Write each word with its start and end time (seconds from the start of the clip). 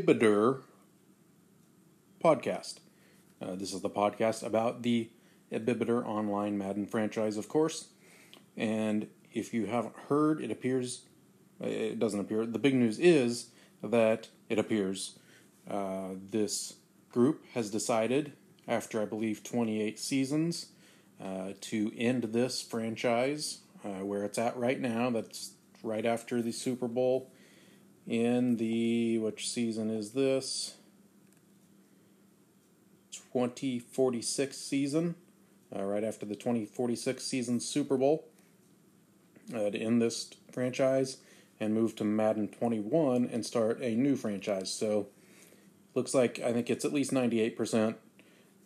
Bibider 0.00 0.62
podcast. 2.24 2.78
Uh, 3.40 3.54
this 3.54 3.72
is 3.72 3.80
the 3.80 3.90
podcast 3.90 4.42
about 4.44 4.82
the 4.82 5.10
Bibider 5.52 6.04
online 6.06 6.56
Madden 6.56 6.86
franchise, 6.86 7.36
of 7.36 7.48
course. 7.48 7.88
And 8.56 9.08
if 9.32 9.52
you 9.52 9.66
haven't 9.66 9.94
heard, 10.08 10.40
it 10.40 10.50
appears, 10.50 11.02
it 11.60 11.98
doesn't 11.98 12.20
appear, 12.20 12.46
the 12.46 12.58
big 12.58 12.74
news 12.74 12.98
is 12.98 13.50
that 13.82 14.28
it 14.48 14.58
appears 14.58 15.18
uh, 15.68 16.10
this 16.30 16.74
group 17.10 17.44
has 17.54 17.70
decided, 17.70 18.32
after 18.66 19.02
I 19.02 19.04
believe 19.04 19.42
28 19.42 19.98
seasons, 19.98 20.66
uh, 21.22 21.52
to 21.60 21.92
end 21.96 22.24
this 22.24 22.62
franchise 22.62 23.58
uh, 23.84 24.04
where 24.04 24.24
it's 24.24 24.38
at 24.38 24.56
right 24.56 24.80
now. 24.80 25.10
That's 25.10 25.52
right 25.82 26.06
after 26.06 26.40
the 26.40 26.52
Super 26.52 26.88
Bowl 26.88 27.30
in 28.06 28.56
the 28.56 29.18
which 29.18 29.48
season 29.48 29.90
is 29.90 30.12
this? 30.12 30.76
2046 33.32 34.56
season, 34.56 35.14
uh, 35.74 35.84
right 35.84 36.02
after 36.02 36.26
the 36.26 36.34
2046 36.34 37.22
season 37.22 37.60
Super 37.60 37.96
Bowl, 37.96 38.26
uh, 39.54 39.70
to 39.70 39.78
end 39.78 40.02
this 40.02 40.30
franchise 40.52 41.18
and 41.60 41.74
move 41.74 41.94
to 41.96 42.04
Madden 42.04 42.48
21 42.48 43.28
and 43.30 43.46
start 43.46 43.80
a 43.80 43.94
new 43.94 44.16
franchise. 44.16 44.72
So, 44.72 45.08
looks 45.94 46.14
like 46.14 46.40
I 46.40 46.52
think 46.52 46.70
it's 46.70 46.84
at 46.84 46.92
least 46.92 47.12
98% 47.12 47.96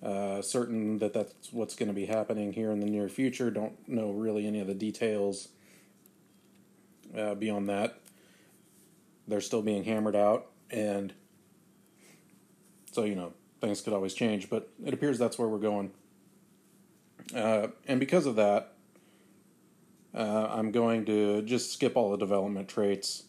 uh, 0.02 0.42
certain 0.42 0.98
that 0.98 1.14
that's 1.14 1.52
what's 1.52 1.74
going 1.74 1.88
to 1.88 1.94
be 1.94 2.06
happening 2.06 2.52
here 2.52 2.70
in 2.70 2.80
the 2.80 2.86
near 2.86 3.08
future. 3.08 3.50
Don't 3.50 3.88
know 3.88 4.10
really 4.10 4.46
any 4.46 4.60
of 4.60 4.66
the 4.66 4.74
details 4.74 5.48
uh, 7.16 7.34
beyond 7.34 7.68
that. 7.68 7.98
They're 9.26 9.40
still 9.40 9.62
being 9.62 9.84
hammered 9.84 10.16
out, 10.16 10.46
and 10.70 11.12
so 12.92 13.04
you 13.04 13.14
know 13.14 13.32
things 13.60 13.80
could 13.80 13.92
always 13.92 14.14
change. 14.14 14.50
But 14.50 14.70
it 14.84 14.94
appears 14.94 15.18
that's 15.18 15.38
where 15.38 15.48
we're 15.48 15.58
going, 15.58 15.92
uh, 17.34 17.68
and 17.86 18.00
because 18.00 18.26
of 18.26 18.36
that, 18.36 18.74
uh, 20.14 20.48
I'm 20.50 20.70
going 20.70 21.04
to 21.06 21.42
just 21.42 21.72
skip 21.72 21.96
all 21.96 22.10
the 22.10 22.18
development 22.18 22.68
traits. 22.68 23.24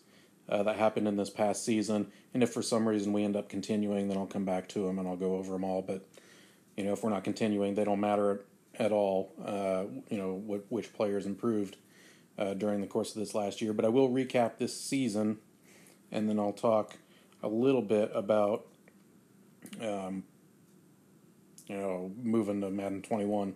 Uh, 0.48 0.62
that 0.62 0.76
happened 0.76 1.08
in 1.08 1.16
this 1.16 1.32
past 1.32 1.66
season, 1.66 2.12
and 2.34 2.44
if 2.44 2.54
for 2.54 2.62
some 2.62 2.88
reason 2.88 3.14
we 3.14 3.23
end 3.23 3.36
up 3.36 3.50
continuing, 3.50 4.08
then 4.08 4.18
I'll 4.18 4.28
come 4.28 4.46
back 4.46 4.70
to 4.70 4.86
them 4.86 5.00
and 5.00 5.08
I'll 5.08 5.16
go 5.16 5.36
over 5.38 5.54
them 5.54 5.64
all. 5.64 5.82
But 5.82 6.08
you 6.78 6.84
know, 6.84 6.94
if 6.94 7.04
we're 7.04 7.10
not 7.10 7.23
continuing, 7.23 7.73
they 7.73 7.84
don't 7.84 8.00
matter 8.00 8.46
at 8.78 8.92
all. 8.92 9.34
Uh, 9.44 9.86
you 10.10 10.18
know, 10.18 10.36
which 10.70 10.94
players 10.94 11.26
improved 11.26 11.78
uh, 12.38 12.54
during 12.54 12.82
the 12.82 12.88
course 12.88 13.16
of 13.16 13.20
this 13.20 13.34
last 13.34 13.62
year. 13.62 13.73
But 13.73 13.86
I 13.86 13.90
will 13.90 14.10
recap 14.10 14.58
this 14.58 14.80
season, 14.80 15.38
and 16.11 16.30
then 16.30 16.39
I'll 16.39 16.53
talk 16.53 16.98
a 17.44 17.48
little 17.48 17.81
bit 17.81 18.11
about, 18.14 18.66
um, 19.82 20.23
you 21.67 21.76
know, 21.76 22.11
moving 22.21 22.61
to 22.61 22.70
Madden 22.70 23.02
21. 23.02 23.55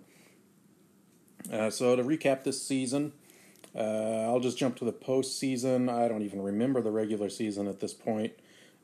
Uh, 1.52 1.70
so 1.70 1.96
to 1.96 2.04
recap 2.04 2.44
this 2.44 2.62
season, 2.62 3.14
uh, 3.76 4.24
I'll 4.28 4.40
just 4.40 4.58
jump 4.58 4.78
to 4.78 4.86
the 4.86 4.94
postseason. 4.94 5.90
I 5.90 6.08
don't 6.08 6.24
even 6.24 6.42
remember 6.42 6.82
the 6.82 6.92
regular 6.92 7.30
season 7.30 7.68
at 7.68 7.80
this 7.80 7.94
point. 7.94 8.34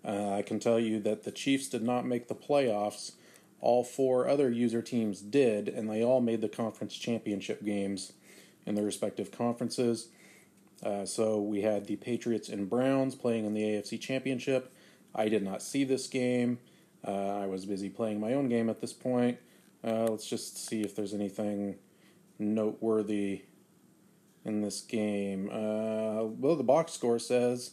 Uh, 0.03 0.34
I 0.34 0.42
can 0.42 0.59
tell 0.59 0.80
you 0.80 1.00
that 1.02 1.24
the 1.24 1.32
Chiefs 1.32 1.68
did 1.68 1.84
not 1.84 2.06
make 2.06 2.28
the 2.28 2.36
playoffs 2.36 3.14
all 3.62 3.84
four 3.84 4.28
other 4.28 4.52
user 4.52 4.82
teams 4.82 5.22
did, 5.22 5.68
and 5.68 5.90
they 5.90 6.03
all 6.03 6.22
made 6.22 6.42
the 6.42 6.50
conference 6.50 6.96
championship 6.96 7.66
games 7.66 8.14
in 8.66 8.76
their 8.76 8.84
respective 8.84 9.32
conferences. 9.32 10.09
Uh, 10.84 11.06
so 11.06 11.41
we 11.41 11.62
had 11.62 11.86
the 11.86 11.96
Patriots 11.96 12.50
and 12.50 12.69
Browns 12.69 13.16
playing 13.16 13.46
in 13.46 13.53
the 13.53 13.62
AFC 13.62 14.00
Championship. 14.00 14.74
I 15.13 15.30
did 15.30 15.44
not 15.44 15.62
see 15.62 15.84
this 15.84 16.08
game. 16.08 16.59
Uh, 17.08 17.41
I 17.41 17.46
was 17.46 17.66
busy 17.66 17.90
playing 17.90 18.19
my 18.19 18.34
own 18.34 18.50
game 18.50 18.69
at 18.69 18.81
this 18.81 18.94
point. 18.94 19.38
Uh, 19.84 20.06
let's 20.06 20.28
just 20.28 20.68
see 20.68 20.81
if 20.81 20.96
there's 20.96 21.14
anything 21.14 21.75
noteworthy 22.40 23.44
in 24.44 24.62
this 24.62 24.81
game. 24.81 25.50
Uh, 25.50 26.24
well, 26.24 26.56
the 26.56 26.64
box 26.64 26.94
score 26.94 27.19
says 27.19 27.72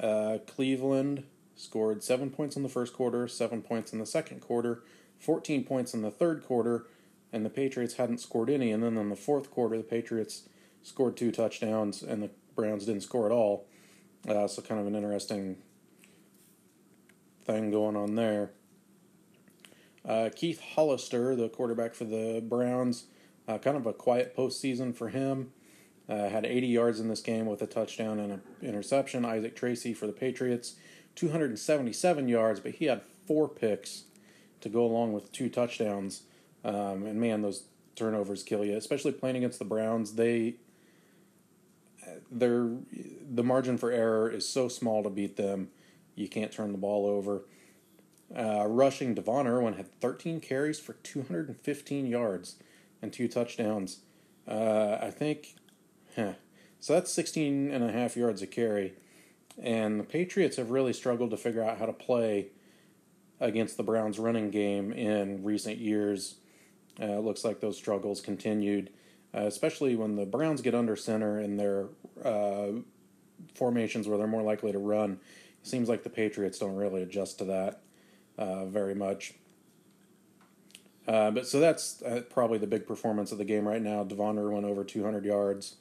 uh, 0.00 0.38
Cleveland 0.46 1.24
scored 1.54 2.02
seven 2.02 2.30
points 2.30 2.56
in 2.56 2.62
the 2.62 2.68
first 2.68 2.92
quarter, 2.92 3.26
seven 3.26 3.62
points 3.62 3.92
in 3.92 3.98
the 3.98 4.06
second 4.06 4.40
quarter, 4.40 4.82
14 5.18 5.64
points 5.64 5.94
in 5.94 6.02
the 6.02 6.10
third 6.10 6.44
quarter, 6.44 6.86
and 7.32 7.44
the 7.44 7.50
Patriots 7.50 7.94
hadn't 7.94 8.18
scored 8.18 8.50
any. 8.50 8.70
And 8.70 8.82
then 8.82 8.96
in 8.96 9.08
the 9.08 9.16
fourth 9.16 9.50
quarter, 9.50 9.76
the 9.76 9.82
Patriots 9.82 10.48
scored 10.86 11.16
two 11.16 11.32
touchdowns, 11.32 12.02
and 12.02 12.22
the 12.22 12.30
Browns 12.54 12.86
didn't 12.86 13.02
score 13.02 13.26
at 13.26 13.32
all. 13.32 13.66
Uh, 14.28 14.46
so, 14.46 14.62
kind 14.62 14.80
of 14.80 14.86
an 14.86 14.94
interesting 14.94 15.56
thing 17.44 17.70
going 17.70 17.96
on 17.96 18.14
there. 18.14 18.52
Uh, 20.04 20.30
Keith 20.34 20.60
Hollister, 20.60 21.34
the 21.34 21.48
quarterback 21.48 21.94
for 21.94 22.04
the 22.04 22.40
Browns, 22.40 23.06
uh, 23.48 23.58
kind 23.58 23.76
of 23.76 23.86
a 23.86 23.92
quiet 23.92 24.36
postseason 24.36 24.94
for 24.94 25.08
him. 25.08 25.52
Uh, 26.08 26.28
had 26.28 26.46
80 26.46 26.68
yards 26.68 27.00
in 27.00 27.08
this 27.08 27.20
game 27.20 27.46
with 27.46 27.60
a 27.62 27.66
touchdown 27.66 28.20
and 28.20 28.32
an 28.34 28.42
interception. 28.62 29.24
Isaac 29.24 29.56
Tracy 29.56 29.92
for 29.92 30.06
the 30.06 30.12
Patriots, 30.12 30.76
277 31.16 32.28
yards, 32.28 32.60
but 32.60 32.76
he 32.76 32.84
had 32.84 33.02
four 33.26 33.48
picks 33.48 34.04
to 34.60 34.68
go 34.68 34.84
along 34.84 35.12
with 35.12 35.32
two 35.32 35.48
touchdowns. 35.48 36.22
Um, 36.64 37.04
and 37.04 37.20
man, 37.20 37.42
those 37.42 37.64
turnovers 37.96 38.44
kill 38.44 38.64
you, 38.64 38.76
especially 38.76 39.10
playing 39.12 39.36
against 39.36 39.58
the 39.58 39.64
Browns. 39.64 40.14
They 40.14 40.56
they're 42.30 42.68
the 43.28 43.42
margin 43.42 43.78
for 43.78 43.90
error 43.90 44.30
is 44.30 44.48
so 44.48 44.68
small 44.68 45.02
to 45.02 45.10
beat 45.10 45.36
them. 45.36 45.68
You 46.14 46.28
can't 46.28 46.52
turn 46.52 46.72
the 46.72 46.78
ball 46.78 47.06
over. 47.06 47.42
Uh, 48.36 48.66
rushing 48.66 49.14
Devon 49.14 49.46
Irwin 49.46 49.74
had 49.74 49.92
13 50.00 50.40
carries 50.40 50.80
for 50.80 50.94
215 50.94 52.06
yards 52.06 52.56
and 53.00 53.12
two 53.12 53.28
touchdowns. 53.28 54.00
Uh, 54.48 54.98
I 55.00 55.10
think, 55.10 55.54
huh, 56.16 56.32
so 56.80 56.94
that's 56.94 57.12
16 57.12 57.70
and 57.70 57.84
a 57.84 57.92
half 57.92 58.16
yards 58.16 58.42
a 58.42 58.46
carry. 58.46 58.94
And 59.58 60.00
the 60.00 60.04
Patriots 60.04 60.56
have 60.56 60.70
really 60.70 60.92
struggled 60.92 61.30
to 61.30 61.36
figure 61.36 61.62
out 61.62 61.78
how 61.78 61.86
to 61.86 61.92
play 61.92 62.48
against 63.40 63.76
the 63.76 63.82
Browns' 63.82 64.18
running 64.18 64.50
game 64.50 64.92
in 64.92 65.42
recent 65.44 65.78
years. 65.78 66.36
Uh, 67.00 67.06
it 67.06 67.24
looks 67.24 67.44
like 67.44 67.60
those 67.60 67.76
struggles 67.76 68.20
continued, 68.20 68.90
uh, 69.34 69.42
especially 69.42 69.96
when 69.96 70.16
the 70.16 70.26
Browns 70.26 70.62
get 70.62 70.74
under 70.74 70.96
center 70.96 71.38
in 71.38 71.56
their 71.56 71.86
uh, 72.24 72.68
formations 73.54 74.08
where 74.08 74.18
they're 74.18 74.26
more 74.26 74.42
likely 74.42 74.72
to 74.72 74.78
run. 74.78 75.18
It 75.60 75.66
seems 75.66 75.88
like 75.88 76.02
the 76.02 76.10
Patriots 76.10 76.58
don't 76.58 76.76
really 76.76 77.02
adjust 77.02 77.38
to 77.38 77.44
that 77.46 77.80
uh, 78.38 78.66
very 78.66 78.94
much. 78.94 79.34
Uh, 81.06 81.30
but 81.30 81.46
so 81.46 81.60
that's 81.60 82.02
uh, 82.02 82.22
probably 82.30 82.58
the 82.58 82.66
big 82.66 82.86
performance 82.86 83.30
of 83.30 83.38
the 83.38 83.44
game 83.44 83.66
right 83.66 83.82
now. 83.82 84.02
Devon 84.02 84.50
went 84.50 84.66
over 84.66 84.84
200 84.84 85.24
yards 85.24 85.76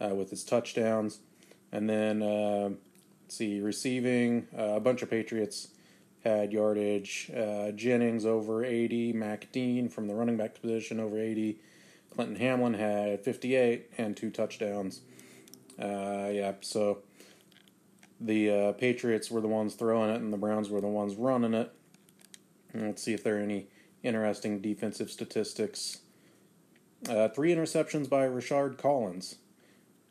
with 0.00 0.30
his 0.30 0.42
touchdowns, 0.42 1.20
and 1.70 1.88
then 1.88 2.18
let's 2.18 3.36
see 3.36 3.60
receiving 3.60 4.48
a 4.56 4.80
bunch 4.80 5.00
of 5.02 5.08
Patriots 5.08 5.68
had 6.24 6.52
yardage. 6.52 7.30
Uh, 7.36 7.72
Jennings 7.72 8.24
over 8.24 8.64
80. 8.64 9.12
Mac 9.12 9.50
Dean 9.52 9.88
from 9.88 10.06
the 10.06 10.14
running 10.14 10.36
back 10.36 10.60
position 10.60 11.00
over 11.00 11.18
80. 11.18 11.58
Clinton 12.14 12.36
Hamlin 12.36 12.74
had 12.74 13.24
58 13.24 13.90
and 13.98 14.16
two 14.16 14.30
touchdowns. 14.30 15.00
Uh, 15.80 16.28
yeah, 16.30 16.52
so 16.60 16.98
the 18.20 18.50
uh, 18.50 18.72
Patriots 18.72 19.30
were 19.30 19.40
the 19.40 19.48
ones 19.48 19.74
throwing 19.74 20.10
it, 20.10 20.20
and 20.20 20.32
the 20.32 20.36
Browns 20.36 20.68
were 20.68 20.80
the 20.80 20.86
ones 20.86 21.14
running 21.16 21.54
it. 21.54 21.72
And 22.72 22.86
let's 22.86 23.02
see 23.02 23.14
if 23.14 23.24
there 23.24 23.38
are 23.38 23.42
any 23.42 23.66
interesting 24.02 24.60
defensive 24.60 25.10
statistics. 25.10 25.98
Uh, 27.08 27.28
three 27.28 27.54
interceptions 27.54 28.08
by 28.08 28.26
Rashard 28.26 28.78
Collins 28.78 29.36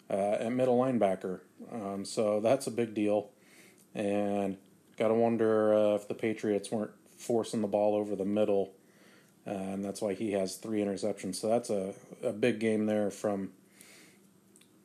uh, 0.09 0.37
at 0.39 0.51
middle 0.51 0.77
linebacker. 0.77 1.41
Um, 1.71 2.03
so 2.05 2.39
that's 2.39 2.67
a 2.67 2.71
big 2.71 2.93
deal. 2.93 3.29
And 3.93 4.57
Gotta 5.01 5.15
wonder 5.15 5.73
uh, 5.73 5.95
if 5.95 6.07
the 6.07 6.13
Patriots 6.13 6.69
weren't 6.71 6.91
forcing 7.17 7.61
the 7.61 7.67
ball 7.67 7.95
over 7.95 8.15
the 8.15 8.23
middle, 8.23 8.73
uh, 9.47 9.51
and 9.51 9.83
that's 9.83 10.01
why 10.01 10.13
he 10.13 10.31
has 10.31 10.55
three 10.55 10.81
interceptions. 10.81 11.35
So 11.35 11.49
that's 11.49 11.69
a, 11.69 11.93
a 12.23 12.31
big 12.31 12.59
game 12.59 12.85
there 12.85 13.09
from 13.09 13.51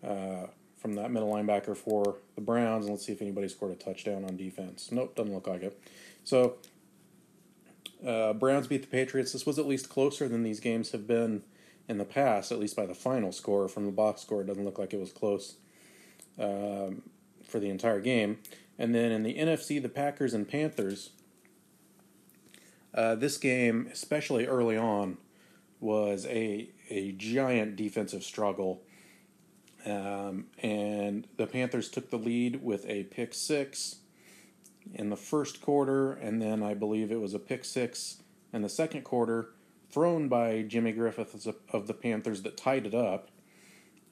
uh, 0.03 0.47
from 0.79 0.95
that 0.95 1.11
middle 1.11 1.33
linebacker 1.33 1.77
for 1.77 2.17
the 2.35 2.41
Browns. 2.41 2.85
And 2.85 2.95
let's 2.95 3.05
see 3.05 3.13
if 3.13 3.21
anybody 3.21 3.49
scored 3.49 3.73
a 3.73 3.75
touchdown 3.75 4.25
on 4.25 4.37
defense. 4.37 4.91
Nope, 4.93 5.15
doesn't 5.17 5.33
look 5.33 5.47
like 5.47 5.63
it. 5.63 5.81
So 6.25 6.57
uh, 8.07 8.35
Browns 8.35 8.67
beat 8.67 8.83
the 8.83 8.89
Patriots. 8.89 9.33
This 9.33 9.47
was 9.47 9.59
at 9.59 9.67
least 9.67 9.89
closer 9.89 10.29
than 10.29 10.43
these 10.43 10.61
games 10.61 10.93
have 10.93 11.07
been 11.07 11.43
in 11.89 11.99
the 11.99 12.05
past, 12.05 12.53
at 12.53 12.59
least 12.59 12.77
by 12.77 12.87
the 12.87 12.95
final 12.95 13.33
score. 13.33 13.69
From 13.69 13.87
the 13.87 13.93
box 13.93 14.23
score, 14.23 14.43
it 14.43 14.47
doesn't 14.47 14.65
look 14.65 14.79
like 14.79 14.93
it 14.93 15.01
was 15.01 15.13
close 15.13 15.57
um, 16.39 17.03
for 17.45 17.59
the 17.59 17.71
entire 17.71 18.01
game. 18.01 18.39
And 18.79 18.95
then 18.95 19.11
in 19.13 19.23
the 19.23 19.35
NFC, 19.35 19.81
the 19.81 19.89
Packers 19.89 20.35
and 20.35 20.49
Panthers. 20.49 21.11
Uh, 22.97 23.15
this 23.15 23.37
game, 23.37 23.89
especially 23.93 24.47
early 24.47 24.77
on, 24.77 25.19
was 25.81 26.27
a 26.27 26.71
a 26.89 27.13
giant 27.13 27.77
defensive 27.77 28.25
struggle. 28.25 28.83
Um, 29.85 30.47
and 30.63 31.29
the 31.37 31.47
Panthers 31.47 31.89
took 31.89 32.11
the 32.11 32.17
lead 32.17 32.63
with 32.63 32.89
a 32.89 33.05
pick 33.05 33.35
six 33.35 33.97
in 34.95 35.11
the 35.11 35.17
first 35.17 35.61
quarter, 35.61 36.13
and 36.13 36.41
then 36.41 36.63
I 36.63 36.75
believe 36.75 37.13
it 37.13 37.21
was 37.21 37.35
a 37.35 37.39
pick 37.39 37.65
six 37.65 38.23
in 38.53 38.63
the 38.63 38.69
second 38.69 39.03
quarter, 39.03 39.51
thrown 39.91 40.29
by 40.29 40.63
Jimmy 40.63 40.93
Griffith 40.93 41.47
of 41.73 41.87
the 41.87 41.95
Panthers 41.95 42.43
that 42.43 42.57
tied 42.57 42.87
it 42.87 42.95
up. 42.95 43.29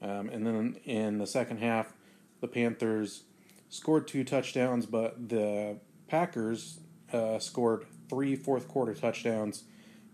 Um, 0.01 0.29
and 0.29 0.45
then 0.45 0.77
in 0.85 1.17
the 1.17 1.27
second 1.27 1.57
half, 1.57 1.93
the 2.41 2.47
Panthers 2.47 3.23
scored 3.69 4.07
two 4.07 4.23
touchdowns, 4.23 4.85
but 4.85 5.29
the 5.29 5.77
Packers 6.07 6.79
uh, 7.11 7.39
scored 7.39 7.85
three 8.09 8.35
fourth 8.35 8.67
quarter 8.67 8.93
touchdowns, 8.93 9.63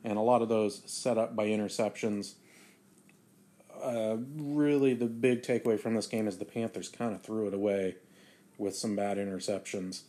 and 0.04 0.18
a 0.18 0.22
lot 0.22 0.42
of 0.42 0.50
those 0.50 0.82
set 0.86 1.18
up 1.18 1.36
by 1.36 1.48
interceptions. 1.48 2.34
Uh, 3.84 4.18
really, 4.38 4.94
the 4.94 5.08
big 5.08 5.42
takeaway 5.42 5.80
from 5.80 5.96
this 5.96 6.08
game 6.08 6.28
is 6.28 6.38
the 6.38 6.46
Panthers 6.46 6.90
kind 6.90 7.14
of 7.14 7.22
threw 7.22 7.48
it 7.48 7.54
away 7.54 7.96
with 8.58 8.76
some 8.76 8.96
bad 8.96 9.18
interceptions. 9.18 10.02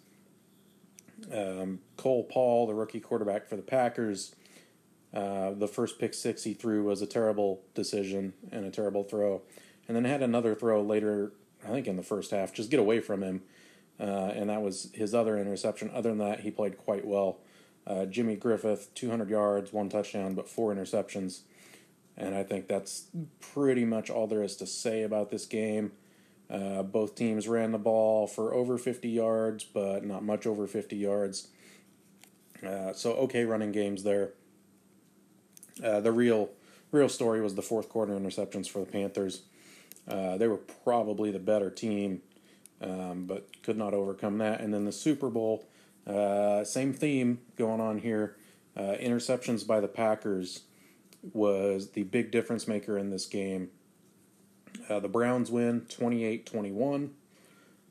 Um, 1.33 1.81
Cole 1.97 2.25
Paul, 2.25 2.67
the 2.67 2.75
rookie 2.75 3.01
quarterback 3.01 3.49
for 3.49 3.57
the 3.57 3.63
Packers, 3.63 4.35
uh, 5.15 5.53
the 5.53 5.69
first 5.69 5.99
pick 5.99 6.15
six 6.15 6.45
he 6.45 6.55
threw 6.55 6.85
was 6.85 7.03
a 7.03 7.07
terrible 7.07 7.63
decision 7.75 8.33
and 8.51 8.65
a 8.65 8.71
terrible 8.71 9.05
throw. 9.05 9.43
And 9.87 9.97
then 9.97 10.05
had 10.05 10.23
another 10.23 10.55
throw 10.55 10.83
later, 10.83 11.33
I 11.65 11.69
think 11.69 11.87
in 11.87 11.97
the 11.97 12.03
first 12.03 12.31
half, 12.31 12.53
just 12.53 12.71
get 12.71 12.81
away 12.81 13.01
from 13.01 13.23
him. 13.23 13.43
Uh, 14.01 14.33
and 14.35 14.51
that 14.51 14.63
was 14.63 14.91
his 14.95 15.15
other 15.15 15.39
interception. 15.39 15.91
Other 15.93 16.09
than 16.09 16.19
that, 16.19 16.41
he 16.41 16.51
played 16.51 16.79
quite 16.79 17.07
well. 17.07 17.39
Uh, 17.87 18.05
Jimmy 18.07 18.37
Griffith, 18.37 18.95
200 18.95 19.29
yards, 19.29 19.73
one 19.73 19.89
touchdown, 19.89 20.35
but 20.35 20.49
four 20.49 20.75
interceptions. 20.75 21.41
And 22.17 22.35
I 22.35 22.43
think 22.43 22.69
that's 22.69 23.07
pretty 23.41 23.85
much 23.85 24.11
all 24.11 24.27
there 24.27 24.43
is 24.43 24.57
to 24.57 24.67
say 24.67 25.03
about 25.03 25.31
this 25.31 25.47
game. 25.47 25.93
Uh, 26.51 26.83
both 26.83 27.15
teams 27.15 27.49
ran 27.49 27.73
the 27.73 27.79
ball 27.79 28.27
for 28.27 28.53
over 28.53 28.77
50 28.77 29.09
yards, 29.09 29.65
but 29.65 30.05
not 30.05 30.23
much 30.23 30.47
over 30.47 30.67
50 30.67 30.97
yards. 30.97 31.49
Uh, 32.65 32.93
so 32.93 33.13
okay 33.15 33.45
running 33.45 33.73
games 33.73 34.03
there. 34.03 34.35
Uh, 35.83 36.01
the 36.01 36.13
real 36.13 36.51
real 36.93 37.09
story 37.09 37.41
was 37.41 37.55
the 37.55 37.63
fourth 37.63 37.89
quarter 37.89 38.13
interceptions 38.13 38.69
for 38.69 38.81
the 38.81 38.87
Panthers. 38.87 39.43
Uh, 40.07 40.37
they 40.37 40.47
were 40.47 40.59
probably 40.59 41.31
the 41.31 41.39
better 41.39 41.71
team, 41.71 42.21
um, 42.83 43.25
but 43.27 43.63
could 43.63 43.79
not 43.79 43.95
overcome 43.95 44.39
that. 44.39 44.61
And 44.61 44.75
then 44.75 44.85
the 44.85 44.93
Super 44.93 45.31
Bowl, 45.31 45.65
uh, 46.07 46.65
same 46.65 46.93
theme 46.93 47.41
going 47.57 47.81
on 47.81 47.99
here. 47.99 48.37
Uh, 48.77 48.97
interceptions 49.01 49.67
by 49.67 49.81
the 49.81 49.89
Packers 49.89 50.63
was 51.33 51.91
the 51.91 52.03
big 52.05 52.31
difference 52.31 52.67
maker 52.67 52.99
in 52.99 53.11
this 53.11 53.27
game. 53.27 53.71
Uh, 54.89 54.99
the 55.01 55.09
Browns 55.09 55.51
win 55.51 55.83
28 55.89 56.47
21. 56.47 57.15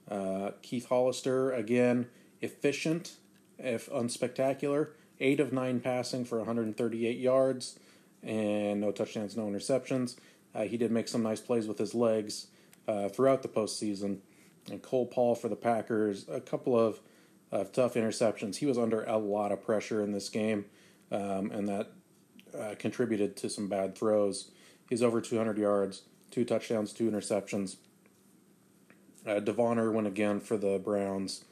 Uh, 0.10 0.52
Keith 0.62 0.88
Hollister, 0.90 1.52
again, 1.52 2.08
efficient, 2.42 3.16
if 3.58 3.90
unspectacular. 3.90 4.90
8 5.22 5.40
of 5.40 5.54
9 5.54 5.80
passing 5.82 6.26
for 6.26 6.40
138 6.40 7.18
yards 7.18 7.78
and 8.24 8.82
no 8.82 8.92
touchdowns, 8.92 9.38
no 9.38 9.46
interceptions. 9.46 10.16
Uh, 10.54 10.64
he 10.64 10.78
did 10.78 10.92
make 10.92 11.08
some 11.08 11.24
nice 11.24 11.40
plays 11.40 11.68
with 11.68 11.78
his 11.78 11.94
legs 11.94 12.48
uh, 12.88 13.08
throughout 13.10 13.42
the 13.42 13.48
postseason. 13.48 14.18
And 14.70 14.82
Cole 14.82 15.06
Paul 15.06 15.36
for 15.36 15.48
the 15.48 15.56
Packers, 15.56 16.26
a 16.30 16.42
couple 16.42 16.78
of, 16.78 17.00
of 17.52 17.72
tough 17.72 17.96
interceptions. 17.96 18.58
He 18.58 18.66
was 18.66 18.78
under 18.78 19.04
a 19.04 19.18
lot 19.18 19.52
of 19.52 19.64
pressure 19.64 20.02
in 20.04 20.12
this 20.12 20.30
game, 20.30 20.66
um, 21.12 21.52
and 21.52 21.68
that 21.68 21.92
uh, 22.58 22.76
contributed 22.80 23.36
to 23.38 23.50
some 23.50 23.68
bad 23.68 23.96
throws. 23.96 24.52
He's 24.90 25.04
over 25.04 25.22
200 25.22 25.58
yards, 25.58 26.04
two 26.32 26.46
touchdowns, 26.46 26.94
two 26.94 27.10
interceptions. 27.10 27.78
Uh, 29.26 29.40
Devon 29.40 29.78
Irwin 29.78 30.06
again 30.06 30.40
for 30.40 30.58
the 30.58 30.80
Browns, 30.80 31.46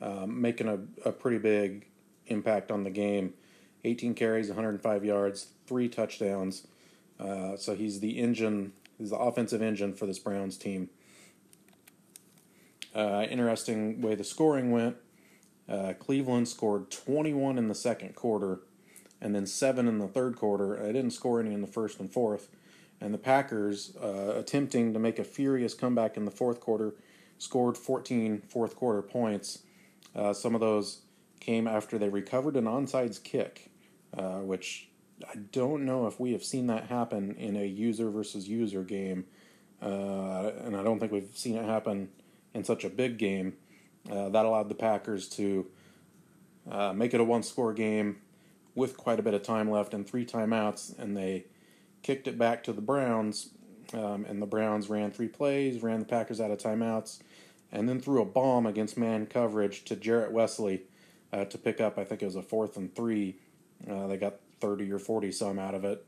um, 0.00 0.40
making 0.40 0.68
a, 0.68 1.08
a 1.08 1.12
pretty 1.12 1.38
big 1.38 1.86
impact 2.26 2.70
on 2.70 2.84
the 2.84 2.90
game. 2.90 3.34
18 3.84 4.14
carries, 4.14 4.48
105 4.48 5.04
yards, 5.04 5.48
three 5.66 5.88
touchdowns. 5.88 6.66
Uh, 7.18 7.56
so 7.56 7.74
he's 7.74 8.00
the 8.00 8.18
engine, 8.18 8.72
he's 8.98 9.10
the 9.10 9.16
offensive 9.16 9.60
engine 9.60 9.94
for 9.94 10.06
this 10.06 10.18
Browns 10.18 10.56
team. 10.56 10.88
Uh, 12.94 13.26
interesting 13.30 14.00
way 14.00 14.14
the 14.14 14.24
scoring 14.24 14.70
went. 14.70 14.96
Uh, 15.70 15.92
Cleveland 15.98 16.48
scored 16.48 16.90
21 16.90 17.56
in 17.56 17.68
the 17.68 17.74
second 17.74 18.14
quarter, 18.16 18.60
and 19.20 19.34
then 19.34 19.46
seven 19.46 19.86
in 19.86 19.98
the 19.98 20.08
third 20.08 20.36
quarter. 20.36 20.82
I 20.82 20.86
didn't 20.86 21.12
score 21.12 21.40
any 21.40 21.54
in 21.54 21.60
the 21.60 21.68
first 21.68 22.00
and 22.00 22.10
fourth. 22.10 22.48
And 23.00 23.14
the 23.14 23.18
Packers, 23.18 23.96
uh, 24.02 24.34
attempting 24.36 24.92
to 24.92 24.98
make 24.98 25.18
a 25.18 25.24
furious 25.24 25.72
comeback 25.72 26.16
in 26.16 26.24
the 26.24 26.30
fourth 26.30 26.60
quarter, 26.60 26.94
scored 27.38 27.78
14 27.78 28.42
fourth 28.48 28.76
quarter 28.76 29.00
points. 29.00 29.60
Uh, 30.14 30.32
some 30.32 30.54
of 30.54 30.60
those 30.60 31.00
came 31.38 31.66
after 31.66 31.96
they 31.96 32.08
recovered 32.08 32.56
an 32.56 32.64
onside 32.64 33.22
kick, 33.22 33.70
uh, 34.16 34.38
which 34.40 34.88
I 35.26 35.36
don't 35.36 35.86
know 35.86 36.06
if 36.06 36.20
we 36.20 36.32
have 36.32 36.44
seen 36.44 36.66
that 36.66 36.86
happen 36.86 37.34
in 37.36 37.56
a 37.56 37.64
user 37.64 38.10
versus 38.10 38.48
user 38.48 38.82
game. 38.82 39.24
Uh, 39.80 40.50
and 40.64 40.76
I 40.76 40.82
don't 40.82 40.98
think 40.98 41.12
we've 41.12 41.30
seen 41.34 41.56
it 41.56 41.64
happen 41.64 42.10
in 42.52 42.64
such 42.64 42.84
a 42.84 42.90
big 42.90 43.16
game. 43.16 43.54
Uh, 44.08 44.28
that 44.28 44.44
allowed 44.44 44.68
the 44.68 44.74
Packers 44.74 45.28
to 45.28 45.66
uh, 46.70 46.92
make 46.92 47.12
it 47.12 47.20
a 47.20 47.24
one 47.24 47.42
score 47.42 47.72
game 47.72 48.18
with 48.74 48.96
quite 48.96 49.18
a 49.18 49.22
bit 49.22 49.34
of 49.34 49.42
time 49.42 49.70
left 49.70 49.92
and 49.92 50.06
three 50.06 50.24
timeouts, 50.24 50.96
and 50.98 51.16
they 51.16 51.44
kicked 52.02 52.28
it 52.28 52.38
back 52.38 52.62
to 52.64 52.72
the 52.72 52.80
Browns. 52.80 53.50
Um, 53.92 54.24
and 54.28 54.40
the 54.40 54.46
Browns 54.46 54.88
ran 54.88 55.10
three 55.10 55.26
plays, 55.26 55.82
ran 55.82 55.98
the 55.98 56.04
Packers 56.04 56.40
out 56.40 56.52
of 56.52 56.58
timeouts, 56.58 57.18
and 57.72 57.88
then 57.88 58.00
threw 58.00 58.22
a 58.22 58.24
bomb 58.24 58.64
against 58.64 58.96
man 58.96 59.26
coverage 59.26 59.84
to 59.86 59.96
Jarrett 59.96 60.30
Wesley 60.30 60.82
uh, 61.32 61.44
to 61.46 61.58
pick 61.58 61.80
up. 61.80 61.98
I 61.98 62.04
think 62.04 62.22
it 62.22 62.26
was 62.26 62.36
a 62.36 62.42
fourth 62.42 62.76
and 62.76 62.94
three. 62.94 63.36
Uh, 63.90 64.06
they 64.06 64.16
got 64.16 64.36
thirty 64.60 64.90
or 64.92 65.00
forty 65.00 65.32
some 65.32 65.58
out 65.58 65.74
of 65.74 65.84
it, 65.84 66.06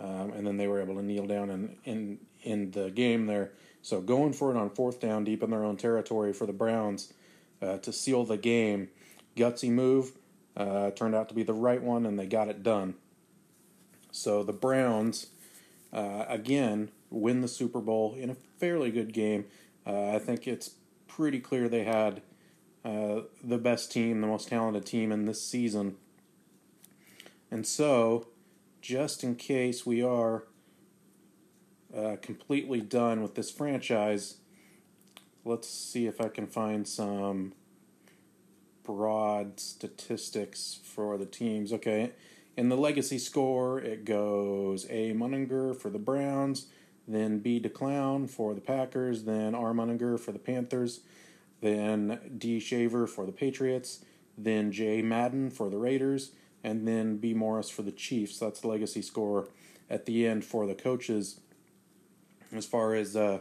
um, 0.00 0.32
and 0.32 0.44
then 0.44 0.56
they 0.56 0.66
were 0.66 0.80
able 0.80 0.96
to 0.96 1.02
kneel 1.02 1.26
down 1.26 1.50
in 1.50 1.76
in 1.84 2.18
in 2.42 2.70
the 2.72 2.90
game 2.90 3.26
there. 3.26 3.52
So 3.82 4.00
going 4.00 4.32
for 4.32 4.50
it 4.50 4.56
on 4.56 4.70
fourth 4.70 4.98
down, 4.98 5.22
deep 5.22 5.42
in 5.42 5.50
their 5.50 5.64
own 5.64 5.76
territory 5.76 6.32
for 6.32 6.46
the 6.46 6.52
Browns 6.52 7.12
uh, 7.62 7.78
to 7.78 7.92
seal 7.92 8.24
the 8.24 8.36
game, 8.36 8.88
gutsy 9.36 9.70
move. 9.70 10.12
Uh, 10.56 10.90
turned 10.90 11.14
out 11.14 11.28
to 11.28 11.34
be 11.34 11.42
the 11.42 11.54
right 11.54 11.82
one, 11.82 12.04
and 12.04 12.18
they 12.18 12.26
got 12.26 12.48
it 12.48 12.62
done. 12.62 12.94
So 14.10 14.42
the 14.42 14.52
Browns, 14.52 15.28
uh, 15.92 16.24
again, 16.28 16.90
win 17.08 17.40
the 17.40 17.48
Super 17.48 17.80
Bowl 17.80 18.14
in 18.18 18.30
a 18.30 18.34
fairly 18.34 18.90
good 18.90 19.12
game. 19.12 19.46
Uh, 19.86 20.10
I 20.10 20.18
think 20.18 20.46
it's 20.46 20.74
pretty 21.06 21.40
clear 21.40 21.68
they 21.68 21.84
had 21.84 22.22
uh, 22.84 23.22
the 23.42 23.58
best 23.58 23.92
team, 23.92 24.20
the 24.20 24.26
most 24.26 24.48
talented 24.48 24.86
team 24.86 25.12
in 25.12 25.26
this 25.26 25.42
season. 25.42 25.96
And 27.50 27.66
so, 27.66 28.28
just 28.80 29.22
in 29.22 29.36
case 29.36 29.84
we 29.84 30.02
are 30.02 30.44
uh, 31.96 32.16
completely 32.22 32.80
done 32.80 33.22
with 33.22 33.34
this 33.34 33.50
franchise, 33.50 34.36
let's 35.44 35.68
see 35.68 36.06
if 36.06 36.20
I 36.20 36.28
can 36.28 36.46
find 36.46 36.86
some 36.86 37.52
broad 38.82 39.60
statistics 39.60 40.80
for 40.82 41.16
the 41.18 41.26
teams. 41.26 41.72
Okay, 41.72 42.12
in 42.56 42.68
the 42.68 42.76
legacy 42.76 43.18
score, 43.18 43.80
it 43.80 44.04
goes 44.04 44.86
A. 44.90 45.12
Munninger 45.12 45.76
for 45.76 45.90
the 45.90 45.98
Browns, 45.98 46.66
then 47.06 47.38
B. 47.38 47.60
DeClown 47.60 48.28
for 48.28 48.54
the 48.54 48.60
Packers, 48.60 49.24
then 49.24 49.54
R. 49.54 49.72
Munninger 49.72 50.18
for 50.18 50.32
the 50.32 50.38
Panthers, 50.38 51.00
then 51.60 52.18
D. 52.36 52.60
Shaver 52.60 53.06
for 53.06 53.26
the 53.26 53.32
Patriots, 53.32 54.04
then 54.36 54.72
J. 54.72 55.02
Madden 55.02 55.50
for 55.50 55.70
the 55.70 55.78
Raiders, 55.78 56.32
and 56.62 56.86
then 56.86 57.16
B. 57.16 57.34
Morris 57.34 57.70
for 57.70 57.82
the 57.82 57.92
Chiefs. 57.92 58.38
That's 58.38 58.60
the 58.60 58.68
legacy 58.68 59.02
score 59.02 59.48
at 59.88 60.06
the 60.06 60.26
end 60.26 60.44
for 60.44 60.66
the 60.66 60.74
coaches. 60.74 61.40
As 62.52 62.66
far 62.66 62.94
as 62.94 63.16
uh, 63.16 63.40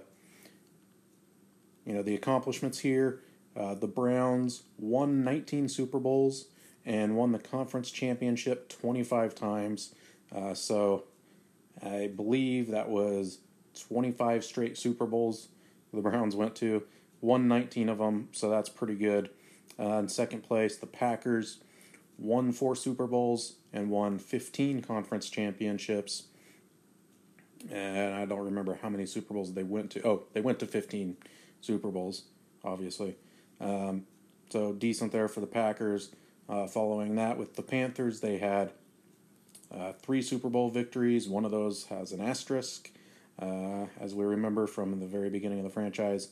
you 1.90 1.96
know, 1.96 2.04
the 2.04 2.14
accomplishments 2.14 2.78
here, 2.78 3.20
uh, 3.58 3.74
the 3.74 3.88
Browns 3.88 4.62
won 4.78 5.24
19 5.24 5.68
Super 5.68 5.98
Bowls 5.98 6.46
and 6.86 7.18
won 7.18 7.32
the 7.32 7.40
conference 7.40 7.90
championship 7.90 8.70
25 8.70 9.34
times. 9.34 9.96
Uh, 10.32 10.54
so 10.54 11.06
I 11.84 12.12
believe 12.16 12.70
that 12.70 12.90
was 12.90 13.40
25 13.88 14.46
straight 14.46 14.78
Super 14.78 15.08
Bowls 15.08 15.48
the 15.92 16.02
Browns 16.02 16.36
went 16.36 16.54
to. 16.58 16.84
Won 17.22 17.48
19 17.48 17.90
of 17.90 17.98
them, 17.98 18.30
so 18.34 18.52
that's 18.52 18.70
pretty 18.70 18.94
good. 18.94 19.32
Uh, 19.80 19.94
in 19.94 20.10
second 20.10 20.44
place, 20.44 20.78
the 20.78 20.86
Packers 20.86 21.58
won 22.20 22.52
four 22.52 22.76
Super 22.76 23.08
Bowls 23.08 23.56
and 23.74 23.90
won 23.90 24.20
15 24.20 24.84
conference 24.84 25.28
championships. 25.28 26.26
And 27.72 28.14
I 28.14 28.26
don't 28.26 28.46
remember 28.46 28.78
how 28.80 28.90
many 28.90 29.08
Super 29.08 29.34
Bowls 29.34 29.54
they 29.54 29.64
went 29.64 29.90
to. 29.92 30.08
Oh, 30.08 30.24
they 30.34 30.42
went 30.42 30.60
to 30.60 30.68
15 30.68 31.18
Super 31.62 31.90
Bowls, 31.90 32.24
obviously. 32.64 33.16
Um, 33.60 34.06
so 34.50 34.74
decent 34.74 35.12
there 35.12 35.28
for 35.28 35.40
the 35.42 35.48
Packers. 35.48 36.10
Uh, 36.48 36.66
following 36.66 37.16
that, 37.16 37.38
with 37.38 37.56
the 37.56 37.62
Panthers, 37.62 38.22
they 38.22 38.38
had 38.40 38.72
uh, 39.72 39.94
three 40.02 40.22
Super 40.22 40.50
Bowl 40.50 40.70
victories. 40.72 41.28
One 41.28 41.46
of 41.46 41.52
those 41.52 41.86
has 41.86 42.12
an 42.12 42.22
asterisk. 42.22 42.90
uh, 43.42 43.86
as 44.00 44.14
we 44.14 44.26
remember 44.26 44.68
from 44.68 45.00
the 45.00 45.06
very 45.06 45.30
beginning 45.30 45.60
of 45.60 45.64
the 45.64 45.70
franchise. 45.70 46.30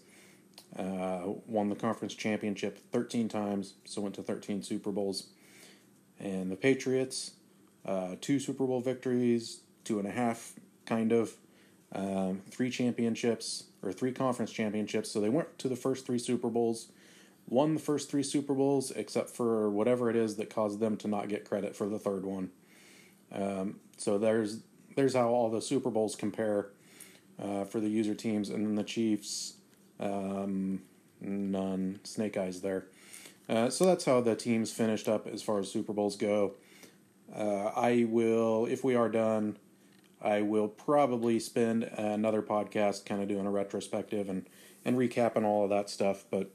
Uh, 0.78 1.22
won 1.46 1.70
the 1.70 1.76
conference 1.76 2.14
championship 2.14 2.78
13 2.92 3.30
times, 3.30 3.76
so 3.86 4.02
went 4.02 4.16
to 4.16 4.24
13 4.24 4.64
Super 4.64 4.92
Bowls. 4.92 5.28
And 6.20 6.52
the 6.52 6.56
Patriots, 6.56 7.32
uh, 7.86 8.16
two 8.20 8.40
Super 8.40 8.66
Bowl 8.66 8.82
victories, 8.82 9.62
two 9.84 10.00
and 10.00 10.08
a 10.08 10.12
half, 10.12 10.54
kind 10.86 11.12
of, 11.12 11.34
um, 11.94 12.42
three 12.50 12.70
championships, 12.70 13.66
or 13.84 13.92
three 13.92 14.12
conference 14.12 14.52
championships. 14.52 15.12
So 15.12 15.20
they 15.20 15.30
went 15.30 15.58
to 15.60 15.70
the 15.70 15.76
first 15.76 16.06
three 16.06 16.20
Super 16.20 16.50
Bowls, 16.50 16.92
won 17.48 17.74
the 17.74 17.80
first 17.80 18.10
three 18.10 18.24
Super 18.24 18.54
Bowls, 18.54 18.92
except 18.92 19.30
for 19.30 19.70
whatever 19.70 20.10
it 20.10 20.16
is 20.16 20.36
that 20.38 20.50
caused 20.50 20.80
them 20.80 20.98
to 20.98 21.08
not 21.08 21.30
get 21.30 21.48
credit 21.48 21.76
for 21.76 21.88
the 21.88 22.00
third 22.00 22.26
one. 22.26 22.52
Um, 23.32 23.80
so 23.98 24.18
there's 24.18 24.60
there's 24.96 25.14
how 25.14 25.30
all 25.30 25.50
the 25.50 25.62
Super 25.62 25.92
Bowls 25.92 26.16
compare 26.16 26.70
uh, 27.42 27.66
for 27.66 27.80
the 27.80 27.90
user 27.90 28.16
teams, 28.16 28.50
and 28.50 28.66
then 28.66 28.76
the 28.76 28.84
Chiefs, 28.84 29.54
um, 30.00 30.82
none, 31.22 32.00
Snake 32.04 32.36
Eyes 32.36 32.62
there. 32.62 32.86
Uh, 33.48 33.70
so 33.70 33.86
that's 33.86 34.06
how 34.06 34.22
the 34.22 34.36
teams 34.36 34.72
finished 34.72 35.08
up 35.08 35.28
as 35.28 35.42
far 35.42 35.60
as 35.60 35.72
Super 35.72 35.94
Bowls 35.94 36.16
go. 36.16 36.56
Uh, 37.34 37.72
I 37.76 38.06
will, 38.10 38.66
if 38.66 38.84
we 38.84 38.96
are 38.96 39.10
done, 39.10 39.58
I 40.22 40.42
will 40.42 40.68
probably 40.68 41.40
spend 41.40 41.84
another 41.84 42.42
podcast 42.42 43.06
kind 43.06 43.22
of 43.22 43.28
doing 43.28 43.46
a 43.46 43.52
retrospective 43.52 44.30
and, 44.30 44.48
and 44.84 44.98
recapping 44.98 45.44
all 45.44 45.64
of 45.64 45.70
that 45.70 45.90
stuff. 45.90 46.26
But 46.30 46.52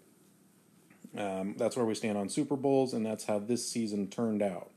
um, 1.17 1.55
that's 1.57 1.77
where 1.77 1.85
we 1.85 1.95
stand 1.95 2.19
on 2.19 2.29
Super 2.29 2.57
Bowls, 2.57 2.93
and 2.93 3.05
that's 3.05 3.25
how 3.25 3.39
this 3.39 3.69
season 3.69 4.09
turned 4.09 4.43
out. 4.43 4.71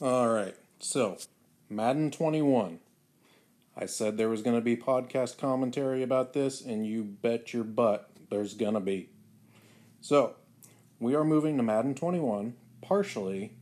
All 0.00 0.28
right, 0.28 0.54
so 0.78 1.18
Madden 1.68 2.10
21. 2.12 2.78
I 3.76 3.86
said 3.86 4.16
there 4.16 4.28
was 4.28 4.42
going 4.42 4.56
to 4.56 4.62
be 4.62 4.76
podcast 4.76 5.38
commentary 5.38 6.02
about 6.02 6.32
this, 6.32 6.60
and 6.60 6.86
you 6.86 7.04
bet 7.04 7.52
your 7.52 7.64
butt 7.64 8.10
there's 8.30 8.54
going 8.54 8.74
to 8.74 8.80
be. 8.80 9.08
So, 10.00 10.34
we 11.00 11.14
are 11.14 11.24
moving 11.24 11.56
to 11.56 11.62
Madden 11.62 11.94
21 11.94 12.54
partially. 12.80 13.54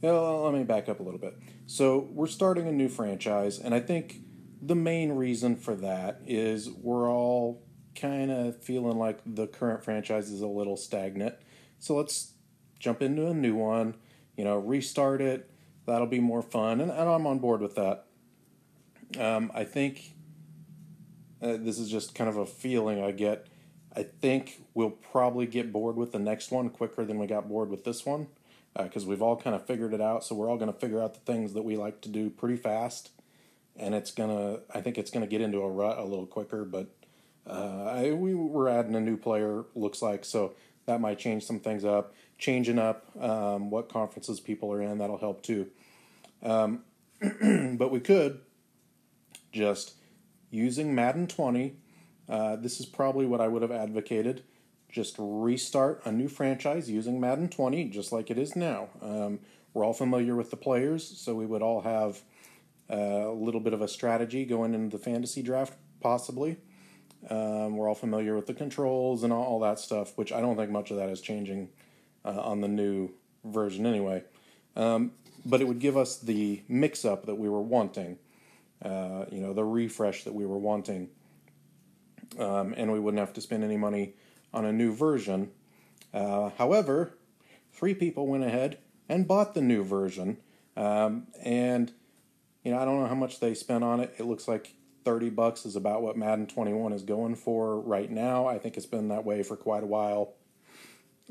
Well, 0.00 0.44
let 0.44 0.54
me 0.54 0.64
back 0.64 0.88
up 0.88 1.00
a 1.00 1.02
little 1.02 1.20
bit. 1.20 1.36
So, 1.66 2.08
we're 2.12 2.26
starting 2.26 2.66
a 2.66 2.72
new 2.72 2.88
franchise, 2.88 3.58
and 3.58 3.74
I 3.74 3.80
think 3.80 4.20
the 4.62 4.74
main 4.74 5.12
reason 5.12 5.56
for 5.56 5.74
that 5.76 6.20
is 6.26 6.70
we're 6.70 7.10
all 7.10 7.62
kind 7.94 8.30
of 8.30 8.62
feeling 8.62 8.98
like 8.98 9.20
the 9.26 9.46
current 9.46 9.84
franchise 9.84 10.30
is 10.30 10.40
a 10.40 10.46
little 10.46 10.76
stagnant. 10.76 11.34
So, 11.78 11.96
let's 11.96 12.32
jump 12.78 13.02
into 13.02 13.26
a 13.26 13.34
new 13.34 13.54
one, 13.54 13.96
you 14.36 14.44
know, 14.44 14.56
restart 14.56 15.20
it 15.20 15.50
that'll 15.86 16.06
be 16.06 16.20
more 16.20 16.42
fun, 16.42 16.80
and, 16.80 16.90
and 16.90 17.08
I'm 17.08 17.26
on 17.26 17.38
board 17.38 17.60
with 17.60 17.74
that. 17.74 18.06
Um, 19.18 19.50
I 19.54 19.64
think 19.64 20.14
uh, 21.42 21.56
this 21.58 21.78
is 21.78 21.90
just 21.90 22.14
kind 22.14 22.30
of 22.30 22.36
a 22.36 22.46
feeling 22.46 23.02
I 23.02 23.10
get. 23.10 23.46
I 23.94 24.04
think 24.04 24.62
we'll 24.74 24.90
probably 24.90 25.46
get 25.46 25.72
bored 25.72 25.96
with 25.96 26.12
the 26.12 26.18
next 26.18 26.50
one 26.50 26.70
quicker 26.70 27.04
than 27.04 27.18
we 27.18 27.26
got 27.26 27.48
bored 27.48 27.70
with 27.70 27.84
this 27.84 28.06
one 28.06 28.28
because 28.76 29.04
uh, 29.04 29.08
we've 29.08 29.22
all 29.22 29.36
kind 29.36 29.56
of 29.56 29.66
figured 29.66 29.92
it 29.92 30.00
out. 30.00 30.24
So 30.24 30.34
we're 30.34 30.48
all 30.48 30.56
going 30.56 30.72
to 30.72 30.78
figure 30.78 31.02
out 31.02 31.14
the 31.14 31.20
things 31.20 31.54
that 31.54 31.62
we 31.62 31.76
like 31.76 32.00
to 32.02 32.08
do 32.08 32.30
pretty 32.30 32.56
fast, 32.56 33.10
and 33.76 33.94
it's 33.94 34.10
gonna. 34.10 34.60
I 34.72 34.80
think 34.80 34.98
it's 34.98 35.10
gonna 35.10 35.26
get 35.26 35.40
into 35.40 35.58
a 35.58 35.68
rut 35.68 35.98
a 35.98 36.04
little 36.04 36.26
quicker. 36.26 36.64
But 36.64 36.94
uh, 37.46 37.84
I, 37.84 38.12
we, 38.12 38.34
we're 38.34 38.68
adding 38.68 38.94
a 38.94 39.00
new 39.00 39.16
player. 39.16 39.64
Looks 39.74 40.02
like 40.02 40.24
so 40.24 40.54
that 40.86 41.00
might 41.00 41.18
change 41.18 41.44
some 41.44 41.60
things 41.60 41.84
up. 41.84 42.14
Changing 42.38 42.78
up 42.78 43.04
um, 43.20 43.70
what 43.70 43.88
conferences 43.88 44.40
people 44.40 44.72
are 44.72 44.80
in 44.80 44.98
that'll 44.98 45.18
help 45.18 45.42
too. 45.42 45.68
Um, 46.42 46.84
but 47.76 47.90
we 47.90 48.00
could 48.00 48.40
just 49.52 49.94
using 50.50 50.94
Madden 50.94 51.26
20. 51.26 51.76
Uh, 52.30 52.54
this 52.56 52.78
is 52.78 52.86
probably 52.86 53.26
what 53.26 53.40
I 53.40 53.48
would 53.48 53.62
have 53.62 53.72
advocated. 53.72 54.44
Just 54.88 55.16
restart 55.18 56.00
a 56.04 56.12
new 56.12 56.28
franchise 56.28 56.88
using 56.88 57.20
Madden 57.20 57.48
20, 57.48 57.86
just 57.90 58.12
like 58.12 58.30
it 58.30 58.38
is 58.38 58.54
now. 58.54 58.88
Um, 59.02 59.40
we're 59.74 59.84
all 59.84 59.92
familiar 59.92 60.36
with 60.36 60.50
the 60.50 60.56
players, 60.56 61.06
so 61.06 61.34
we 61.34 61.46
would 61.46 61.62
all 61.62 61.80
have 61.82 62.22
uh, 62.88 63.28
a 63.28 63.32
little 63.32 63.60
bit 63.60 63.72
of 63.72 63.82
a 63.82 63.88
strategy 63.88 64.44
going 64.44 64.74
into 64.74 64.96
the 64.96 65.02
fantasy 65.02 65.42
draft, 65.42 65.74
possibly. 66.00 66.56
Um, 67.28 67.76
we're 67.76 67.88
all 67.88 67.94
familiar 67.94 68.34
with 68.34 68.46
the 68.46 68.54
controls 68.54 69.22
and 69.22 69.32
all, 69.32 69.60
that 69.60 69.78
stuff, 69.78 70.16
which 70.16 70.32
I 70.32 70.40
don't 70.40 70.56
think 70.56 70.70
much 70.70 70.90
of 70.90 70.96
that 70.96 71.08
is 71.08 71.20
changing 71.20 71.68
uh, 72.24 72.40
on 72.40 72.60
the 72.60 72.68
new 72.68 73.10
version 73.44 73.86
anyway. 73.86 74.24
Um, 74.76 75.12
but 75.44 75.60
it 75.60 75.68
would 75.68 75.80
give 75.80 75.96
us 75.96 76.18
the 76.18 76.62
mix 76.68 77.04
up 77.04 77.26
that 77.26 77.34
we 77.34 77.48
were 77.48 77.60
wanting, 77.60 78.18
uh, 78.82 79.26
you 79.30 79.40
know, 79.40 79.52
the 79.52 79.64
refresh 79.64 80.24
that 80.24 80.34
we 80.34 80.46
were 80.46 80.58
wanting. 80.58 81.10
Um, 82.38 82.74
and 82.76 82.92
we 82.92 83.00
wouldn't 83.00 83.18
have 83.18 83.32
to 83.34 83.40
spend 83.40 83.64
any 83.64 83.76
money 83.76 84.14
on 84.52 84.64
a 84.64 84.72
new 84.72 84.94
version. 84.94 85.50
Uh, 86.14 86.50
however, 86.58 87.14
three 87.72 87.94
people 87.94 88.26
went 88.26 88.44
ahead 88.44 88.78
and 89.08 89.26
bought 89.26 89.54
the 89.54 89.60
new 89.60 89.82
version. 89.82 90.38
Um, 90.76 91.26
and, 91.42 91.92
you 92.62 92.70
know, 92.70 92.78
I 92.78 92.84
don't 92.84 93.00
know 93.00 93.08
how 93.08 93.14
much 93.14 93.40
they 93.40 93.54
spent 93.54 93.82
on 93.82 94.00
it. 94.00 94.14
It 94.18 94.24
looks 94.24 94.46
like 94.46 94.74
30 95.04 95.30
bucks 95.30 95.66
is 95.66 95.76
about 95.76 96.02
what 96.02 96.16
Madden 96.16 96.46
21 96.46 96.92
is 96.92 97.02
going 97.02 97.34
for 97.34 97.80
right 97.80 98.10
now. 98.10 98.46
I 98.46 98.58
think 98.58 98.76
it's 98.76 98.86
been 98.86 99.08
that 99.08 99.24
way 99.24 99.42
for 99.42 99.56
quite 99.56 99.82
a 99.82 99.86
while. 99.86 100.34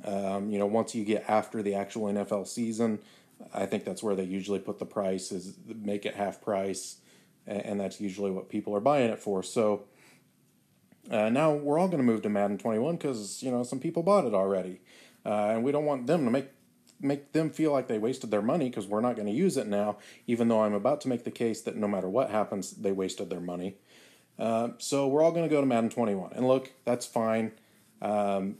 Um, 0.04 0.50
you 0.50 0.60
know, 0.60 0.66
once 0.66 0.96
you 0.96 1.04
get 1.04 1.26
after 1.28 1.62
the 1.62 1.76
actual 1.76 2.06
NFL 2.08 2.48
season, 2.48 3.00
I 3.54 3.66
think 3.66 3.86
that's 3.86 4.04
where 4.04 4.16
they 4.16 4.24
usually 4.24 4.60
put 4.60 4.80
the 4.80 4.86
price 4.86 5.32
is 5.32 5.56
make 5.66 6.06
it 6.06 6.16
half 6.16 6.42
price, 6.42 6.98
and 7.48 7.80
that's 7.80 8.02
usually 8.02 8.32
what 8.32 8.50
people 8.50 8.76
are 8.76 8.82
buying 8.82 9.10
it 9.10 9.20
for. 9.20 9.44
So 9.44 9.86
uh, 11.10 11.30
now 11.30 11.54
we're 11.54 11.80
all 11.80 11.88
going 11.88 12.00
to 12.00 12.04
move 12.04 12.22
to 12.22 12.30
Madden 12.30 12.58
21 12.58 12.98
because 12.98 13.42
you 13.42 13.52
know 13.52 13.64
some 13.64 13.80
people 13.80 14.04
bought 14.04 14.26
it 14.26 14.34
already, 14.34 14.82
uh, 15.26 15.50
and 15.50 15.64
we 15.64 15.72
don't 15.72 15.86
want 15.86 16.08
them 16.08 16.26
to 16.26 16.32
make 16.32 16.50
make 17.02 17.32
them 17.32 17.50
feel 17.50 17.72
like 17.72 17.88
they 17.88 17.98
wasted 17.98 18.30
their 18.30 18.42
money 18.42 18.70
because 18.70 18.86
we're 18.86 19.02
not 19.02 19.16
going 19.16 19.28
to 19.28 19.34
use 19.34 19.58
it 19.58 19.68
now. 19.68 19.98
Even 20.28 20.48
though 20.48 20.64
I'm 20.64 20.74
about 20.74 21.02
to 21.02 21.08
make 21.08 21.24
the 21.24 21.32
case 21.32 21.62
that 21.62 21.76
no 21.76 21.88
matter 21.88 22.10
what 22.10 22.30
happens, 22.30 22.72
they 22.72 22.92
wasted 22.92 23.30
their 23.30 23.40
money. 23.40 23.76
Uh, 24.38 24.70
so 24.78 25.08
we're 25.08 25.22
all 25.22 25.32
going 25.32 25.48
to 25.48 25.54
go 25.54 25.60
to 25.60 25.68
Madden 25.68 25.90
21, 25.90 26.32
and 26.34 26.48
look, 26.48 26.72
that's 26.86 27.06
fine. 27.06 27.52
Um, 28.02 28.58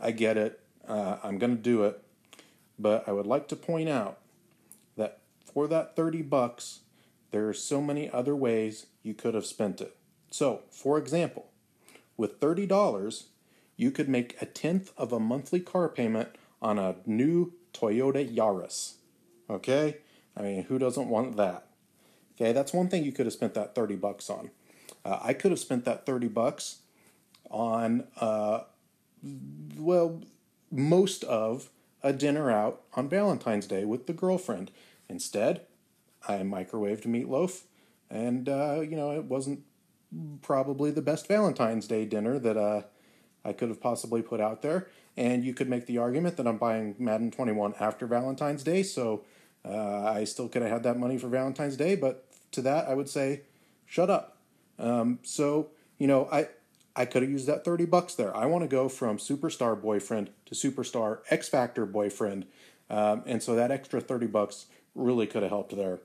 I 0.00 0.10
get 0.10 0.36
it. 0.36 0.60
Uh, 0.86 1.18
I'm 1.22 1.38
going 1.38 1.54
to 1.54 1.62
do 1.62 1.84
it. 1.84 2.02
But 2.78 3.08
I 3.08 3.12
would 3.12 3.26
like 3.26 3.46
to 3.48 3.56
point 3.56 3.88
out 3.88 4.18
that 4.96 5.20
for 5.44 5.68
that 5.68 5.94
30 5.94 6.22
bucks, 6.22 6.80
there 7.30 7.48
are 7.48 7.54
so 7.54 7.80
many 7.80 8.10
other 8.10 8.34
ways 8.34 8.86
you 9.02 9.14
could 9.14 9.34
have 9.34 9.46
spent 9.46 9.80
it. 9.80 9.96
So, 10.30 10.62
for 10.70 10.98
example, 10.98 11.51
with 12.22 12.38
$30, 12.38 13.24
you 13.76 13.90
could 13.90 14.08
make 14.08 14.40
a 14.40 14.46
tenth 14.46 14.92
of 14.96 15.12
a 15.12 15.18
monthly 15.18 15.58
car 15.58 15.88
payment 15.88 16.28
on 16.62 16.78
a 16.78 16.94
new 17.04 17.52
Toyota 17.74 18.24
Yaris. 18.24 18.94
Okay? 19.50 19.98
I 20.36 20.42
mean, 20.42 20.62
who 20.64 20.78
doesn't 20.78 21.08
want 21.08 21.36
that? 21.36 21.66
Okay, 22.36 22.52
that's 22.52 22.72
one 22.72 22.88
thing 22.88 23.04
you 23.04 23.12
could 23.12 23.26
have 23.26 23.32
spent 23.32 23.54
that 23.54 23.74
30 23.74 23.96
bucks 23.96 24.30
on. 24.30 24.50
Uh, 25.04 25.18
I 25.20 25.34
could 25.34 25.50
have 25.50 25.58
spent 25.58 25.84
that 25.84 26.06
30 26.06 26.28
bucks 26.28 26.78
on, 27.50 28.04
uh, 28.20 28.60
well, 29.76 30.22
most 30.70 31.24
of 31.24 31.70
a 32.04 32.12
dinner 32.12 32.50
out 32.50 32.82
on 32.94 33.08
Valentine's 33.08 33.66
Day 33.66 33.84
with 33.84 34.06
the 34.06 34.12
girlfriend. 34.12 34.70
Instead, 35.08 35.62
I 36.26 36.38
microwaved 36.38 37.04
meatloaf, 37.04 37.64
and 38.08 38.48
uh, 38.48 38.80
you 38.80 38.96
know 38.96 39.10
it 39.10 39.24
wasn't 39.24 39.64
probably 40.42 40.90
the 40.90 41.02
best 41.02 41.26
Valentine's 41.28 41.86
Day 41.86 42.04
dinner 42.04 42.38
that 42.38 42.56
uh, 42.56 42.82
I 43.44 43.52
could 43.52 43.68
have 43.68 43.80
possibly 43.80 44.22
put 44.22 44.40
out 44.40 44.62
there. 44.62 44.88
And 45.16 45.44
you 45.44 45.52
could 45.52 45.68
make 45.68 45.86
the 45.86 45.98
argument 45.98 46.36
that 46.38 46.46
I'm 46.46 46.56
buying 46.56 46.94
Madden 46.98 47.30
21 47.30 47.74
after 47.78 48.06
Valentine's 48.06 48.62
Day, 48.62 48.82
so 48.82 49.24
uh, 49.64 50.04
I 50.04 50.24
still 50.24 50.48
could 50.48 50.62
have 50.62 50.70
had 50.70 50.82
that 50.84 50.98
money 50.98 51.18
for 51.18 51.28
Valentine's 51.28 51.76
Day. 51.76 51.96
But 51.96 52.24
to 52.52 52.62
that, 52.62 52.88
I 52.88 52.94
would 52.94 53.10
say, 53.10 53.42
shut 53.84 54.08
up. 54.08 54.38
Um, 54.78 55.18
so 55.22 55.68
you 55.98 56.06
know, 56.06 56.28
I 56.32 56.48
I 56.96 57.04
could 57.04 57.22
have 57.22 57.30
used 57.30 57.46
that 57.46 57.64
30 57.64 57.86
bucks 57.86 58.14
there. 58.14 58.36
I 58.36 58.46
want 58.46 58.64
to 58.64 58.68
go 58.68 58.88
from 58.88 59.16
superstar 59.16 59.80
boyfriend 59.80 60.30
to 60.46 60.54
superstar 60.54 61.20
X 61.30 61.48
Factor 61.48 61.86
boyfriend. 61.86 62.46
Um, 62.90 63.22
and 63.24 63.42
so 63.42 63.54
that 63.54 63.70
extra 63.70 64.00
30 64.00 64.26
bucks 64.26 64.66
really 64.94 65.26
could 65.26 65.42
have 65.42 65.50
helped 65.50 65.74
there. 65.74 66.00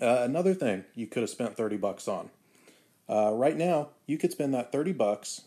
Uh, 0.00 0.22
another 0.22 0.52
thing 0.52 0.84
you 0.94 1.06
could 1.06 1.22
have 1.22 1.30
spent 1.30 1.56
30 1.56 1.76
bucks 1.76 2.08
on. 2.08 2.30
Uh, 3.08 3.32
right 3.32 3.56
now, 3.56 3.90
you 4.06 4.16
could 4.18 4.32
spend 4.32 4.54
that 4.54 4.72
30 4.72 4.92
bucks, 4.92 5.42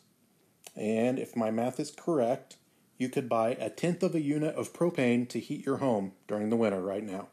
and 0.75 1.17
if 1.17 1.35
my 1.35 1.51
math 1.51 1.79
is 1.79 1.91
correct, 1.91 2.57
you 2.97 3.09
could 3.09 3.27
buy 3.27 3.49
a 3.51 3.69
tenth 3.69 4.03
of 4.03 4.15
a 4.15 4.21
unit 4.21 4.55
of 4.55 4.73
propane 4.73 5.27
to 5.29 5.39
heat 5.39 5.65
your 5.65 5.77
home 5.77 6.13
during 6.27 6.49
the 6.49 6.55
winter 6.55 6.81
right 6.81 7.03
now. 7.03 7.27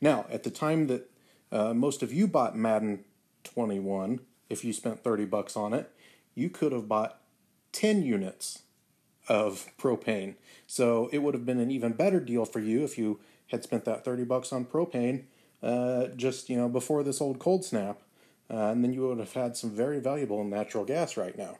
Now, 0.00 0.26
at 0.30 0.42
the 0.42 0.50
time 0.50 0.86
that 0.88 1.10
uh, 1.50 1.74
most 1.74 2.02
of 2.02 2.12
you 2.12 2.26
bought 2.26 2.56
Madden 2.56 3.04
21, 3.44 4.20
if 4.48 4.64
you 4.64 4.72
spent 4.72 5.02
30 5.02 5.24
bucks 5.24 5.56
on 5.56 5.72
it, 5.72 5.90
you 6.34 6.50
could 6.50 6.72
have 6.72 6.88
bought 6.88 7.20
10 7.72 8.02
units 8.02 8.62
of 9.28 9.66
propane. 9.78 10.34
So 10.66 11.08
it 11.12 11.18
would 11.18 11.34
have 11.34 11.46
been 11.46 11.60
an 11.60 11.70
even 11.70 11.92
better 11.92 12.20
deal 12.20 12.44
for 12.44 12.60
you 12.60 12.84
if 12.84 12.96
you 12.98 13.20
had 13.48 13.62
spent 13.62 13.84
that 13.84 14.04
30 14.04 14.24
bucks 14.24 14.52
on 14.52 14.64
propane 14.64 15.24
uh, 15.62 16.08
just, 16.16 16.48
you 16.48 16.56
know, 16.56 16.68
before 16.68 17.02
this 17.02 17.20
old 17.20 17.38
cold 17.38 17.64
snap, 17.64 18.00
uh, 18.50 18.70
and 18.70 18.82
then 18.82 18.92
you 18.92 19.06
would 19.06 19.18
have 19.18 19.32
had 19.32 19.56
some 19.56 19.70
very 19.70 20.00
valuable 20.00 20.44
natural 20.44 20.84
gas 20.84 21.16
right 21.16 21.36
now. 21.36 21.58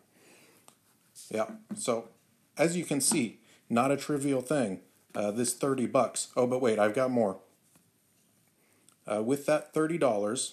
Yeah, 1.30 1.47
so 1.75 2.09
as 2.57 2.76
you 2.76 2.85
can 2.85 3.00
see, 3.00 3.40
not 3.68 3.90
a 3.90 3.97
trivial 3.97 4.40
thing. 4.40 4.80
Uh, 5.14 5.30
this 5.30 5.54
30 5.54 5.87
bucks. 5.87 6.28
Oh, 6.37 6.47
but 6.47 6.61
wait, 6.61 6.78
I've 6.78 6.95
got 6.95 7.11
more. 7.11 7.38
Uh, 9.07 9.23
with 9.23 9.47
that 9.47 9.75
$30, 9.75 10.52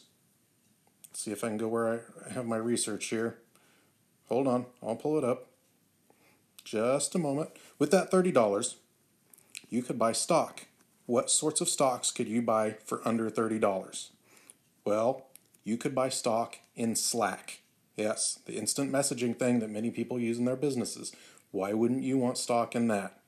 see 1.14 1.32
if 1.32 1.44
I 1.44 1.48
can 1.48 1.58
go 1.58 1.68
where 1.68 2.02
I 2.28 2.34
have 2.34 2.46
my 2.46 2.58
research 2.58 3.06
here. 3.08 3.38
Hold 4.30 4.48
on, 4.48 4.66
I'll 4.82 4.96
pull 4.96 5.18
it 5.18 5.24
up. 5.24 5.48
Just 6.64 7.14
a 7.16 7.20
moment. 7.20 7.52
With 7.78 7.92
that 7.92 8.12
$30, 8.12 8.76
you 9.70 9.84
could 9.84 10.00
buy 10.00 10.14
stock. 10.14 10.66
What 11.06 11.30
sorts 11.30 11.62
of 11.62 11.70
stocks 11.70 12.12
could 12.12 12.28
you 12.28 12.42
buy 12.42 12.78
for 12.86 13.08
under 13.08 13.30
$30? 13.30 14.10
Well, 14.84 15.28
you 15.66 15.76
could 15.76 15.94
buy 15.94 16.08
stock 16.08 16.60
in 16.76 16.96
Slack. 16.96 17.60
Yes, 17.98 18.40
the 18.46 18.54
instant 18.54 18.92
messaging 18.92 19.38
thing 19.38 19.60
that 19.60 19.70
many 19.70 19.90
people 19.90 20.20
use 20.20 20.38
in 20.38 20.46
their 20.46 20.56
businesses. 20.56 21.14
Why 21.52 21.74
wouldn't 21.74 22.04
you 22.04 22.18
want 22.18 22.38
stock 22.38 22.76
in 22.76 22.88
that? 22.88 23.20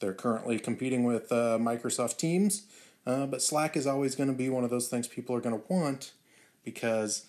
They're 0.00 0.14
currently 0.14 0.58
competing 0.58 1.04
with 1.04 1.32
uh, 1.32 1.58
Microsoft 1.58 2.18
Teams, 2.18 2.64
uh, 3.06 3.26
but 3.26 3.42
Slack 3.42 3.76
is 3.76 3.86
always 3.86 4.14
going 4.14 4.28
to 4.28 4.36
be 4.36 4.48
one 4.48 4.64
of 4.64 4.70
those 4.70 4.88
things 4.88 5.08
people 5.08 5.34
are 5.34 5.40
going 5.40 5.58
to 5.58 5.64
want 5.68 6.12
because 6.64 7.26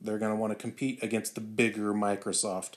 they're 0.00 0.18
going 0.18 0.32
to 0.32 0.36
want 0.36 0.52
to 0.52 0.58
compete 0.58 1.02
against 1.02 1.34
the 1.34 1.40
bigger 1.40 1.92
Microsoft. 1.92 2.74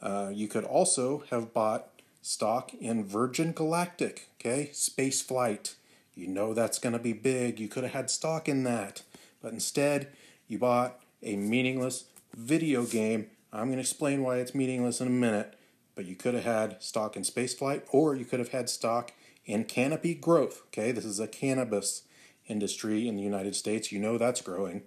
Uh, 0.00 0.30
you 0.32 0.46
could 0.46 0.64
also 0.64 1.24
have 1.30 1.52
bought 1.52 1.88
stock 2.22 2.72
in 2.74 3.04
Virgin 3.04 3.52
Galactic, 3.52 4.28
okay? 4.38 4.70
Space 4.72 5.22
flight. 5.22 5.74
You 6.14 6.26
know 6.28 6.52
that's 6.52 6.78
going 6.78 6.92
to 6.92 6.98
be 6.98 7.12
big. 7.12 7.58
You 7.58 7.68
could 7.68 7.84
have 7.84 7.92
had 7.92 8.10
stock 8.10 8.48
in 8.48 8.64
that. 8.64 9.02
But 9.40 9.52
instead, 9.52 10.08
you 10.48 10.58
bought 10.58 11.00
a 11.22 11.36
meaningless 11.36 12.04
video 12.34 12.84
game. 12.84 13.26
I'm 13.52 13.66
going 13.66 13.76
to 13.76 13.80
explain 13.80 14.22
why 14.22 14.38
it's 14.38 14.54
meaningless 14.54 15.00
in 15.00 15.06
a 15.06 15.10
minute. 15.10 15.54
But 15.94 16.06
you 16.06 16.16
could 16.16 16.34
have 16.34 16.44
had 16.44 16.82
stock 16.82 17.16
in 17.16 17.22
spaceflight, 17.22 17.82
or 17.90 18.14
you 18.14 18.24
could 18.24 18.38
have 18.38 18.50
had 18.50 18.70
stock 18.70 19.12
in 19.44 19.64
canopy 19.64 20.14
growth. 20.14 20.62
Okay, 20.68 20.92
this 20.92 21.04
is 21.04 21.18
a 21.18 21.26
cannabis 21.26 22.02
industry 22.46 23.08
in 23.08 23.16
the 23.16 23.22
United 23.22 23.56
States. 23.56 23.90
You 23.90 23.98
know 23.98 24.16
that's 24.16 24.40
growing. 24.40 24.82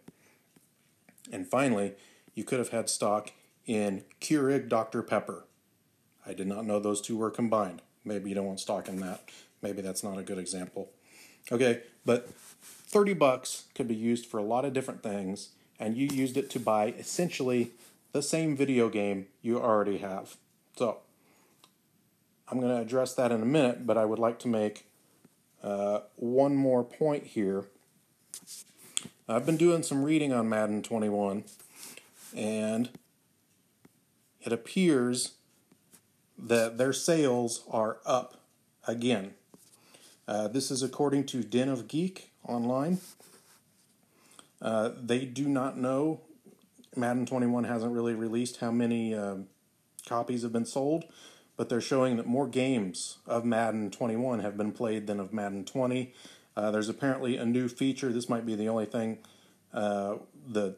And 1.32 1.48
finally, 1.48 1.94
you 2.34 2.44
could 2.44 2.60
have 2.60 2.70
had 2.70 2.90
stock 2.90 3.32
in 3.66 4.04
Keurig 4.20 4.70
Dr. 4.70 5.04
Pepper. 5.04 5.46
I 6.26 6.34
did 6.34 6.48
not 6.48 6.66
know 6.66 6.80
those 6.80 7.02
two 7.02 7.18
were 7.18 7.32
combined. 7.32 7.82
Maybe 8.06 8.30
you 8.30 8.36
don't 8.36 8.46
want 8.46 8.60
stock 8.60 8.88
in 8.88 9.00
that. 9.02 9.30
Maybe 9.62 9.82
that's 9.82 10.04
not 10.04 10.18
a 10.18 10.24
good 10.24 10.38
example. 10.38 10.92
Okay, 11.50 11.84
but 12.06 12.30
30 12.32 13.14
bucks 13.14 13.66
could 13.74 13.88
be 13.88 13.96
used 13.96 14.26
for 14.26 14.38
a 14.38 14.44
lot 14.44 14.66
of 14.66 14.74
different 14.74 15.02
things, 15.02 15.50
and 15.80 15.96
you 15.96 16.08
used 16.12 16.36
it 16.36 16.50
to 16.52 16.60
buy 16.60 16.94
essentially 16.98 17.72
the 18.12 18.22
same 18.22 18.56
video 18.58 18.90
game 18.90 19.28
you 19.42 19.60
already 19.60 20.00
have. 20.00 20.36
So, 20.76 20.98
I'm 22.50 22.60
going 22.60 22.76
to 22.76 22.82
address 22.82 23.14
that 23.14 23.32
in 23.32 23.42
a 23.42 23.46
minute, 23.46 23.88
but 23.88 23.98
I 23.98 24.04
would 24.04 24.20
like 24.20 24.38
to 24.40 24.50
make 24.50 24.86
uh, 25.64 26.02
one 26.18 26.56
more 26.56 26.84
point 26.84 27.28
here. 27.28 27.66
I've 29.30 29.46
been 29.46 29.58
doing 29.58 29.84
some 29.84 30.04
reading 30.04 30.34
on 30.34 30.50
Madden 30.50 30.82
21, 30.82 31.46
and 32.36 32.90
it 34.42 34.52
appears 34.52 35.34
that 36.38 36.78
their 36.78 36.92
sales 36.92 37.64
are 37.72 38.00
up 38.06 38.42
again. 38.86 39.36
Uh, 40.32 40.48
this 40.48 40.72
is 40.72 40.82
according 40.82 41.26
to 41.26 41.44
Den 41.44 41.68
of 41.68 41.90
Geek 41.90 42.32
online. 42.48 43.00
Uh, 44.62 44.92
they 44.98 45.26
do 45.26 45.50
not 45.50 45.78
know. 45.78 46.22
Madden 46.96 47.26
21 47.26 47.66
hasn't 47.66 47.92
really 47.92 48.14
released 48.14 48.62
how 48.62 48.72
many 48.72 49.14
uh, 49.14 49.36
copies 50.08 50.44
have 50.44 50.54
been 50.54 50.66
sold, 50.66 51.04
but 51.58 51.68
they're 51.68 51.82
showing 51.82 52.16
that 52.16 52.28
more 52.28 52.48
games 52.48 53.18
of 53.28 53.44
Madden 53.44 53.92
21 53.92 54.40
have 54.40 54.56
been 54.56 54.72
played 54.72 55.06
than 55.06 55.20
of 55.20 55.34
Madden 55.34 55.66
20. 55.66 56.14
Uh, 56.56 56.72
there's 56.72 56.88
apparently 56.88 57.36
a 57.36 57.44
new 57.44 57.68
feature. 57.68 58.14
This 58.14 58.30
might 58.30 58.46
be 58.46 58.56
the 58.56 58.70
only 58.70 58.86
thing 58.86 59.18
uh, 59.74 60.16
that 60.48 60.78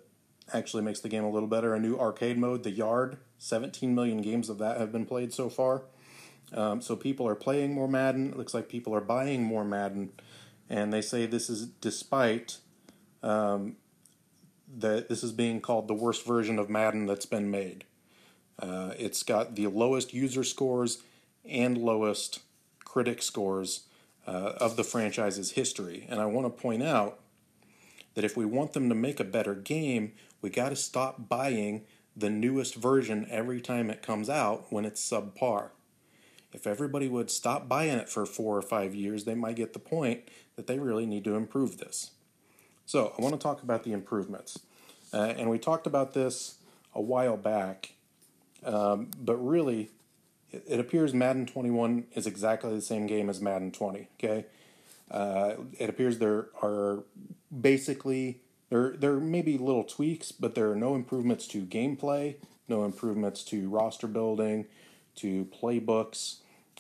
actually 0.52 0.82
makes 0.82 1.02
the 1.02 1.10
game 1.10 1.24
a 1.24 1.30
little 1.30 1.48
better. 1.48 1.76
A 1.76 1.80
new 1.80 1.96
arcade 1.96 2.40
mode, 2.40 2.64
the 2.64 2.72
Yard. 2.72 3.18
17 3.38 3.94
million 3.94 4.20
games 4.24 4.50
of 4.50 4.58
that 4.58 4.80
have 4.80 4.92
been 4.92 5.06
played 5.06 5.32
so 5.32 5.48
far. 5.48 5.84
Um, 6.54 6.82
so 6.82 6.96
people 6.96 7.28
are 7.28 7.36
playing 7.36 7.74
more 7.74 7.88
Madden. 7.88 8.32
It 8.32 8.38
looks 8.38 8.54
like 8.54 8.70
people 8.70 8.94
are 8.96 9.02
buying 9.02 9.44
more 9.44 9.64
Madden, 9.64 10.12
and 10.70 10.94
they 10.94 11.02
say 11.02 11.26
this 11.26 11.50
is 11.50 11.66
despite 11.66 12.58
um, 13.22 13.78
that 14.78 15.10
this 15.10 15.24
is 15.24 15.32
being 15.32 15.62
called 15.62 15.88
the 15.88 15.94
worst 15.94 16.26
version 16.26 16.60
of 16.60 16.70
Madden 16.70 17.06
that's 17.06 17.26
been 17.26 17.50
made. 17.50 17.86
Uh, 18.60 18.94
it's 18.98 19.24
got 19.24 19.56
the 19.56 19.68
lowest 19.68 20.14
user 20.14 20.44
scores 20.44 21.02
and 21.44 21.78
lowest 21.78 22.40
critic 22.86 23.22
scores 23.22 23.88
uh, 24.28 24.54
of 24.58 24.76
the 24.76 24.84
franchise's 24.84 25.52
history. 25.52 26.06
And 26.10 26.20
I 26.20 26.26
want 26.26 26.46
to 26.46 26.62
point 26.62 26.84
out 26.84 27.20
that 28.14 28.24
if 28.24 28.38
we 28.38 28.46
want 28.46 28.74
them 28.74 28.90
to 28.90 28.96
make 28.96 29.20
a 29.20 29.26
better 29.26 29.56
game, 29.56 30.14
we 30.42 30.50
got 30.50 30.70
to 30.70 30.76
stop 30.76 31.28
buying 31.28 31.86
the 32.16 32.30
newest 32.30 32.76
version 32.76 33.28
every 33.30 33.60
time 33.60 33.90
it 33.90 34.04
comes 34.04 34.30
out 34.30 34.72
when 34.72 34.86
it's 34.86 35.02
subpar. 35.02 35.70
If 36.54 36.68
everybody 36.68 37.08
would 37.08 37.32
stop 37.32 37.68
buying 37.68 37.98
it 37.98 38.10
for 38.10 38.26
four 38.26 38.58
or 38.58 38.62
five 38.62 38.94
years, 38.94 39.26
they 39.26 39.36
might 39.36 39.56
get 39.56 39.74
the 39.74 39.80
point 39.80 40.22
that 40.56 40.68
they 40.68 40.80
really 40.80 41.06
need 41.06 41.24
to 41.24 41.36
improve 41.36 41.78
this. 41.78 42.12
So, 42.86 43.14
I 43.18 43.22
want 43.22 43.34
to 43.34 43.40
talk 43.40 43.64
about 43.64 43.84
the 43.84 43.94
improvements. 43.94 44.60
Uh, 45.14 45.34
and 45.38 45.50
we 45.50 45.60
talked 45.60 45.88
about 45.88 46.14
this 46.14 46.56
a 46.94 47.02
while 47.02 47.38
back, 47.38 47.94
um, 48.66 49.12
but 49.20 49.38
really, 49.38 49.90
it, 50.52 50.64
it, 50.68 50.80
appears 50.80 51.14
Madden 51.14 51.46
21 51.46 52.06
is 52.16 52.26
exactly 52.26 52.74
the 52.74 52.82
same 52.82 53.06
game 53.08 53.30
as 53.30 53.40
Madden 53.40 53.72
20. 53.72 54.10
Okay, 54.20 54.46
uh, 55.12 55.54
it 55.78 55.90
appears 55.90 56.18
there 56.18 56.48
are 56.62 57.04
basically 57.62 58.42
there 58.70 58.96
there 58.98 59.20
may 59.20 59.42
be 59.42 59.58
little 59.58 59.84
tweaks, 59.84 60.32
but 60.32 60.56
there 60.56 60.72
are 60.72 60.76
no 60.76 60.96
improvements 60.96 61.48
to 61.50 61.62
gameplay, 61.62 62.36
no 62.68 62.86
improvements 62.86 63.44
to 63.46 63.70
roster 63.70 64.08
building, 64.08 64.66
to 65.16 65.46
playbooks. 65.46 66.38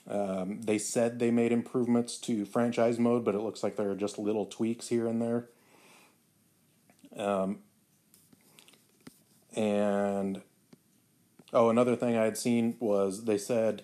Um, 0.09 0.61
they 0.61 0.77
said 0.77 1.19
they 1.19 1.31
made 1.31 1.51
improvements 1.51 2.17
to 2.19 2.45
franchise 2.45 2.99
mode, 2.99 3.23
but 3.23 3.35
it 3.35 3.41
looks 3.41 3.63
like 3.63 3.77
there 3.77 3.89
are 3.89 3.95
just 3.95 4.17
little 4.17 4.45
tweaks 4.45 4.89
here 4.89 5.07
and 5.07 5.21
there. 5.21 5.47
Um, 7.15 7.59
and 9.55 10.41
oh, 11.53 11.69
another 11.69 11.95
thing 11.95 12.17
I 12.17 12.23
had 12.23 12.37
seen 12.37 12.75
was 12.79 13.25
they 13.25 13.37
said 13.37 13.83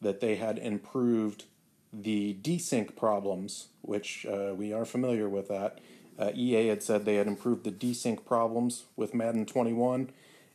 that 0.00 0.20
they 0.20 0.36
had 0.36 0.58
improved 0.58 1.44
the 1.92 2.36
desync 2.42 2.96
problems, 2.96 3.68
which 3.82 4.26
uh, 4.26 4.54
we 4.56 4.72
are 4.72 4.84
familiar 4.84 5.28
with 5.28 5.48
that. 5.48 5.78
Uh, 6.18 6.30
EA 6.34 6.68
had 6.68 6.82
said 6.82 7.04
they 7.04 7.16
had 7.16 7.26
improved 7.26 7.64
the 7.64 7.70
desync 7.70 8.24
problems 8.24 8.84
with 8.96 9.14
Madden 9.14 9.46
21, 9.46 10.10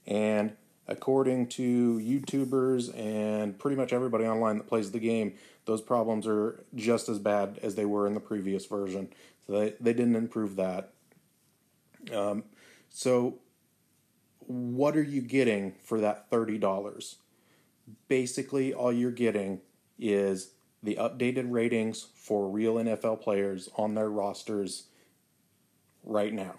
and 0.06 0.54
according 0.88 1.48
to 1.48 2.00
YouTubers 2.00 2.98
and 2.98 3.58
pretty 3.60 3.76
much 3.76 3.92
everybody 3.94 4.26
online 4.26 4.58
that 4.58 4.68
plays 4.68 4.92
the 4.92 5.00
game, 5.00 5.34
those 5.66 5.82
problems 5.82 6.26
are 6.26 6.64
just 6.76 7.10
as 7.10 7.20
bad 7.20 7.60
as 7.62 7.76
they 7.76 7.86
were 7.86 8.08
in 8.08 8.14
the 8.14 8.20
previous 8.20 8.66
version. 8.66 9.10
So 9.46 9.60
they, 9.60 9.74
they 9.80 9.94
didn't 9.94 10.16
improve 10.16 10.56
that. 10.56 10.94
Um, 12.14 12.44
so, 12.90 13.40
what 14.40 14.96
are 14.96 15.04
you 15.04 15.22
getting 15.22 15.76
for 15.84 16.00
that 16.00 16.32
$30? 16.32 17.16
Basically, 18.08 18.74
all 18.74 18.94
you're 18.94 19.12
getting 19.12 19.60
is 20.00 20.52
the 20.84 20.96
updated 20.96 21.52
ratings 21.52 22.08
for 22.16 22.48
real 22.48 22.76
NFL 22.76 23.22
players 23.22 23.70
on 23.76 23.94
their 23.94 24.10
rosters 24.10 24.86
right 26.04 26.34
now. 26.34 26.56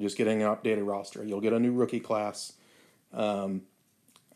Just 0.00 0.16
getting 0.16 0.42
an 0.42 0.48
updated 0.48 0.86
roster. 0.86 1.24
You'll 1.24 1.40
get 1.40 1.52
a 1.52 1.60
new 1.60 1.72
rookie 1.72 2.00
class, 2.00 2.54
um, 3.12 3.62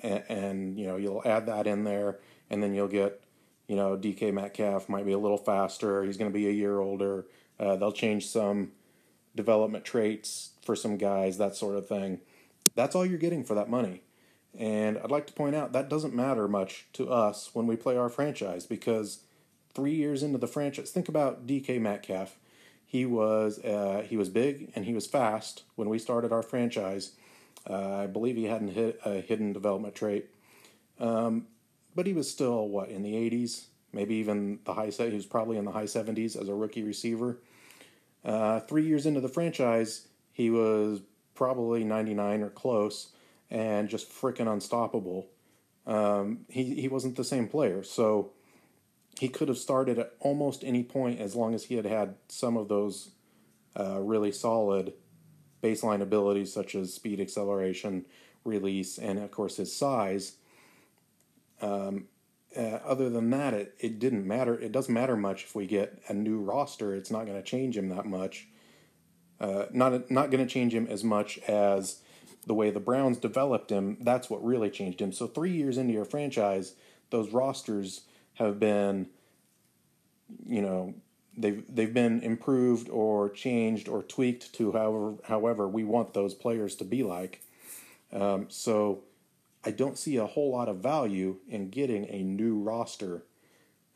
and, 0.01 0.25
and, 0.29 0.79
you 0.79 0.87
know 0.87 0.97
you'll 0.97 1.23
add 1.25 1.47
that 1.47 1.67
in 1.67 1.85
there, 1.85 2.19
and 2.51 2.63
then 2.63 2.75
you'll 2.75 2.89
get 2.89 3.23
you 3.69 3.77
know 3.77 3.97
DK 3.97 4.33
Metcalf 4.33 4.89
might 4.89 5.07
be 5.07 5.13
a 5.13 5.19
little 5.19 5.39
faster. 5.39 6.05
He's 6.05 6.17
going 6.17 6.31
to 6.31 6.35
be 6.35 6.49
a 6.49 6.53
year 6.53 6.81
older. 6.81 7.27
Uh, 7.59 7.77
they'll 7.77 7.93
change 7.93 8.27
some 8.27 8.73
development 9.35 9.85
traits 9.85 10.51
for 10.65 10.77
some 10.77 10.97
guys, 10.97 11.39
that 11.39 11.57
sort 11.57 11.77
of 11.77 11.87
thing. 11.87 12.21
That's 12.75 12.95
all 12.95 13.07
you're 13.07 13.19
getting 13.19 13.45
for 13.45 13.55
that 13.55 13.69
money. 13.69 14.03
And 14.59 14.99
I'd 14.99 15.11
like 15.11 15.27
to 15.29 15.33
point 15.33 15.57
out 15.57 15.73
that 15.73 15.89
doesn't 15.89 16.15
matter 16.15 16.47
much 16.47 16.87
to 16.95 17.11
us 17.11 17.51
when 17.55 17.67
we 17.67 17.77
play 17.77 17.97
our 17.97 18.09
franchise 18.09 18.67
because 18.67 19.21
three 19.75 19.95
years 19.95 20.23
into 20.23 20.39
the 20.39 20.47
franchise, 20.47 20.91
think 20.91 21.09
about 21.09 21.47
DK 21.47 21.81
Metcalf. 21.81 22.39
He 22.85 23.07
was 23.07 23.59
uh, 23.61 24.05
he 24.07 24.19
was 24.19 24.29
big 24.29 24.71
and 24.75 24.85
he 24.85 24.93
was 24.93 25.07
fast 25.07 25.63
when 25.77 25.89
we 25.89 25.99
started 25.99 26.33
our 26.33 26.43
franchise. 26.43 27.13
Uh, 27.69 27.97
I 27.97 28.07
believe 28.07 28.37
he 28.37 28.45
hadn't 28.45 28.69
hit 28.69 29.01
a 29.05 29.21
hidden 29.21 29.53
development 29.53 29.95
trait, 29.95 30.27
um, 30.99 31.47
but 31.95 32.07
he 32.07 32.13
was 32.13 32.31
still 32.31 32.69
what 32.69 32.89
in 32.89 33.03
the 33.03 33.15
80s, 33.15 33.67
maybe 33.93 34.17
even 34.17 34.59
the 34.65 34.75
high 34.75 34.91
set. 34.91 35.11
He 35.11 35.15
was 35.15 35.27
probably 35.27 35.59
in 35.59 35.65
the 35.65 35.73
high 35.73 35.85
70s 35.85 36.41
as 36.41 36.49
a 36.49 36.55
rookie 36.55 36.83
receiver. 36.83 37.39
Uh, 38.25 38.61
three 38.61 38.85
years 38.85 39.07
into 39.07 39.21
the 39.21 39.29
franchise, 39.29 40.09
he 40.33 40.51
was 40.51 41.01
probably 41.35 41.85
99 41.85 42.43
or 42.43 42.51
close 42.51 43.09
and 43.51 43.89
just 43.89 44.11
freaking 44.11 44.51
unstoppable. 44.51 45.29
Um, 45.87 46.47
he, 46.49 46.75
he 46.75 46.89
wasn't 46.89 47.17
the 47.17 47.25
same 47.25 47.49
player. 47.49 47.83
So 47.83 48.31
he 49.19 49.29
could 49.29 49.49
have 49.49 49.59
started 49.59 49.99
at 49.99 50.15
almost 50.21 50.65
any 50.65 50.83
point 50.83 51.21
as 51.21 51.35
long 51.35 51.55
as 51.55 51.65
he 51.65 51.75
had 51.75 51.85
had 51.85 52.15
some 52.29 52.57
of 52.57 52.69
those 52.69 53.11
uh, 53.79 54.01
really 54.01 54.33
solid 54.33 54.95
baseline 55.63 56.03
abilities, 56.03 56.53
such 56.53 56.75
as 56.75 56.93
speed, 56.93 57.21
acceleration, 57.21 58.05
release, 58.45 58.99
and 58.99 59.19
of 59.19 59.31
course 59.31 59.57
his 59.57 59.75
size. 59.75 60.37
Um, 61.61 62.07
uh, 62.57 62.81
other 62.85 63.09
than 63.09 63.31
that, 63.31 63.55
it, 63.55 63.75
it 63.79 63.99
didn't 63.99 64.27
matter. 64.27 64.59
It 64.59 64.73
doesn't 64.73 64.93
matter 64.93 65.17
much 65.17 65.45
if 65.45 65.55
we 65.55 65.67
get 65.67 66.03
a 66.09 66.15
new 66.15 66.41
roster. 66.41 66.95
It's 66.95 67.11
not 67.11 67.25
going 67.27 67.39
to 67.39 67.43
change 67.43 67.77
him 67.77 67.89
that 67.89 68.05
much. 68.05 68.49
Uh, 69.41 69.67
not 69.73 70.11
not 70.11 70.31
going 70.31 70.47
to 70.47 70.53
change 70.53 70.75
him 70.75 70.87
as 70.89 71.03
much 71.03 71.39
as 71.49 72.01
the 72.47 72.55
way 72.55 72.71
the 72.71 72.81
Browns 72.81 73.19
developed 73.19 73.71
him. 73.71 73.97
That's 74.01 74.29
what 74.29 74.45
really 74.45 74.71
changed 74.71 75.01
him. 75.01 75.13
So 75.13 75.27
three 75.27 75.53
years 75.53 75.79
into 75.79 75.93
your 75.93 76.05
franchise, 76.05 76.75
those 77.11 77.31
rosters 77.31 78.03
have 78.35 78.59
been, 78.59 79.09
you 80.47 80.61
know, 80.61 80.95
they've 81.37 81.65
they've 81.69 81.93
been 81.95 82.21
improved 82.21 82.89
or 82.89 83.31
changed 83.31 83.89
or 83.89 84.03
tweaked 84.03 84.53
to 84.55 84.73
however 84.73 85.15
however 85.25 85.69
we 85.69 85.85
want 85.85 86.15
those 86.15 86.35
players 86.35 86.77
to 86.77 86.85
be 86.85 87.03
like. 87.03 87.43
Um, 88.13 88.47
so 88.49 89.05
I 89.65 89.71
don't 89.71 89.99
see 89.99 90.17
a 90.17 90.27
whole 90.27 90.51
lot 90.51 90.69
of 90.69 90.79
value 90.79 91.37
in 91.49 91.71
getting 91.71 92.07
a 92.09 92.23
new 92.23 92.59
roster. 92.59 93.25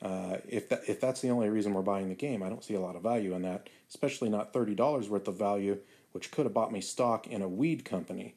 Uh, 0.01 0.39
if 0.49 0.69
that 0.69 0.83
if 0.87 1.01
that's 1.01 1.21
the 1.21 1.31
only 1.31 1.49
reason 1.49 1.73
we're 1.73 1.83
buying 1.83 2.09
the 2.09 2.15
game, 2.15 2.43
I 2.43 2.49
don't 2.49 2.65
see 2.65 2.75
a 2.75 2.81
lot 2.81 2.97
of 2.97 3.03
value 3.03 3.35
in 3.35 3.43
that, 3.43 3.69
especially 3.89 4.29
not 4.29 4.53
thirty 4.53 4.75
dollars 4.75 5.09
worth 5.09 5.27
of 5.29 5.39
value, 5.39 5.79
which 6.13 6.31
could 6.31 6.47
have 6.47 6.55
bought 6.55 6.73
me 6.73 6.81
stock 6.81 7.27
in 7.27 7.43
a 7.43 7.49
weed 7.49 7.85
company. 7.85 8.35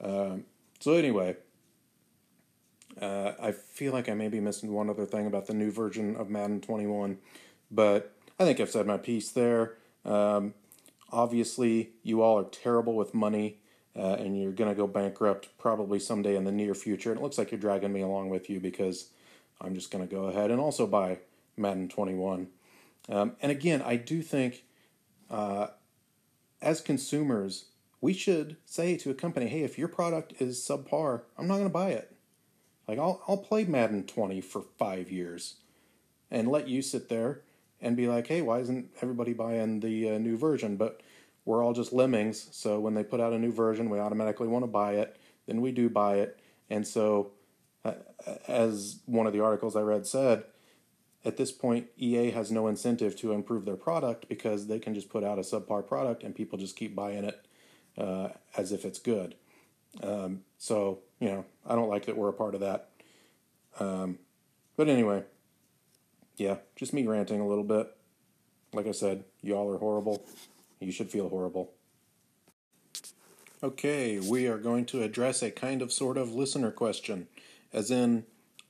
Um, 0.00 0.44
so 0.80 0.94
anyway, 0.94 1.36
uh, 3.00 3.32
I 3.40 3.52
feel 3.52 3.92
like 3.92 4.08
I 4.08 4.14
may 4.14 4.28
be 4.28 4.40
missing 4.40 4.72
one 4.72 4.90
other 4.90 5.06
thing 5.06 5.26
about 5.26 5.46
the 5.46 5.54
new 5.54 5.70
version 5.70 6.16
of 6.16 6.30
Madden 6.30 6.60
21, 6.60 7.18
but 7.70 8.13
I 8.38 8.44
think 8.44 8.60
I've 8.60 8.70
said 8.70 8.86
my 8.86 8.96
piece 8.96 9.30
there. 9.30 9.76
Um, 10.04 10.54
obviously, 11.10 11.90
you 12.02 12.22
all 12.22 12.38
are 12.38 12.44
terrible 12.44 12.94
with 12.94 13.14
money 13.14 13.58
uh, 13.96 14.16
and 14.18 14.40
you're 14.40 14.52
going 14.52 14.70
to 14.70 14.76
go 14.76 14.86
bankrupt 14.86 15.48
probably 15.58 16.00
someday 16.00 16.36
in 16.36 16.44
the 16.44 16.52
near 16.52 16.74
future. 16.74 17.10
And 17.10 17.20
it 17.20 17.22
looks 17.22 17.38
like 17.38 17.52
you're 17.52 17.60
dragging 17.60 17.92
me 17.92 18.00
along 18.00 18.30
with 18.30 18.50
you 18.50 18.58
because 18.58 19.10
I'm 19.60 19.74
just 19.74 19.90
going 19.90 20.06
to 20.06 20.12
go 20.12 20.24
ahead 20.24 20.50
and 20.50 20.60
also 20.60 20.86
buy 20.86 21.18
Madden 21.56 21.88
21. 21.88 22.48
Um, 23.08 23.36
and 23.40 23.52
again, 23.52 23.82
I 23.82 23.96
do 23.96 24.20
think 24.22 24.64
uh, 25.30 25.68
as 26.60 26.80
consumers, 26.80 27.66
we 28.00 28.12
should 28.12 28.56
say 28.64 28.96
to 28.96 29.10
a 29.10 29.14
company, 29.14 29.46
hey, 29.46 29.62
if 29.62 29.78
your 29.78 29.88
product 29.88 30.34
is 30.40 30.58
subpar, 30.58 31.22
I'm 31.38 31.46
not 31.46 31.54
going 31.54 31.68
to 31.68 31.72
buy 31.72 31.90
it. 31.90 32.10
Like, 32.88 32.98
I'll, 32.98 33.22
I'll 33.28 33.38
play 33.38 33.64
Madden 33.64 34.04
20 34.04 34.40
for 34.40 34.62
five 34.76 35.10
years 35.10 35.56
and 36.30 36.48
let 36.48 36.68
you 36.68 36.82
sit 36.82 37.08
there 37.08 37.42
and 37.84 37.96
be 37.96 38.08
like, 38.08 38.26
hey, 38.26 38.40
why 38.40 38.60
isn't 38.60 38.88
everybody 39.02 39.34
buying 39.34 39.80
the 39.80 40.12
uh, 40.12 40.18
new 40.18 40.38
version? 40.38 40.76
But 40.76 41.02
we're 41.44 41.62
all 41.62 41.74
just 41.74 41.92
lemmings. 41.92 42.48
So 42.50 42.80
when 42.80 42.94
they 42.94 43.04
put 43.04 43.20
out 43.20 43.34
a 43.34 43.38
new 43.38 43.52
version, 43.52 43.90
we 43.90 43.98
automatically 43.98 44.48
want 44.48 44.62
to 44.62 44.66
buy 44.66 44.94
it. 44.94 45.18
Then 45.46 45.60
we 45.60 45.70
do 45.70 45.90
buy 45.90 46.16
it. 46.16 46.40
And 46.70 46.86
so, 46.88 47.32
uh, 47.84 47.92
as 48.48 49.00
one 49.04 49.26
of 49.26 49.34
the 49.34 49.40
articles 49.40 49.76
I 49.76 49.82
read 49.82 50.06
said, 50.06 50.44
at 51.26 51.36
this 51.36 51.52
point, 51.52 51.88
EA 51.98 52.30
has 52.30 52.50
no 52.50 52.68
incentive 52.68 53.16
to 53.16 53.32
improve 53.32 53.66
their 53.66 53.76
product 53.76 54.30
because 54.30 54.66
they 54.66 54.78
can 54.78 54.94
just 54.94 55.10
put 55.10 55.22
out 55.22 55.38
a 55.38 55.42
subpar 55.42 55.86
product 55.86 56.22
and 56.22 56.34
people 56.34 56.58
just 56.58 56.76
keep 56.76 56.96
buying 56.96 57.24
it 57.24 57.46
uh, 57.98 58.28
as 58.56 58.72
if 58.72 58.86
it's 58.86 58.98
good. 58.98 59.34
Um, 60.02 60.40
so, 60.56 61.00
you 61.20 61.28
know, 61.28 61.44
I 61.66 61.74
don't 61.74 61.90
like 61.90 62.06
that 62.06 62.16
we're 62.16 62.30
a 62.30 62.34
part 62.34 62.54
of 62.54 62.62
that. 62.62 62.88
Um, 63.78 64.18
but 64.76 64.88
anyway, 64.88 65.24
yeah, 66.36 66.56
just 66.76 66.92
me 66.92 67.06
ranting 67.06 67.40
a 67.40 67.46
little 67.46 67.64
bit. 67.64 67.94
Like 68.72 68.86
I 68.86 68.92
said, 68.92 69.24
y'all 69.42 69.72
are 69.72 69.78
horrible. 69.78 70.24
You 70.80 70.92
should 70.92 71.10
feel 71.10 71.28
horrible. 71.28 71.72
Okay, 73.62 74.18
we 74.18 74.46
are 74.46 74.58
going 74.58 74.84
to 74.86 75.02
address 75.02 75.42
a 75.42 75.50
kind 75.50 75.80
of 75.80 75.92
sort 75.92 76.18
of 76.18 76.34
listener 76.34 76.70
question. 76.70 77.28
As 77.72 77.90
in, 77.90 78.24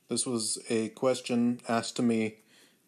this 0.07 0.25
was 0.25 0.57
a 0.69 0.89
question 0.89 1.59
asked 1.67 1.95
to 1.97 2.01
me 2.01 2.35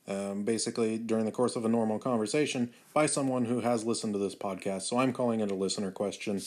um, 0.07 0.43
basically 0.43 0.97
during 0.97 1.25
the 1.25 1.31
course 1.31 1.55
of 1.55 1.65
a 1.65 1.69
normal 1.69 1.99
conversation 1.99 2.71
by 2.93 3.07
someone 3.07 3.45
who 3.45 3.59
has 3.59 3.83
listened 3.83 4.13
to 4.13 4.19
this 4.19 4.35
podcast. 4.35 4.83
So 4.83 4.99
I'm 4.99 5.11
calling 5.11 5.41
it 5.41 5.51
a 5.51 5.55
listener 5.55 5.91
question. 5.91 6.41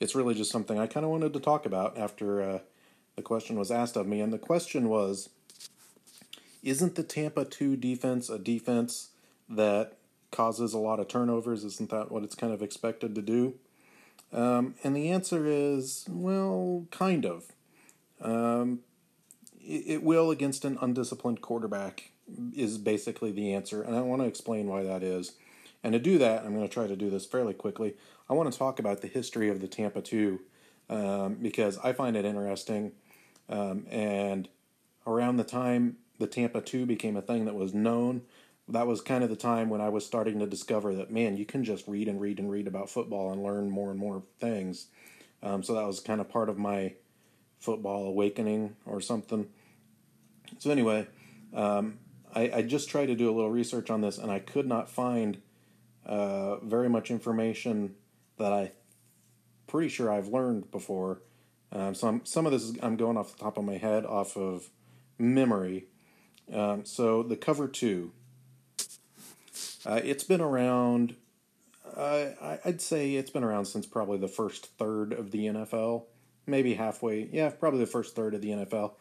It's 0.00 0.14
really 0.14 0.34
just 0.34 0.50
something 0.50 0.78
I 0.78 0.88
kind 0.88 1.04
of 1.04 1.10
wanted 1.10 1.32
to 1.34 1.40
talk 1.40 1.64
about 1.64 1.96
after 1.96 2.42
uh, 2.42 2.58
the 3.14 3.22
question 3.22 3.56
was 3.56 3.70
asked 3.70 3.96
of 3.96 4.08
me. 4.08 4.20
And 4.20 4.32
the 4.32 4.38
question 4.38 4.88
was 4.88 5.28
Isn't 6.64 6.96
the 6.96 7.04
Tampa 7.04 7.44
2 7.44 7.76
defense 7.76 8.28
a 8.28 8.38
defense 8.38 9.10
that 9.48 9.92
causes 10.34 10.74
a 10.74 10.78
lot 10.78 10.98
of 10.98 11.06
turnovers. 11.06 11.64
Isn't 11.64 11.90
that 11.90 12.10
what 12.10 12.24
it's 12.24 12.34
kind 12.34 12.52
of 12.52 12.60
expected 12.60 13.14
to 13.14 13.22
do? 13.22 13.54
Um, 14.32 14.74
and 14.82 14.96
the 14.96 15.10
answer 15.10 15.46
is, 15.46 16.06
well, 16.10 16.86
kind 16.90 17.24
of. 17.24 17.52
Um, 18.20 18.80
it, 19.60 19.84
it, 19.86 20.02
will 20.02 20.30
against 20.30 20.64
an 20.64 20.76
undisciplined 20.80 21.40
quarterback, 21.40 22.10
is 22.56 22.78
basically 22.78 23.30
the 23.30 23.52
answer. 23.52 23.82
And 23.82 23.94
I 23.94 24.00
want 24.00 24.22
to 24.22 24.28
explain 24.28 24.66
why 24.66 24.82
that 24.82 25.04
is. 25.04 25.32
And 25.84 25.92
to 25.92 26.00
do 26.00 26.18
that, 26.18 26.44
I'm 26.44 26.54
going 26.54 26.66
to 26.66 26.72
try 26.72 26.88
to 26.88 26.96
do 26.96 27.10
this 27.10 27.26
fairly 27.26 27.54
quickly. 27.54 27.94
I 28.28 28.32
want 28.32 28.50
to 28.52 28.58
talk 28.58 28.80
about 28.80 29.02
the 29.02 29.08
history 29.08 29.50
of 29.50 29.60
the 29.60 29.68
Tampa 29.68 30.00
2 30.00 30.40
um, 30.90 31.34
because 31.40 31.78
I 31.78 31.92
find 31.92 32.16
it 32.16 32.24
interesting. 32.24 32.92
Um, 33.48 33.86
and 33.88 34.48
around 35.06 35.36
the 35.36 35.44
time 35.44 35.98
the 36.24 36.30
Tampa 36.30 36.62
2 36.62 36.86
became 36.86 37.18
a 37.18 37.22
thing 37.22 37.44
that 37.44 37.54
was 37.54 37.74
known, 37.74 38.22
that 38.66 38.86
was 38.86 39.02
kind 39.02 39.22
of 39.22 39.28
the 39.28 39.36
time 39.36 39.68
when 39.68 39.82
I 39.82 39.90
was 39.90 40.06
starting 40.06 40.38
to 40.38 40.46
discover 40.46 40.94
that 40.94 41.10
man, 41.10 41.36
you 41.36 41.44
can 41.44 41.64
just 41.64 41.86
read 41.86 42.08
and 42.08 42.18
read 42.18 42.38
and 42.38 42.50
read 42.50 42.66
about 42.66 42.88
football 42.88 43.30
and 43.30 43.42
learn 43.42 43.70
more 43.70 43.90
and 43.90 44.00
more 44.00 44.22
things. 44.40 44.86
Um, 45.42 45.62
so 45.62 45.74
that 45.74 45.86
was 45.86 46.00
kind 46.00 46.22
of 46.22 46.30
part 46.30 46.48
of 46.48 46.56
my 46.56 46.94
football 47.58 48.06
awakening 48.06 48.76
or 48.86 49.02
something. 49.02 49.48
So 50.58 50.70
anyway, 50.70 51.08
um, 51.52 51.98
I, 52.34 52.50
I, 52.54 52.62
just 52.62 52.88
tried 52.88 53.06
to 53.06 53.14
do 53.14 53.30
a 53.30 53.34
little 53.34 53.50
research 53.50 53.90
on 53.90 54.00
this, 54.00 54.16
and 54.16 54.30
I 54.30 54.38
could 54.38 54.66
not 54.66 54.88
find 54.88 55.42
uh, 56.06 56.56
very 56.60 56.88
much 56.88 57.10
information 57.10 57.96
that 58.38 58.52
I 58.52 58.72
pretty 59.66 59.88
sure 59.88 60.10
I've 60.10 60.28
learned 60.28 60.70
before. 60.70 61.20
Um, 61.70 61.94
so 61.94 62.08
I'm, 62.08 62.24
some 62.24 62.46
of 62.46 62.52
this 62.52 62.62
is, 62.62 62.78
I'm 62.82 62.96
going 62.96 63.18
off 63.18 63.36
the 63.36 63.42
top 63.42 63.58
of 63.58 63.64
my 63.64 63.76
head, 63.76 64.06
off 64.06 64.36
of 64.36 64.70
memory. 65.18 65.86
Um, 66.52 66.84
so 66.84 67.22
the 67.22 67.36
cover 67.36 67.68
two 67.68 68.12
uh, 69.86 70.00
it's 70.02 70.24
been 70.24 70.40
around. 70.40 71.16
Uh, 71.96 72.58
I'd 72.64 72.80
say 72.80 73.14
it's 73.14 73.30
been 73.30 73.44
around 73.44 73.66
since 73.66 73.86
probably 73.86 74.18
the 74.18 74.28
first 74.28 74.66
third 74.78 75.12
of 75.12 75.30
the 75.30 75.46
NFL, 75.46 76.04
maybe 76.46 76.74
halfway. 76.74 77.28
Yeah, 77.30 77.50
probably 77.50 77.80
the 77.80 77.86
first 77.86 78.16
third 78.16 78.34
of 78.34 78.40
the 78.40 78.50
NFL. 78.50 78.92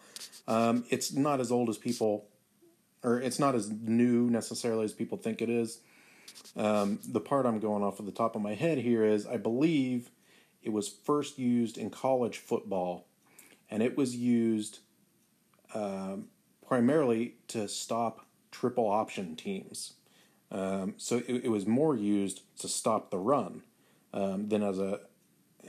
Um, 0.47 0.85
it's 0.89 1.13
not 1.13 1.39
as 1.39 1.51
old 1.51 1.69
as 1.69 1.77
people, 1.77 2.27
or 3.01 3.19
it's 3.19 3.39
not 3.39 3.55
as 3.55 3.69
new 3.69 4.29
necessarily 4.29 4.85
as 4.85 4.93
people 4.93 5.17
think 5.17 5.41
it 5.41 5.49
is. 5.49 5.79
Um, 6.55 6.99
the 7.07 7.21
part 7.21 7.45
I'm 7.45 7.59
going 7.59 7.83
off 7.83 7.99
of 7.99 8.05
the 8.05 8.11
top 8.11 8.35
of 8.35 8.41
my 8.41 8.53
head 8.53 8.77
here 8.77 9.03
is 9.05 9.25
I 9.25 9.37
believe 9.37 10.11
it 10.61 10.71
was 10.71 10.87
first 10.89 11.39
used 11.39 11.77
in 11.77 11.89
college 11.89 12.37
football, 12.37 13.07
and 13.71 13.81
it 13.81 13.97
was 13.97 14.15
used 14.15 14.79
um, 15.73 16.27
primarily 16.67 17.35
to 17.49 17.67
stop 17.67 18.25
triple 18.51 18.87
option 18.87 19.35
teams. 19.35 19.93
Um, 20.51 20.93
so 20.97 21.17
it, 21.27 21.45
it, 21.45 21.49
was 21.49 21.65
more 21.65 21.95
used 21.95 22.41
to 22.59 22.67
stop 22.67 23.09
the 23.09 23.17
run 23.17 23.63
um, 24.13 24.49
than 24.49 24.61
as 24.61 24.77
a 24.77 24.99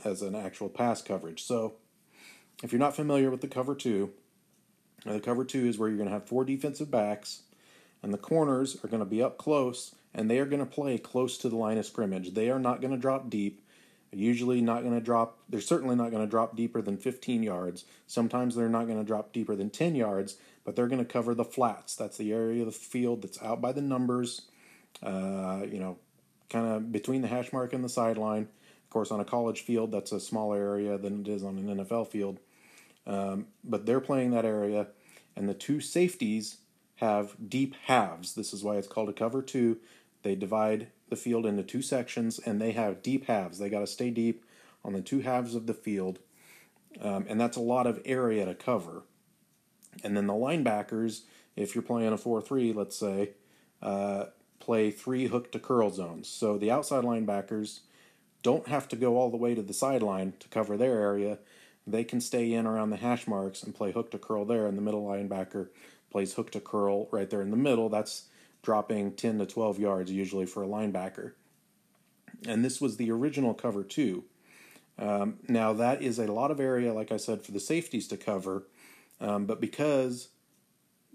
as 0.04 0.20
an 0.20 0.34
actual 0.34 0.68
pass 0.68 1.00
coverage. 1.00 1.42
So 1.42 1.74
if 2.62 2.70
you're 2.70 2.78
not 2.78 2.94
familiar 2.94 3.30
with 3.30 3.40
the 3.40 3.48
cover 3.48 3.74
two, 3.74 4.10
the 5.06 5.20
cover 5.20 5.44
two 5.44 5.66
is 5.66 5.78
where 5.78 5.88
you're 5.88 5.98
going 5.98 6.08
to 6.08 6.14
have 6.14 6.28
four 6.28 6.44
defensive 6.44 6.90
backs, 6.90 7.42
and 8.02 8.12
the 8.12 8.18
corners 8.18 8.76
are 8.84 8.88
going 8.88 9.02
to 9.02 9.08
be 9.08 9.22
up 9.22 9.38
close, 9.38 9.94
and 10.14 10.30
they 10.30 10.38
are 10.38 10.46
going 10.46 10.64
to 10.64 10.66
play 10.66 10.98
close 10.98 11.38
to 11.38 11.48
the 11.48 11.56
line 11.56 11.78
of 11.78 11.86
scrimmage. 11.86 12.34
They 12.34 12.50
are 12.50 12.58
not 12.58 12.80
going 12.80 12.92
to 12.92 13.00
drop 13.00 13.30
deep. 13.30 13.62
usually 14.12 14.60
not 14.60 14.82
going 14.82 14.94
to 14.94 15.00
drop. 15.04 15.38
They're 15.48 15.60
certainly 15.60 15.96
not 15.96 16.10
going 16.10 16.24
to 16.24 16.30
drop 16.30 16.56
deeper 16.56 16.80
than 16.80 16.98
15 16.98 17.42
yards. 17.42 17.84
Sometimes 18.06 18.54
they're 18.54 18.68
not 18.68 18.86
going 18.86 18.98
to 18.98 19.04
drop 19.04 19.32
deeper 19.32 19.56
than 19.56 19.70
10 19.70 19.94
yards, 19.94 20.36
but 20.64 20.76
they're 20.76 20.88
going 20.88 21.04
to 21.04 21.12
cover 21.12 21.34
the 21.34 21.44
flats. 21.44 21.94
That's 21.94 22.16
the 22.16 22.32
area 22.32 22.60
of 22.60 22.66
the 22.66 22.72
field 22.72 23.22
that's 23.22 23.42
out 23.42 23.60
by 23.60 23.72
the 23.72 23.82
numbers 23.82 24.42
uh, 25.02 25.62
you 25.70 25.78
know, 25.78 25.98
kind 26.50 26.66
of 26.66 26.92
between 26.92 27.22
the 27.22 27.28
hash 27.28 27.52
mark 27.52 27.72
and 27.72 27.84
the 27.84 27.88
sideline. 27.88 28.42
Of 28.42 28.90
course, 28.90 29.10
on 29.10 29.20
a 29.20 29.24
college 29.24 29.62
field, 29.62 29.92
that's 29.92 30.12
a 30.12 30.20
smaller 30.20 30.56
area 30.56 30.98
than 30.98 31.20
it 31.20 31.28
is 31.28 31.42
on 31.42 31.58
an 31.58 31.78
NFL 31.78 32.08
field. 32.08 32.38
Um, 33.06 33.46
but 33.62 33.86
they're 33.86 34.00
playing 34.00 34.30
that 34.30 34.44
area, 34.44 34.88
and 35.36 35.48
the 35.48 35.54
two 35.54 35.80
safeties 35.80 36.58
have 36.96 37.34
deep 37.48 37.74
halves. 37.84 38.34
This 38.34 38.52
is 38.54 38.62
why 38.62 38.76
it's 38.76 38.88
called 38.88 39.08
a 39.08 39.12
cover 39.12 39.42
two. 39.42 39.78
They 40.22 40.34
divide 40.34 40.88
the 41.10 41.16
field 41.16 41.44
into 41.44 41.62
two 41.62 41.82
sections 41.82 42.38
and 42.38 42.60
they 42.60 42.72
have 42.72 43.02
deep 43.02 43.26
halves. 43.26 43.58
They 43.58 43.68
got 43.68 43.80
to 43.80 43.86
stay 43.86 44.10
deep 44.10 44.44
on 44.82 44.94
the 44.94 45.02
two 45.02 45.20
halves 45.20 45.54
of 45.54 45.66
the 45.66 45.74
field, 45.74 46.18
um, 47.00 47.26
and 47.28 47.40
that's 47.40 47.56
a 47.56 47.60
lot 47.60 47.86
of 47.86 48.00
area 48.04 48.44
to 48.46 48.54
cover. 48.54 49.02
And 50.02 50.16
then 50.16 50.26
the 50.26 50.34
linebackers, 50.34 51.22
if 51.56 51.74
you're 51.74 51.82
playing 51.82 52.12
a 52.12 52.18
4 52.18 52.42
3, 52.42 52.72
let's 52.72 52.96
say, 52.96 53.30
uh, 53.82 54.26
play 54.60 54.90
three 54.90 55.26
hook 55.26 55.52
to 55.52 55.58
curl 55.58 55.90
zones. 55.90 56.28
So 56.28 56.56
the 56.56 56.70
outside 56.70 57.04
linebackers 57.04 57.80
don't 58.42 58.68
have 58.68 58.88
to 58.88 58.96
go 58.96 59.16
all 59.16 59.30
the 59.30 59.36
way 59.36 59.54
to 59.54 59.62
the 59.62 59.74
sideline 59.74 60.34
to 60.40 60.48
cover 60.48 60.76
their 60.76 61.00
area. 61.00 61.38
They 61.86 62.04
can 62.04 62.20
stay 62.20 62.52
in 62.52 62.66
around 62.66 62.90
the 62.90 62.96
hash 62.96 63.26
marks 63.26 63.62
and 63.62 63.74
play 63.74 63.92
hook 63.92 64.10
to 64.12 64.18
curl 64.18 64.44
there, 64.44 64.66
and 64.66 64.78
the 64.78 64.82
middle 64.82 65.04
linebacker 65.04 65.68
plays 66.10 66.34
hook 66.34 66.50
to 66.52 66.60
curl 66.60 67.08
right 67.10 67.28
there 67.28 67.42
in 67.42 67.50
the 67.50 67.56
middle. 67.56 67.88
That's 67.88 68.28
dropping 68.62 69.12
10 69.12 69.38
to 69.38 69.46
12 69.46 69.78
yards 69.78 70.10
usually 70.10 70.46
for 70.46 70.62
a 70.62 70.66
linebacker. 70.66 71.32
And 72.46 72.64
this 72.64 72.80
was 72.80 72.96
the 72.96 73.10
original 73.10 73.52
cover 73.52 73.84
two. 73.84 74.24
Um, 74.98 75.38
now, 75.48 75.72
that 75.74 76.02
is 76.02 76.18
a 76.18 76.32
lot 76.32 76.50
of 76.50 76.60
area, 76.60 76.92
like 76.94 77.12
I 77.12 77.16
said, 77.16 77.42
for 77.42 77.52
the 77.52 77.60
safeties 77.60 78.08
to 78.08 78.16
cover, 78.16 78.64
um, 79.20 79.46
but 79.46 79.60
because 79.60 80.28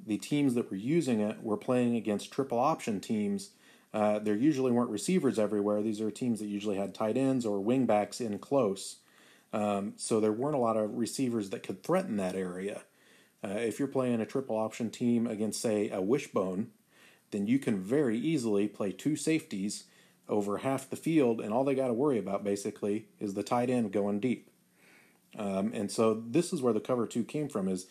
the 0.06 0.18
teams 0.18 0.54
that 0.54 0.70
were 0.70 0.78
using 0.78 1.20
it 1.20 1.44
were 1.44 1.58
playing 1.58 1.96
against 1.96 2.32
triple 2.32 2.60
option 2.60 3.00
teams, 3.00 3.52
uh, 3.94 4.20
there 4.20 4.36
usually 4.36 4.72
weren't 4.72 4.90
receivers 4.90 5.40
everywhere. 5.40 5.82
These 5.82 6.02
are 6.02 6.12
teams 6.12 6.40
that 6.40 6.48
usually 6.48 6.78
had 6.78 6.94
tight 6.94 7.18
ends 7.18 7.46
or 7.46 7.64
wingbacks 7.64 8.22
in 8.22 8.38
close. 8.40 8.98
Um, 9.52 9.94
so 9.98 10.20
there 10.20 10.32
weren't 10.32 10.56
a 10.56 10.60
lot 10.60 10.78
of 10.78 10.96
receivers 10.96 11.50
that 11.50 11.64
could 11.64 11.84
threaten 11.84 12.18
that 12.18 12.36
area. 12.36 12.84
Uh, 13.44 13.50
if 13.50 13.80
you're 13.80 13.88
playing 13.88 14.22
a 14.22 14.26
triple 14.26 14.58
option 14.58 14.90
team 14.90 15.26
against, 15.26 15.62
say, 15.62 15.90
a 15.90 16.02
wishbone, 16.02 16.70
then 17.32 17.48
you 17.48 17.58
can 17.58 17.80
very 17.80 18.18
easily 18.18 18.68
play 18.68 18.92
two 18.92 19.16
safeties 19.16 19.86
over 20.28 20.60
half 20.60 20.90
the 20.90 20.96
field, 20.96 21.42
and 21.42 21.52
all 21.52 21.64
they 21.64 21.74
got 21.74 21.88
to 21.88 21.94
worry 21.94 22.20
about 22.20 22.44
basically 22.44 23.08
is 23.20 23.34
the 23.34 23.44
tight 23.44 23.70
end 23.70 23.92
going 23.92 24.20
deep. 24.20 24.50
Um, 25.38 25.72
and 25.74 25.92
so 25.92 26.14
this 26.14 26.52
is 26.52 26.62
where 26.62 26.74
the 26.74 26.80
cover 26.80 27.06
two 27.06 27.24
came 27.24 27.50
from. 27.50 27.68
Is 27.68 27.88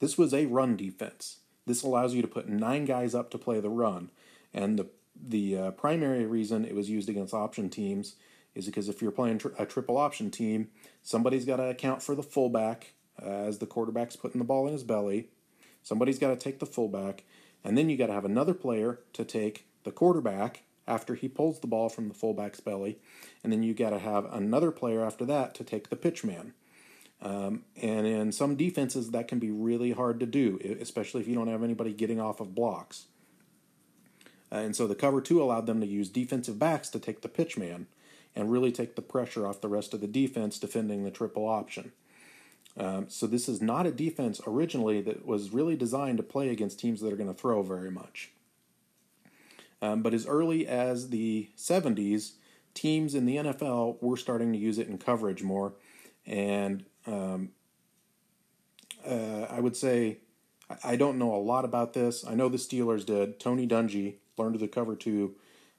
this 0.00 0.16
was 0.16 0.32
a 0.32 0.46
run 0.46 0.76
defense. 0.76 1.38
This 1.66 1.82
allows 1.82 2.14
you 2.14 2.22
to 2.22 2.28
put 2.28 2.48
nine 2.48 2.84
guys 2.84 3.14
up 3.14 3.30
to 3.30 3.38
play 3.38 3.60
the 3.60 3.70
run, 3.70 4.10
and 4.54 4.78
the 4.78 4.86
the 5.20 5.56
uh, 5.58 5.70
primary 5.72 6.24
reason 6.24 6.64
it 6.64 6.74
was 6.74 6.88
used 6.88 7.08
against 7.08 7.34
option 7.34 7.68
teams 7.68 8.14
is 8.54 8.66
because 8.66 8.88
if 8.88 9.02
you're 9.02 9.10
playing 9.10 9.40
a 9.58 9.66
triple 9.66 9.96
option 9.96 10.30
team, 10.30 10.68
somebody's 11.02 11.44
got 11.44 11.56
to 11.56 11.64
account 11.64 12.02
for 12.02 12.14
the 12.14 12.22
fullback 12.22 12.92
uh, 13.22 13.26
as 13.26 13.58
the 13.58 13.66
quarterback's 13.66 14.16
putting 14.16 14.38
the 14.38 14.44
ball 14.44 14.66
in 14.66 14.72
his 14.72 14.84
belly. 14.84 15.28
Somebody's 15.82 16.18
got 16.18 16.28
to 16.28 16.36
take 16.36 16.58
the 16.58 16.66
fullback, 16.66 17.24
and 17.64 17.76
then 17.76 17.88
you 17.88 17.96
got 17.96 18.08
to 18.08 18.12
have 18.12 18.24
another 18.24 18.54
player 18.54 19.00
to 19.12 19.24
take 19.24 19.66
the 19.84 19.92
quarterback 19.92 20.62
after 20.86 21.14
he 21.14 21.28
pulls 21.28 21.60
the 21.60 21.66
ball 21.66 21.88
from 21.88 22.08
the 22.08 22.14
fullback's 22.14 22.60
belly, 22.60 22.98
and 23.44 23.52
then 23.52 23.62
you 23.62 23.74
got 23.74 23.90
to 23.90 23.98
have 23.98 24.24
another 24.32 24.70
player 24.70 25.04
after 25.04 25.24
that 25.24 25.54
to 25.54 25.64
take 25.64 25.90
the 25.90 25.96
pitchman. 25.96 26.52
Um, 27.20 27.64
and 27.80 28.06
in 28.06 28.32
some 28.32 28.54
defenses, 28.54 29.10
that 29.10 29.26
can 29.26 29.38
be 29.38 29.50
really 29.50 29.90
hard 29.90 30.20
to 30.20 30.26
do, 30.26 30.58
especially 30.80 31.20
if 31.20 31.28
you 31.28 31.34
don't 31.34 31.48
have 31.48 31.64
anybody 31.64 31.92
getting 31.92 32.20
off 32.20 32.40
of 32.40 32.54
blocks. 32.54 33.06
Uh, 34.52 34.56
and 34.56 34.76
so 34.76 34.86
the 34.86 34.94
cover 34.94 35.20
two 35.20 35.42
allowed 35.42 35.66
them 35.66 35.80
to 35.80 35.86
use 35.86 36.08
defensive 36.08 36.58
backs 36.58 36.88
to 36.90 36.98
take 36.98 37.22
the 37.22 37.28
pitch 37.28 37.58
man 37.58 37.86
and 38.36 38.52
really 38.52 38.70
take 38.70 38.94
the 38.94 39.02
pressure 39.02 39.46
off 39.46 39.60
the 39.60 39.68
rest 39.68 39.92
of 39.92 40.00
the 40.00 40.06
defense 40.06 40.58
defending 40.58 41.04
the 41.04 41.10
triple 41.10 41.48
option. 41.48 41.92
Um, 42.76 43.06
so 43.08 43.26
this 43.26 43.48
is 43.48 43.60
not 43.60 43.86
a 43.86 43.90
defense 43.90 44.40
originally 44.46 45.00
that 45.02 45.26
was 45.26 45.50
really 45.50 45.74
designed 45.74 46.18
to 46.18 46.22
play 46.22 46.48
against 46.50 46.78
teams 46.78 47.00
that 47.00 47.12
are 47.12 47.16
going 47.16 47.32
to 47.32 47.38
throw 47.38 47.62
very 47.62 47.90
much. 47.90 48.30
Um, 49.82 50.02
but 50.02 50.14
as 50.14 50.26
early 50.26 50.66
as 50.66 51.10
the 51.10 51.50
70s, 51.56 52.32
teams 52.74 53.14
in 53.14 53.26
the 53.26 53.36
NFL 53.36 54.00
were 54.00 54.16
starting 54.16 54.52
to 54.52 54.58
use 54.58 54.78
it 54.78 54.88
in 54.88 54.98
coverage 54.98 55.42
more. 55.42 55.74
And 56.26 56.84
um, 57.08 57.50
uh, 59.06 59.46
I 59.50 59.60
would 59.60 59.76
say 59.76 60.18
I 60.84 60.96
don't 60.96 61.18
know 61.18 61.34
a 61.34 61.36
lot 61.36 61.64
about 61.64 61.94
this. 61.94 62.24
I 62.26 62.34
know 62.34 62.48
the 62.48 62.58
Steelers 62.58 63.04
did. 63.06 63.40
Tony 63.40 63.66
Dungy 63.66 64.16
learned 64.36 64.58
the 64.60 64.68
cover 64.68 64.94
two 64.94 65.34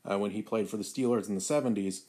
uh, 0.10 0.18
when 0.18 0.32
he 0.32 0.42
played 0.42 0.68
for 0.68 0.78
the 0.78 0.84
Steelers 0.84 1.30
in 1.30 1.36
the 1.36 1.42
70s. 1.42 2.02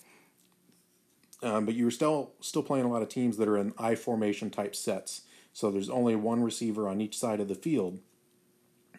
Um, 1.43 1.65
but 1.65 1.75
you 1.75 1.85
were 1.85 1.91
still 1.91 2.33
still 2.41 2.63
playing 2.63 2.85
a 2.85 2.91
lot 2.91 3.03
of 3.03 3.09
teams 3.09 3.37
that 3.37 3.49
are 3.49 3.57
in 3.57 3.73
I 3.79 3.95
formation 3.95 4.51
type 4.51 4.75
sets. 4.75 5.23
So 5.53 5.71
there's 5.71 5.91
only 5.91 6.17
one 6.17 6.43
receiver 6.43 6.89
on 6.89 7.01
each 7.01 7.19
side 7.19 7.41
of 7.41 7.49
the 7.49 7.55
field. 7.55 8.01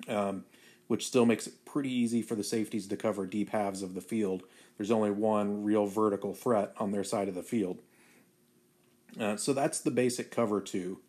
Um, 0.07 0.45
which 0.91 1.07
still 1.07 1.25
makes 1.25 1.47
it 1.47 1.63
pretty 1.63 1.89
easy 1.89 2.21
for 2.21 2.35
the 2.35 2.43
safeties 2.43 2.85
to 2.85 2.97
cover 2.97 3.25
deep 3.25 3.51
halves 3.51 3.81
of 3.81 3.93
the 3.93 4.01
field. 4.01 4.43
There's 4.77 4.91
only 4.91 5.09
one 5.09 5.63
real 5.63 5.85
vertical 5.85 6.33
threat 6.33 6.73
on 6.79 6.91
their 6.91 7.05
side 7.05 7.29
of 7.29 7.33
the 7.33 7.43
field. 7.43 7.81
Uh, 9.19 9.35
so 9.35 9.53
that's 9.53 9.79
the 9.79 9.91
basic 9.91 10.31
cover 10.31 10.61
two. 10.61 10.99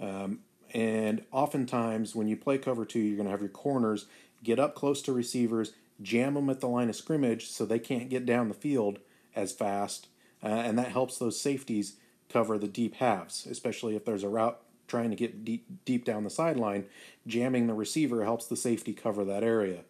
Um, 0.00 0.40
and 0.72 1.24
oftentimes, 1.32 2.14
when 2.14 2.28
you 2.28 2.36
play 2.36 2.58
cover 2.58 2.84
two, 2.84 2.98
you're 2.98 3.16
going 3.16 3.26
to 3.26 3.30
have 3.30 3.40
your 3.40 3.48
corners 3.48 4.06
get 4.42 4.58
up 4.58 4.74
close 4.74 5.00
to 5.02 5.12
receivers, 5.12 5.72
jam 6.02 6.34
them 6.34 6.50
at 6.50 6.60
the 6.60 6.68
line 6.68 6.88
of 6.88 6.96
scrimmage 6.96 7.48
so 7.48 7.64
they 7.64 7.78
can't 7.78 8.10
get 8.10 8.26
down 8.26 8.48
the 8.48 8.54
field 8.54 8.98
as 9.34 9.52
fast. 9.52 10.08
Uh, 10.42 10.48
and 10.48 10.78
that 10.78 10.88
helps 10.88 11.18
those 11.18 11.40
safeties 11.40 11.96
cover 12.28 12.58
the 12.58 12.68
deep 12.68 12.96
halves, 12.96 13.46
especially 13.46 13.96
if 13.96 14.04
there's 14.04 14.22
a 14.22 14.28
route 14.28 14.60
trying 14.88 15.10
to 15.10 15.16
get 15.16 15.44
deep, 15.44 15.66
deep 15.84 16.04
down 16.04 16.24
the 16.24 16.30
sideline, 16.30 16.84
jamming 17.26 17.66
the 17.66 17.74
receiver 17.74 18.24
helps 18.24 18.46
the 18.46 18.56
safety 18.56 18.92
cover 18.92 19.24
that 19.24 19.42
area. 19.42 19.80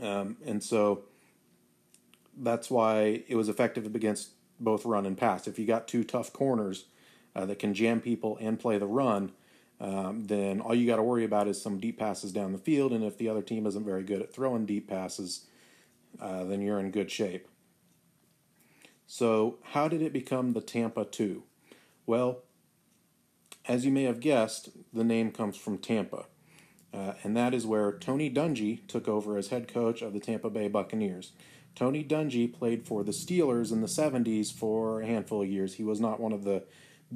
Um, 0.00 0.36
and 0.46 0.62
so 0.62 1.04
that's 2.36 2.70
why 2.70 3.24
it 3.28 3.34
was 3.34 3.48
effective 3.48 3.94
against 3.94 4.30
both 4.62 4.84
run 4.84 5.06
and 5.06 5.16
pass. 5.16 5.46
If 5.46 5.58
you 5.58 5.66
got 5.66 5.88
two 5.88 6.04
tough 6.04 6.32
corners 6.32 6.86
uh, 7.34 7.46
that 7.46 7.58
can 7.58 7.74
jam 7.74 8.00
people 8.00 8.38
and 8.40 8.58
play 8.58 8.78
the 8.78 8.86
run, 8.86 9.32
um, 9.80 10.24
then 10.26 10.60
all 10.60 10.74
you 10.74 10.86
got 10.86 10.96
to 10.96 11.02
worry 11.02 11.24
about 11.24 11.48
is 11.48 11.60
some 11.60 11.80
deep 11.80 11.98
passes 11.98 12.32
down 12.32 12.52
the 12.52 12.58
field. 12.58 12.92
And 12.92 13.02
if 13.02 13.18
the 13.18 13.28
other 13.28 13.42
team 13.42 13.66
isn't 13.66 13.84
very 13.84 14.04
good 14.04 14.22
at 14.22 14.32
throwing 14.32 14.64
deep 14.64 14.88
passes, 14.88 15.46
uh, 16.20 16.44
then 16.44 16.60
you're 16.62 16.78
in 16.78 16.90
good 16.90 17.10
shape. 17.10 17.48
So, 19.06 19.58
how 19.72 19.88
did 19.88 20.00
it 20.00 20.12
become 20.12 20.52
the 20.52 20.60
Tampa 20.60 21.04
2? 21.04 21.42
Well, 22.06 22.38
as 23.66 23.84
you 23.84 23.92
may 23.92 24.04
have 24.04 24.20
guessed, 24.20 24.70
the 24.92 25.04
name 25.04 25.30
comes 25.32 25.56
from 25.56 25.78
Tampa, 25.78 26.24
uh, 26.94 27.14
and 27.22 27.36
that 27.36 27.52
is 27.52 27.66
where 27.66 27.92
Tony 27.92 28.30
Dungy 28.30 28.86
took 28.86 29.08
over 29.08 29.36
as 29.36 29.48
head 29.48 29.68
coach 29.68 30.00
of 30.00 30.12
the 30.12 30.20
Tampa 30.20 30.48
Bay 30.48 30.68
Buccaneers. 30.68 31.32
Tony 31.74 32.04
Dungy 32.04 32.52
played 32.52 32.86
for 32.86 33.02
the 33.02 33.12
Steelers 33.12 33.72
in 33.72 33.80
the 33.80 33.86
70s 33.86 34.52
for 34.52 35.00
a 35.00 35.06
handful 35.06 35.42
of 35.42 35.48
years. 35.48 35.74
He 35.74 35.84
was 35.84 36.00
not 36.00 36.20
one 36.20 36.32
of 36.32 36.44
the 36.44 36.64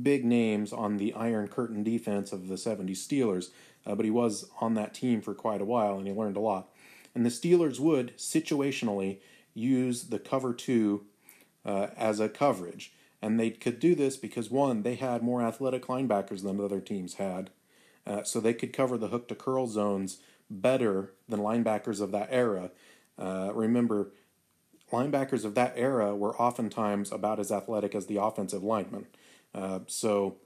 big 0.01 0.25
names 0.25 0.73
on 0.73 0.97
the 0.97 1.13
Iron 1.15 1.49
Curtain 1.49 1.83
defense 1.83 2.33
of 2.33 2.49
the 2.49 2.55
70s 2.55 2.99
Steelers, 2.99 3.51
uh, 3.87 3.95
but 3.95 4.05
he 4.05 4.11
was 4.11 4.49
on 4.61 4.75
that 4.75 4.95
team 4.95 5.21
for 5.21 5.35
quite 5.35 5.61
a 5.61 5.67
while 5.67 5.99
and 5.99 6.07
he 6.07 6.13
learned 6.13 6.37
a 6.37 6.41
lot. 6.41 6.69
And 7.15 7.25
the 7.25 7.31
Steelers 7.31 7.81
would 7.81 8.17
situationally 8.17 9.19
use 9.55 10.05
the 10.05 10.19
cover 10.19 10.53
two 10.53 11.07
uh, 11.65 11.89
as 11.97 12.21
a 12.21 12.29
coverage. 12.29 12.93
And 13.23 13.41
they 13.41 13.51
could 13.51 13.81
do 13.81 13.95
this 13.95 14.17
because, 14.17 14.51
one, 14.51 14.83
they 14.83 14.95
had 14.95 15.23
more 15.23 15.43
athletic 15.43 15.87
linebackers 15.87 16.43
than 16.43 16.61
other 16.61 16.81
teams 16.81 17.15
had. 17.15 17.51
Uh, 18.07 18.23
so 18.23 18.39
they 18.39 18.55
could 18.55 18.73
cover 18.73 18.99
the 18.99 19.09
hook 19.09 19.27
to 19.29 19.35
curl 19.35 19.67
zones 19.67 20.19
better 20.49 21.15
than 21.29 21.41
linebackers 21.41 22.01
of 22.01 22.13
that 22.13 22.29
era. 22.31 22.71
Uh, 23.19 23.51
remember, 23.55 24.13
linebackers 24.93 25.45
of 25.45 25.55
that 25.55 25.75
era 25.77 26.15
were 26.15 26.37
oftentimes 26.37 27.11
about 27.13 27.41
as 27.41 27.51
athletic 27.51 27.95
as 27.95 28.07
the 28.07 28.21
offensive 28.23 28.63
linemen. 28.63 29.07
Uh, 29.55 29.81
so 29.87 30.37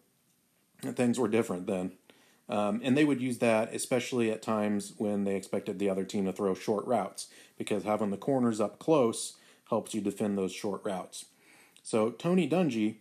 things 0.83 1.19
were 1.19 1.29
different 1.29 1.67
then. 1.67 1.93
Um, 2.49 2.81
and 2.83 2.97
they 2.97 3.05
would 3.05 3.21
use 3.21 3.39
that 3.39 3.73
especially 3.73 4.31
at 4.31 4.43
times 4.43 4.95
when 4.99 5.25
they 5.25 5.37
expected 5.37 5.79
the 5.79 5.89
other 5.89 6.05
team 6.05 6.25
to 6.25 6.33
throw 6.33 6.55
short 6.55 6.85
routes, 6.87 7.29
because 7.57 7.85
having 7.85 8.11
the 8.11 8.17
corners 8.17 8.61
up 8.61 8.79
close 8.79 9.37
helps 9.69 9.95
you 9.95 10.01
defend 10.01 10.37
those 10.37 10.53
short 10.53 10.81
routes. 10.85 11.27
So 11.83 12.11
Tony 12.11 12.49
Dungy, 12.49 12.97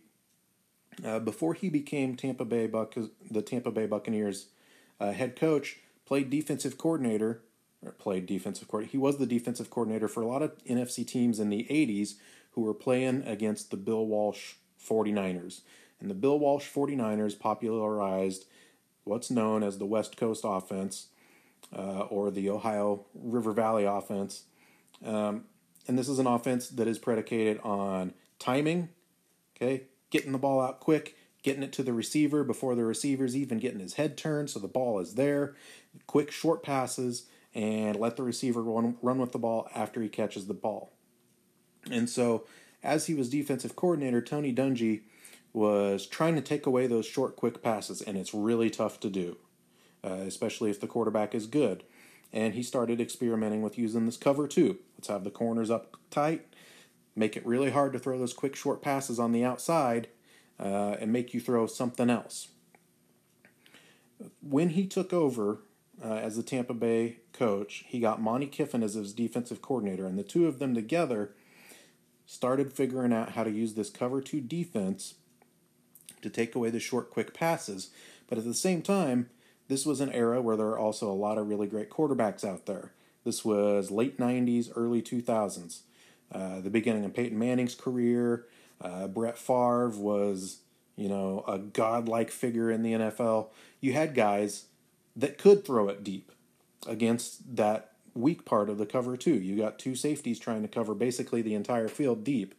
uh, 1.04 1.18
before 1.18 1.54
he 1.54 1.68
became 1.68 2.14
Tampa 2.14 2.44
Bay 2.44 2.68
Buc- 2.68 3.10
the 3.28 3.42
Tampa 3.42 3.70
Bay 3.70 3.86
Buccaneers 3.86 4.46
uh, 5.00 5.12
head 5.12 5.34
coach, 5.34 5.78
played 6.06 6.30
defensive 6.30 6.78
coordinator. 6.78 7.42
Played 7.98 8.26
defensive 8.26 8.68
coordinator. 8.68 8.92
He 8.92 8.98
was 8.98 9.16
the 9.16 9.26
defensive 9.26 9.70
coordinator 9.70 10.06
for 10.06 10.22
a 10.22 10.26
lot 10.26 10.42
of 10.42 10.52
NFC 10.64 11.06
teams 11.06 11.40
in 11.40 11.48
the 11.48 11.66
80s 11.70 12.14
who 12.52 12.62
were 12.62 12.74
playing 12.74 13.22
against 13.26 13.70
the 13.70 13.76
Bill 13.76 14.06
Walsh 14.06 14.54
49ers. 14.86 15.62
And 15.98 16.10
the 16.10 16.14
Bill 16.14 16.38
Walsh 16.38 16.68
49ers 16.68 17.38
popularized 17.38 18.44
what's 19.04 19.30
known 19.30 19.62
as 19.62 19.78
the 19.78 19.86
West 19.86 20.16
Coast 20.16 20.42
offense 20.44 21.08
uh, 21.74 22.00
or 22.02 22.30
the 22.30 22.50
Ohio 22.50 23.06
River 23.14 23.52
Valley 23.52 23.84
offense. 23.84 24.44
Um, 25.04 25.44
and 25.88 25.98
this 25.98 26.08
is 26.08 26.18
an 26.18 26.26
offense 26.26 26.68
that 26.68 26.86
is 26.86 26.98
predicated 26.98 27.60
on 27.62 28.12
timing, 28.38 28.90
okay, 29.56 29.84
getting 30.10 30.32
the 30.32 30.38
ball 30.38 30.60
out 30.60 30.80
quick, 30.80 31.16
getting 31.42 31.62
it 31.62 31.72
to 31.72 31.82
the 31.82 31.92
receiver 31.92 32.44
before 32.44 32.74
the 32.74 32.84
receiver's 32.84 33.36
even 33.36 33.58
getting 33.58 33.80
his 33.80 33.94
head 33.94 34.16
turned, 34.16 34.50
so 34.50 34.58
the 34.58 34.68
ball 34.68 34.98
is 35.00 35.14
there. 35.14 35.54
Quick 36.06 36.30
short 36.30 36.62
passes 36.62 37.26
and 37.54 37.96
let 37.96 38.16
the 38.16 38.22
receiver 38.22 38.62
run, 38.62 38.96
run 39.02 39.18
with 39.18 39.32
the 39.32 39.38
ball 39.38 39.68
after 39.74 40.00
he 40.00 40.08
catches 40.08 40.46
the 40.46 40.54
ball. 40.54 40.92
And 41.90 42.08
so, 42.08 42.44
as 42.82 43.06
he 43.06 43.14
was 43.14 43.28
defensive 43.28 43.76
coordinator, 43.76 44.20
Tony 44.20 44.54
Dungy 44.54 45.02
was 45.52 46.06
trying 46.06 46.36
to 46.36 46.40
take 46.40 46.66
away 46.66 46.86
those 46.86 47.06
short, 47.06 47.36
quick 47.36 47.62
passes, 47.62 48.00
and 48.00 48.16
it's 48.16 48.32
really 48.32 48.70
tough 48.70 49.00
to 49.00 49.10
do, 49.10 49.36
uh, 50.04 50.08
especially 50.08 50.70
if 50.70 50.80
the 50.80 50.86
quarterback 50.86 51.34
is 51.34 51.46
good. 51.46 51.82
And 52.32 52.54
he 52.54 52.62
started 52.62 53.00
experimenting 53.00 53.60
with 53.60 53.76
using 53.76 54.06
this 54.06 54.16
cover 54.16 54.46
two. 54.46 54.78
Let's 54.96 55.08
have 55.08 55.24
the 55.24 55.30
corners 55.30 55.70
up 55.70 55.96
tight, 56.10 56.54
make 57.16 57.36
it 57.36 57.44
really 57.44 57.70
hard 57.70 57.92
to 57.94 57.98
throw 57.98 58.18
those 58.18 58.32
quick, 58.32 58.54
short 58.54 58.82
passes 58.82 59.18
on 59.18 59.32
the 59.32 59.44
outside, 59.44 60.08
uh, 60.60 60.96
and 61.00 61.12
make 61.12 61.34
you 61.34 61.40
throw 61.40 61.66
something 61.66 62.08
else. 62.08 62.48
When 64.42 64.70
he 64.70 64.86
took 64.86 65.12
over 65.12 65.62
uh, 66.02 66.14
as 66.14 66.36
the 66.36 66.42
Tampa 66.42 66.74
Bay 66.74 67.18
coach, 67.32 67.84
he 67.86 68.00
got 68.00 68.20
Monte 68.20 68.46
Kiffin 68.46 68.82
as 68.82 68.94
his 68.94 69.12
defensive 69.12 69.60
coordinator, 69.60 70.06
and 70.06 70.18
the 70.18 70.22
two 70.22 70.46
of 70.46 70.58
them 70.58 70.74
together 70.74 71.32
started 72.26 72.72
figuring 72.72 73.12
out 73.12 73.32
how 73.32 73.44
to 73.44 73.50
use 73.50 73.74
this 73.74 73.90
cover 73.90 74.20
two 74.20 74.40
defense 74.40 75.14
to 76.22 76.30
take 76.30 76.54
away 76.54 76.70
the 76.70 76.80
short, 76.80 77.10
quick 77.10 77.34
passes. 77.34 77.90
But 78.28 78.38
at 78.38 78.44
the 78.44 78.54
same 78.54 78.82
time, 78.82 79.30
this 79.68 79.84
was 79.84 80.00
an 80.00 80.12
era 80.12 80.40
where 80.40 80.56
there 80.56 80.68
are 80.68 80.78
also 80.78 81.10
a 81.10 81.12
lot 81.12 81.38
of 81.38 81.48
really 81.48 81.66
great 81.66 81.90
quarterbacks 81.90 82.44
out 82.44 82.66
there. 82.66 82.92
This 83.24 83.44
was 83.44 83.90
late 83.90 84.18
90s, 84.18 84.70
early 84.74 85.02
2000s. 85.02 85.80
Uh, 86.32 86.60
the 86.60 86.70
beginning 86.70 87.04
of 87.04 87.14
Peyton 87.14 87.38
Manning's 87.38 87.74
career. 87.74 88.46
Uh, 88.80 89.08
Brett 89.08 89.36
Favre 89.36 89.90
was, 89.90 90.58
you 90.96 91.08
know, 91.08 91.44
a 91.46 91.58
godlike 91.58 92.30
figure 92.30 92.70
in 92.70 92.82
the 92.82 92.92
NFL. 92.92 93.48
You 93.80 93.92
had 93.92 94.14
guys 94.14 94.66
that 95.20 95.38
could 95.38 95.64
throw 95.64 95.88
it 95.88 96.02
deep 96.02 96.32
against 96.86 97.56
that 97.56 97.92
weak 98.14 98.44
part 98.44 98.68
of 98.68 98.78
the 98.78 98.86
cover 98.86 99.16
two. 99.16 99.34
You 99.34 99.56
got 99.56 99.78
two 99.78 99.94
safeties 99.94 100.38
trying 100.38 100.62
to 100.62 100.68
cover 100.68 100.94
basically 100.94 101.42
the 101.42 101.54
entire 101.54 101.88
field 101.88 102.24
deep. 102.24 102.54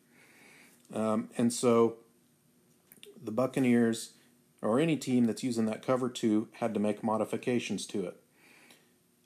Um, 0.94 1.30
and 1.38 1.52
so 1.52 1.98
the 3.22 3.32
Buccaneers 3.32 4.12
or 4.62 4.80
any 4.80 4.96
team 4.96 5.26
that's 5.26 5.44
using 5.44 5.66
that 5.66 5.86
cover 5.86 6.10
two 6.10 6.48
had 6.54 6.74
to 6.74 6.80
make 6.80 7.04
modifications 7.04 7.86
to 7.88 8.06
it. 8.06 8.22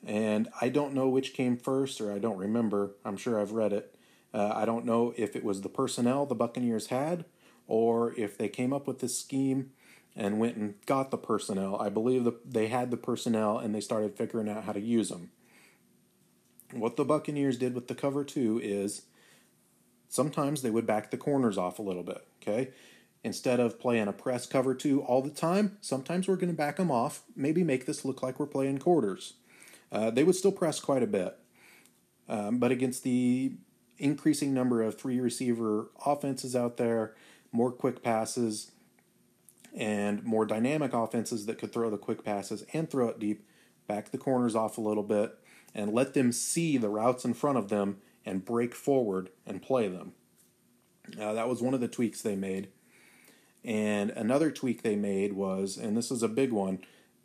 And 0.05 0.47
I 0.61 0.69
don't 0.69 0.93
know 0.93 1.09
which 1.09 1.33
came 1.33 1.57
first, 1.57 1.99
or 1.99 2.11
I 2.11 2.19
don't 2.19 2.37
remember. 2.37 2.91
I'm 3.03 3.17
sure 3.17 3.39
I've 3.39 3.51
read 3.51 3.73
it. 3.73 3.95
Uh, 4.33 4.53
I 4.55 4.65
don't 4.65 4.85
know 4.85 5.13
if 5.17 5.35
it 5.35 5.43
was 5.43 5.61
the 5.61 5.69
personnel 5.69 6.25
the 6.25 6.35
Buccaneers 6.35 6.87
had, 6.87 7.25
or 7.67 8.13
if 8.13 8.37
they 8.37 8.47
came 8.47 8.71
up 8.71 8.87
with 8.87 8.99
this 8.99 9.17
scheme 9.17 9.71
and 10.15 10.39
went 10.39 10.55
and 10.55 10.75
got 10.85 11.11
the 11.11 11.17
personnel. 11.17 11.79
I 11.79 11.89
believe 11.89 12.23
that 12.23 12.53
they 12.53 12.67
had 12.67 12.89
the 12.89 12.97
personnel 12.97 13.57
and 13.57 13.75
they 13.75 13.81
started 13.81 14.15
figuring 14.15 14.49
out 14.49 14.63
how 14.63 14.71
to 14.71 14.79
use 14.79 15.09
them. 15.09 15.31
What 16.71 16.95
the 16.95 17.05
Buccaneers 17.05 17.57
did 17.57 17.75
with 17.75 17.87
the 17.87 17.95
cover 17.95 18.23
two 18.23 18.59
is 18.63 19.03
sometimes 20.07 20.61
they 20.61 20.69
would 20.69 20.87
back 20.87 21.11
the 21.11 21.17
corners 21.17 21.57
off 21.57 21.79
a 21.79 21.83
little 21.83 22.03
bit. 22.03 22.25
Okay, 22.41 22.71
instead 23.23 23.59
of 23.59 23.79
playing 23.79 24.07
a 24.07 24.13
press 24.13 24.45
cover 24.45 24.73
two 24.73 25.01
all 25.01 25.21
the 25.21 25.29
time, 25.29 25.77
sometimes 25.81 26.27
we're 26.27 26.35
going 26.35 26.51
to 26.51 26.57
back 26.57 26.77
them 26.77 26.91
off. 26.91 27.23
Maybe 27.35 27.63
make 27.63 27.85
this 27.85 28.05
look 28.05 28.23
like 28.23 28.39
we're 28.39 28.45
playing 28.45 28.79
quarters. 28.79 29.33
Uh, 29.91 30.09
they 30.11 30.23
would 30.23 30.35
still 30.35 30.51
press 30.51 30.79
quite 30.79 31.03
a 31.03 31.07
bit, 31.07 31.37
um, 32.27 32.57
but 32.57 32.71
against 32.71 33.03
the 33.03 33.53
increasing 33.97 34.53
number 34.53 34.81
of 34.81 34.99
three 34.99 35.19
receiver 35.19 35.89
offenses 36.05 36.55
out 36.55 36.77
there, 36.77 37.15
more 37.51 37.71
quick 37.71 38.03
passes 38.03 38.71
and 39.75 40.23
more 40.23 40.45
dynamic 40.45 40.93
offenses 40.93 41.45
that 41.45 41.57
could 41.57 41.73
throw 41.73 41.89
the 41.89 41.97
quick 41.97 42.23
passes 42.23 42.63
and 42.73 42.89
throw 42.89 43.09
it 43.09 43.19
deep, 43.19 43.45
back 43.87 44.09
the 44.09 44.17
corners 44.17 44.55
off 44.55 44.77
a 44.77 44.81
little 44.81 45.03
bit, 45.03 45.37
and 45.73 45.93
let 45.93 46.13
them 46.13 46.31
see 46.31 46.77
the 46.77 46.89
routes 46.89 47.25
in 47.25 47.33
front 47.33 47.57
of 47.57 47.67
them 47.67 47.97
and 48.25 48.45
break 48.45 48.73
forward 48.73 49.29
and 49.45 49.61
play 49.61 49.87
them. 49.87 50.13
Uh, 51.19 51.33
that 51.33 51.49
was 51.49 51.61
one 51.61 51.73
of 51.73 51.81
the 51.81 51.87
tweaks 51.87 52.21
they 52.21 52.35
made. 52.35 52.69
And 53.63 54.11
another 54.11 54.49
tweak 54.49 54.81
they 54.81 54.95
made 54.95 55.33
was, 55.33 55.77
and 55.77 55.97
this 55.97 56.09
is 56.09 56.23
a 56.23 56.27
big 56.29 56.51
one, 56.51 56.79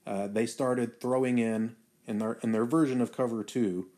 uh, 0.06 0.26
they 0.26 0.46
started 0.46 1.00
throwing 1.00 1.38
in 1.38 1.76
in 2.06 2.18
their 2.18 2.32
in 2.42 2.52
their 2.52 2.64
version 2.64 3.00
of 3.00 3.12
cover 3.12 3.44
two, 3.44 3.88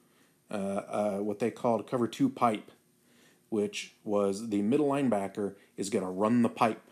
uh, 0.50 0.54
uh 0.54 1.18
what 1.18 1.38
they 1.38 1.50
called 1.50 1.88
cover 1.88 2.06
two 2.08 2.28
pipe, 2.28 2.70
which 3.48 3.94
was 4.04 4.50
the 4.50 4.60
middle 4.60 4.88
linebacker 4.88 5.54
is 5.76 5.88
going 5.88 6.04
to 6.04 6.10
run 6.10 6.42
the 6.42 6.48
pipe 6.48 6.82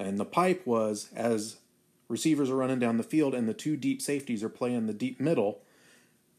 and 0.00 0.18
the 0.18 0.24
pipe 0.24 0.66
was 0.66 1.08
as 1.14 1.56
receivers 2.08 2.50
are 2.50 2.56
running 2.56 2.78
down 2.78 2.96
the 2.96 3.02
field 3.02 3.34
and 3.34 3.48
the 3.48 3.54
two 3.54 3.76
deep 3.76 4.02
safeties 4.02 4.42
are 4.42 4.48
playing 4.48 4.86
the 4.86 4.92
deep 4.92 5.20
middle, 5.20 5.60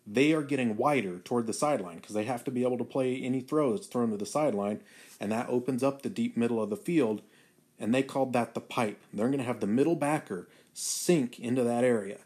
they 0.06 0.34
are 0.34 0.42
getting 0.42 0.78
wider 0.78 1.20
toward 1.20 1.48
the 1.48 1.54
sideline 1.54 1.98
because 1.98 2.16
they 2.16 2.26
have 2.26 2.44
to 2.44 2.52
be 2.52 2.64
able 2.64 2.78
to 2.78 2.84
play 2.84 3.16
any 3.22 3.40
throw 3.40 3.72
that's 3.72 3.88
thrown 3.88 4.10
to 4.12 4.18
the 4.18 4.26
sideline, 4.26 4.82
and 5.20 5.32
that 5.32 5.50
opens 5.50 5.84
up 5.84 6.02
the 6.02 6.10
deep 6.10 6.36
middle 6.36 6.62
of 6.62 6.70
the 6.70 6.76
field. 6.76 7.22
And 7.80 7.94
they 7.94 8.04
called 8.04 8.34
that 8.34 8.54
the 8.54 8.62
pipe. 8.62 9.00
They're 9.14 9.28
going 9.28 9.40
to 9.40 9.44
have 9.44 9.60
the 9.60 9.68
middle 9.68 9.96
backer 9.96 10.48
sink 10.74 11.40
into 11.40 11.64
that 11.64 11.84
area. 11.84 12.20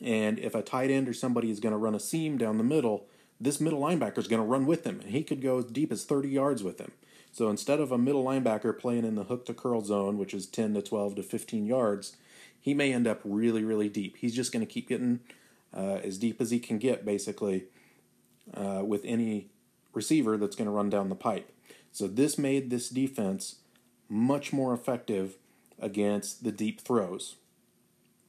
And 0.00 0.38
if 0.38 0.54
a 0.54 0.62
tight 0.62 0.90
end 0.90 1.08
or 1.08 1.14
somebody 1.14 1.50
is 1.50 1.60
going 1.60 1.72
to 1.72 1.78
run 1.78 1.94
a 1.94 2.00
seam 2.00 2.38
down 2.38 2.58
the 2.58 2.64
middle, 2.64 3.06
this 3.40 3.60
middle 3.60 3.80
linebacker 3.80 4.18
is 4.18 4.28
going 4.28 4.42
to 4.42 4.48
run 4.48 4.66
with 4.66 4.84
him, 4.84 5.00
and 5.00 5.10
he 5.10 5.22
could 5.22 5.42
go 5.42 5.58
as 5.58 5.66
deep 5.66 5.92
as 5.92 6.04
30 6.04 6.28
yards 6.28 6.62
with 6.62 6.80
him. 6.80 6.92
So 7.36 7.50
instead 7.50 7.80
of 7.80 7.92
a 7.92 7.98
middle 7.98 8.24
linebacker 8.24 8.78
playing 8.78 9.04
in 9.04 9.14
the 9.14 9.24
hook 9.24 9.44
to 9.44 9.52
curl 9.52 9.82
zone, 9.82 10.16
which 10.16 10.32
is 10.32 10.46
10 10.46 10.72
to 10.72 10.80
12 10.80 11.16
to 11.16 11.22
15 11.22 11.66
yards, 11.66 12.16
he 12.58 12.72
may 12.72 12.94
end 12.94 13.06
up 13.06 13.20
really, 13.24 13.62
really 13.62 13.90
deep. 13.90 14.16
He's 14.16 14.34
just 14.34 14.52
going 14.52 14.64
to 14.64 14.72
keep 14.72 14.88
getting 14.88 15.20
uh, 15.76 15.98
as 16.02 16.16
deep 16.16 16.40
as 16.40 16.50
he 16.50 16.58
can 16.58 16.78
get, 16.78 17.04
basically, 17.04 17.64
uh, 18.54 18.80
with 18.86 19.02
any 19.04 19.48
receiver 19.92 20.38
that's 20.38 20.56
going 20.56 20.64
to 20.64 20.70
run 20.70 20.88
down 20.88 21.10
the 21.10 21.14
pipe. 21.14 21.52
So 21.92 22.06
this 22.06 22.38
made 22.38 22.70
this 22.70 22.88
defense 22.88 23.56
much 24.08 24.50
more 24.50 24.72
effective 24.72 25.36
against 25.78 26.42
the 26.42 26.52
deep 26.52 26.80
throws. 26.80 27.34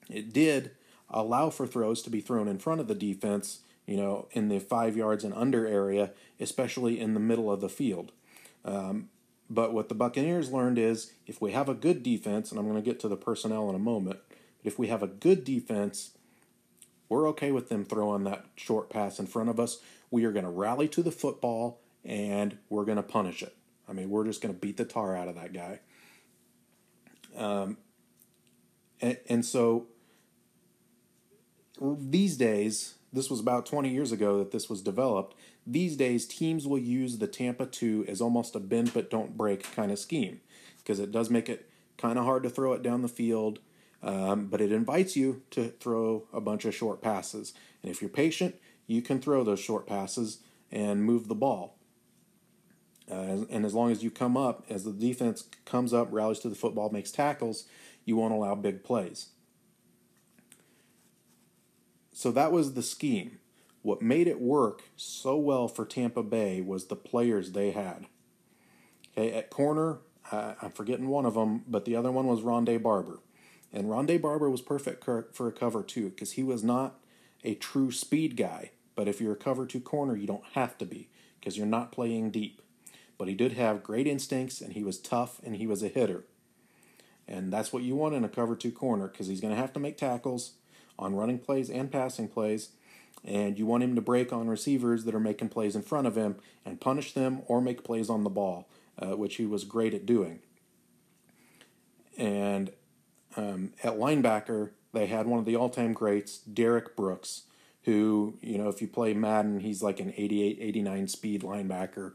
It 0.09 0.33
did 0.33 0.71
allow 1.09 1.49
for 1.49 1.65
throws 1.65 2.01
to 2.01 2.09
be 2.09 2.19
thrown 2.19 2.49
in 2.49 2.59
front 2.59 2.81
of 2.81 2.89
the 2.89 2.93
defense, 2.93 3.59
you 3.85 3.95
know, 3.95 4.27
in 4.33 4.49
the 4.49 4.59
five 4.59 4.97
yards 4.97 5.23
and 5.23 5.33
under 5.33 5.65
area, 5.65 6.11
especially 6.41 6.99
in 6.99 7.13
the 7.13 7.21
middle 7.21 7.49
of 7.49 7.61
the 7.61 7.69
field. 7.69 8.11
Um, 8.67 9.09
but 9.49 9.73
what 9.73 9.87
the 9.89 9.95
Buccaneers 9.95 10.51
learned 10.51 10.77
is 10.77 11.13
if 11.25 11.41
we 11.41 11.53
have 11.53 11.69
a 11.69 11.73
good 11.73 12.03
defense, 12.03 12.51
and 12.51 12.59
I'm 12.59 12.67
going 12.67 12.81
to 12.81 12.87
get 12.87 12.99
to 12.99 13.07
the 13.07 13.15
personnel 13.15 13.69
in 13.69 13.75
a 13.75 13.79
moment, 13.79 14.19
but 14.29 14.37
if 14.63 14.77
we 14.77 14.87
have 14.87 15.01
a 15.01 15.07
good 15.07 15.45
defense, 15.45 16.11
we're 17.07 17.27
okay 17.29 17.51
with 17.51 17.69
them 17.69 17.85
throwing 17.85 18.25
that 18.25 18.45
short 18.55 18.89
pass 18.89 19.19
in 19.19 19.25
front 19.25 19.49
of 19.49 19.59
us. 19.59 19.79
We 20.11 20.25
are 20.25 20.33
going 20.33 20.43
to 20.43 20.51
rally 20.51 20.89
to 20.89 21.01
the 21.01 21.11
football 21.11 21.79
and 22.03 22.57
we're 22.69 22.83
going 22.83 22.97
to 22.97 23.03
punish 23.03 23.41
it. 23.41 23.55
I 23.87 23.93
mean, 23.93 24.09
we're 24.09 24.25
just 24.25 24.41
going 24.41 24.53
to 24.53 24.59
beat 24.59 24.75
the 24.75 24.85
tar 24.85 25.15
out 25.15 25.29
of 25.29 25.35
that 25.35 25.53
guy. 25.53 25.79
Um, 27.37 27.77
and, 28.99 29.17
and 29.29 29.45
so 29.45 29.87
these 31.79 32.35
days, 32.35 32.95
this 33.13 33.29
was 33.29 33.39
about 33.39 33.65
20 33.65 33.89
years 33.89 34.11
ago 34.11 34.37
that 34.39 34.51
this 34.51 34.69
was 34.69 34.81
developed. 34.81 35.35
These 35.65 35.95
days, 35.95 36.25
teams 36.25 36.67
will 36.67 36.79
use 36.79 37.17
the 37.17 37.27
Tampa 37.27 37.65
2 37.65 38.05
as 38.07 38.21
almost 38.21 38.55
a 38.55 38.59
bend 38.59 38.93
but 38.93 39.09
don't 39.09 39.37
break 39.37 39.71
kind 39.73 39.91
of 39.91 39.99
scheme 39.99 40.41
because 40.77 40.99
it 40.99 41.11
does 41.11 41.29
make 41.29 41.49
it 41.49 41.69
kind 41.97 42.19
of 42.19 42.25
hard 42.25 42.43
to 42.43 42.49
throw 42.49 42.73
it 42.73 42.83
down 42.83 43.01
the 43.01 43.07
field, 43.07 43.59
um, 44.03 44.47
but 44.47 44.61
it 44.61 44.71
invites 44.71 45.15
you 45.15 45.41
to 45.51 45.69
throw 45.79 46.23
a 46.31 46.41
bunch 46.41 46.65
of 46.65 46.75
short 46.75 47.01
passes. 47.01 47.53
And 47.81 47.91
if 47.91 48.01
you're 48.01 48.09
patient, 48.09 48.55
you 48.85 49.01
can 49.01 49.19
throw 49.19 49.43
those 49.43 49.59
short 49.59 49.87
passes 49.87 50.39
and 50.71 51.03
move 51.03 51.27
the 51.27 51.35
ball. 51.35 51.77
Uh, 53.09 53.45
and 53.49 53.65
as 53.65 53.73
long 53.73 53.91
as 53.91 54.03
you 54.03 54.11
come 54.11 54.35
up, 54.35 54.65
as 54.69 54.83
the 54.83 54.91
defense 54.91 55.45
comes 55.65 55.93
up, 55.93 56.09
rallies 56.11 56.39
to 56.39 56.49
the 56.49 56.55
football, 56.55 56.89
makes 56.89 57.11
tackles, 57.11 57.65
you 58.03 58.17
won't 58.17 58.33
allow 58.33 58.53
big 58.53 58.83
plays. 58.83 59.29
So 62.17 62.31
that 62.31 62.51
was 62.51 62.73
the 62.73 62.81
scheme. 62.81 63.37
What 63.83 64.01
made 64.01 64.27
it 64.27 64.41
work 64.41 64.85
so 64.95 65.37
well 65.37 65.67
for 65.67 65.85
Tampa 65.85 66.23
Bay 66.23 66.61
was 66.61 66.85
the 66.85 66.95
players 66.95 67.51
they 67.51 67.69
had. 67.69 68.07
Okay, 69.15 69.31
at 69.31 69.51
corner, 69.51 69.99
uh, 70.31 70.55
I'm 70.59 70.71
forgetting 70.71 71.09
one 71.09 71.27
of 71.27 71.35
them, 71.35 71.63
but 71.67 71.85
the 71.85 71.95
other 71.95 72.11
one 72.11 72.25
was 72.25 72.41
Rondé 72.41 72.81
Barber. 72.81 73.19
And 73.71 73.85
Rondé 73.85 74.19
Barber 74.19 74.49
was 74.49 74.63
perfect 74.63 75.05
for 75.05 75.47
a 75.47 75.51
cover 75.51 75.83
two 75.83 76.09
because 76.09 76.31
he 76.31 76.41
was 76.41 76.63
not 76.63 76.99
a 77.43 77.53
true 77.53 77.91
speed 77.91 78.35
guy. 78.35 78.71
But 78.95 79.07
if 79.07 79.21
you're 79.21 79.33
a 79.33 79.35
cover 79.35 79.67
two 79.67 79.79
corner, 79.79 80.15
you 80.15 80.25
don't 80.25 80.43
have 80.53 80.75
to 80.79 80.87
be 80.87 81.09
because 81.39 81.55
you're 81.55 81.67
not 81.67 81.91
playing 81.91 82.31
deep. 82.31 82.63
But 83.19 83.27
he 83.27 83.35
did 83.35 83.51
have 83.51 83.83
great 83.83 84.07
instincts 84.07 84.59
and 84.59 84.73
he 84.73 84.83
was 84.83 84.97
tough 84.97 85.39
and 85.45 85.55
he 85.55 85.67
was 85.67 85.83
a 85.83 85.87
hitter. 85.87 86.23
And 87.27 87.53
that's 87.53 87.71
what 87.71 87.83
you 87.83 87.95
want 87.95 88.15
in 88.15 88.23
a 88.23 88.29
cover 88.29 88.55
two 88.55 88.71
corner 88.71 89.07
because 89.07 89.27
he's 89.27 89.39
going 89.39 89.53
to 89.53 89.61
have 89.61 89.73
to 89.73 89.79
make 89.79 89.97
tackles 89.97 90.53
on 90.99 91.15
running 91.15 91.39
plays 91.39 91.69
and 91.69 91.91
passing 91.91 92.27
plays. 92.27 92.69
And 93.23 93.57
you 93.57 93.65
want 93.65 93.83
him 93.83 93.95
to 93.95 94.01
break 94.01 94.31
on 94.31 94.47
receivers 94.47 95.03
that 95.03 95.15
are 95.15 95.19
making 95.19 95.49
plays 95.49 95.75
in 95.75 95.81
front 95.81 96.07
of 96.07 96.15
him 96.15 96.37
and 96.65 96.79
punish 96.79 97.13
them 97.13 97.41
or 97.47 97.61
make 97.61 97.83
plays 97.83 98.09
on 98.09 98.23
the 98.23 98.29
ball, 98.29 98.69
uh, 98.99 99.17
which 99.17 99.35
he 99.35 99.45
was 99.45 99.63
great 99.63 99.93
at 99.93 100.05
doing. 100.05 100.39
And 102.17 102.71
um, 103.35 103.73
at 103.83 103.93
linebacker, 103.93 104.71
they 104.93 105.07
had 105.07 105.27
one 105.27 105.39
of 105.39 105.45
the 105.45 105.55
all 105.55 105.69
time 105.69 105.93
greats, 105.93 106.39
Derrick 106.39 106.95
Brooks, 106.95 107.43
who, 107.83 108.37
you 108.41 108.57
know, 108.57 108.69
if 108.69 108.81
you 108.81 108.87
play 108.87 109.13
Madden, 109.13 109.59
he's 109.59 109.83
like 109.83 109.99
an 109.99 110.13
88, 110.15 110.57
89 110.59 111.07
speed 111.07 111.41
linebacker. 111.41 112.13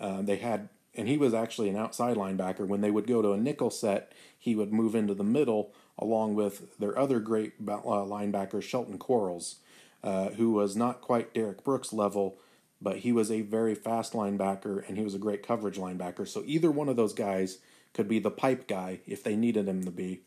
Uh, 0.00 0.22
they 0.22 0.36
had, 0.36 0.68
and 0.94 1.08
he 1.08 1.16
was 1.16 1.32
actually 1.32 1.68
an 1.68 1.76
outside 1.76 2.16
linebacker. 2.16 2.66
When 2.66 2.80
they 2.80 2.90
would 2.90 3.06
go 3.06 3.22
to 3.22 3.32
a 3.32 3.36
nickel 3.36 3.70
set, 3.70 4.12
he 4.38 4.54
would 4.54 4.72
move 4.72 4.94
into 4.94 5.14
the 5.14 5.24
middle 5.24 5.72
along 5.98 6.34
with 6.34 6.78
their 6.78 6.98
other 6.98 7.20
great 7.20 7.54
uh, 7.60 7.76
linebacker, 7.76 8.62
Shelton 8.62 8.98
Quarles, 8.98 9.56
uh, 10.02 10.30
who 10.30 10.52
was 10.52 10.76
not 10.76 11.00
quite 11.00 11.34
Derrick 11.34 11.64
Brooks 11.64 11.92
level, 11.92 12.38
but 12.80 12.98
he 12.98 13.12
was 13.12 13.30
a 13.30 13.40
very 13.40 13.74
fast 13.74 14.12
linebacker 14.12 14.86
and 14.86 14.98
he 14.98 15.04
was 15.04 15.14
a 15.14 15.18
great 15.18 15.46
coverage 15.46 15.78
linebacker. 15.78 16.26
So 16.28 16.42
either 16.46 16.70
one 16.70 16.88
of 16.88 16.96
those 16.96 17.14
guys 17.14 17.58
could 17.94 18.08
be 18.08 18.18
the 18.18 18.30
pipe 18.30 18.68
guy 18.68 19.00
if 19.06 19.22
they 19.22 19.36
needed 19.36 19.68
him 19.68 19.84
to 19.84 19.90
be. 19.90 20.22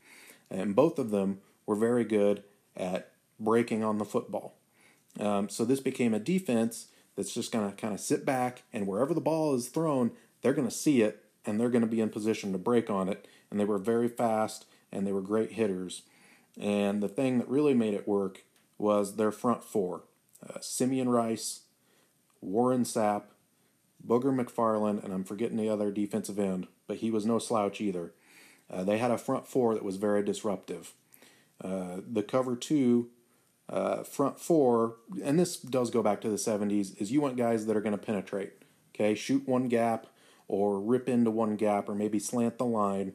And 0.49 0.76
both 0.76 0.97
of 0.97 1.11
them 1.11 1.41
were 1.65 1.76
very 1.76 2.05
good 2.05 2.43
at 2.76 3.11
breaking 3.39 3.84
on 3.84 3.97
the 3.97 4.05
football. 4.05 4.55
Um, 5.20 5.49
so 5.49 5.65
this 5.65 5.80
became 5.80 6.13
a 6.13 6.20
defense 6.20 6.88
that's 7.15 7.34
just 7.34 7.51
going 7.51 7.70
to 7.70 7.76
kind 7.76 7.93
of 7.93 7.99
sit 7.99 8.26
back 8.26 8.63
and 8.72 8.88
wherever 8.88 9.13
the 9.13 9.22
ball 9.22 9.53
is 9.55 9.68
thrown, 9.68 10.11
they're 10.41 10.53
going 10.53 10.68
to 10.68 10.74
see 10.74 11.01
it 11.01 11.26
and 11.45 11.59
they're 11.59 11.70
going 11.70 11.82
to 11.82 11.88
be 11.88 12.01
in 12.01 12.09
position 12.09 12.51
to 12.51 12.57
break 12.57 12.89
on 12.89 13.09
it. 13.09 13.28
And 13.49 13.59
they 13.59 13.65
were 13.65 13.78
very 13.78 14.07
fast 14.07 14.65
and 14.91 15.05
they 15.05 15.11
were 15.11 15.21
great 15.21 15.53
hitters. 15.53 16.03
And 16.59 17.01
the 17.01 17.07
thing 17.07 17.38
that 17.38 17.49
really 17.49 17.73
made 17.73 17.93
it 17.93 18.07
work 18.07 18.43
was 18.77 19.15
their 19.15 19.31
front 19.31 19.63
four 19.63 20.03
uh, 20.47 20.59
Simeon 20.61 21.09
Rice, 21.09 21.61
Warren 22.41 22.83
Sapp, 22.83 23.23
Booger 24.05 24.33
McFarland, 24.33 25.03
and 25.03 25.13
I'm 25.13 25.23
forgetting 25.23 25.57
the 25.57 25.69
other 25.69 25.91
defensive 25.91 26.38
end, 26.38 26.67
but 26.85 26.97
he 26.97 27.09
was 27.09 27.25
no 27.25 27.39
slouch 27.39 27.81
either. 27.81 28.13
Uh, 28.69 28.83
they 28.83 28.97
had 28.97 29.11
a 29.11 29.17
front 29.17 29.47
four 29.47 29.73
that 29.73 29.83
was 29.83 29.95
very 29.95 30.23
disruptive. 30.23 30.93
Uh, 31.63 31.97
the 32.07 32.21
cover 32.21 32.55
two, 32.55 33.09
uh, 33.69 34.03
front 34.03 34.39
four, 34.39 34.97
and 35.23 35.39
this 35.39 35.57
does 35.57 35.89
go 35.89 36.03
back 36.03 36.21
to 36.21 36.29
the 36.29 36.35
70s, 36.35 36.99
is 37.01 37.11
you 37.11 37.21
want 37.21 37.35
guys 37.38 37.65
that 37.65 37.75
are 37.75 37.81
going 37.81 37.97
to 37.97 38.05
penetrate. 38.05 38.53
Okay, 38.93 39.15
shoot 39.15 39.47
one 39.47 39.67
gap 39.67 40.07
or 40.47 40.79
rip 40.79 41.09
into 41.09 41.31
one 41.31 41.55
gap 41.55 41.89
or 41.89 41.95
maybe 41.95 42.19
slant 42.19 42.57
the 42.57 42.65
line 42.65 43.13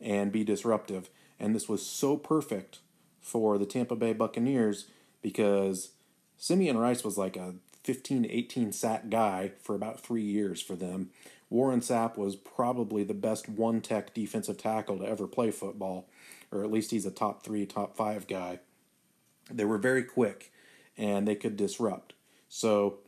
and 0.00 0.32
be 0.32 0.44
disruptive. 0.44 1.10
And 1.38 1.54
this 1.54 1.68
was 1.68 1.84
so 1.84 2.16
perfect 2.16 2.80
for 3.20 3.58
the 3.58 3.66
Tampa 3.66 3.96
Bay 3.96 4.12
Buccaneers 4.12 4.86
because 5.22 5.90
Simeon 6.36 6.78
Rice 6.78 7.04
was 7.04 7.18
like 7.18 7.36
a 7.36 7.54
15, 7.84 8.26
18 8.28 8.72
sack 8.72 9.10
guy 9.10 9.52
for 9.62 9.74
about 9.74 10.00
three 10.00 10.22
years 10.22 10.60
for 10.60 10.74
them. 10.74 11.10
Warren 11.48 11.80
Sapp 11.80 12.16
was 12.16 12.34
probably 12.34 13.04
the 13.04 13.14
best 13.14 13.48
one 13.48 13.80
tech 13.80 14.12
defensive 14.12 14.58
tackle 14.58 14.98
to 14.98 15.06
ever 15.06 15.26
play 15.26 15.50
football, 15.50 16.08
or 16.50 16.64
at 16.64 16.72
least 16.72 16.90
he's 16.90 17.06
a 17.06 17.10
top 17.10 17.44
three, 17.44 17.64
top 17.64 17.96
five 17.96 18.26
guy. 18.26 18.58
They 19.50 19.64
were 19.64 19.78
very 19.78 20.02
quick 20.02 20.52
and 20.96 21.26
they 21.26 21.36
could 21.36 21.56
disrupt. 21.56 22.14
So 22.48 22.98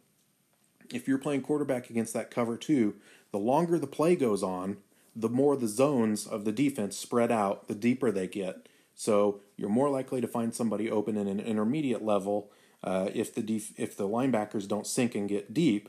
if 0.93 1.09
you're 1.09 1.18
playing 1.18 1.43
quarterback 1.43 1.91
against 1.91 2.14
that 2.14 2.30
cover 2.30 2.57
two, 2.57 2.95
the 3.32 3.39
longer 3.39 3.78
the 3.78 3.86
play 3.86 4.16
goes 4.16 4.43
on, 4.43 4.78
the 5.18 5.28
more 5.28 5.56
the 5.56 5.66
zones 5.66 6.26
of 6.26 6.44
the 6.44 6.52
defense 6.52 6.96
spread 6.96 7.32
out, 7.32 7.66
the 7.66 7.74
deeper 7.74 8.12
they 8.12 8.28
get. 8.28 8.68
So 8.94 9.40
you're 9.56 9.68
more 9.68 9.90
likely 9.90 10.20
to 10.20 10.28
find 10.28 10.54
somebody 10.54 10.88
open 10.88 11.16
in 11.16 11.26
an 11.26 11.40
intermediate 11.40 12.04
level 12.04 12.52
uh, 12.84 13.10
if 13.12 13.34
the 13.34 13.42
def- 13.42 13.78
if 13.78 13.96
the 13.96 14.08
linebackers 14.08 14.68
don't 14.68 14.86
sink 14.86 15.16
and 15.16 15.28
get 15.28 15.52
deep. 15.52 15.88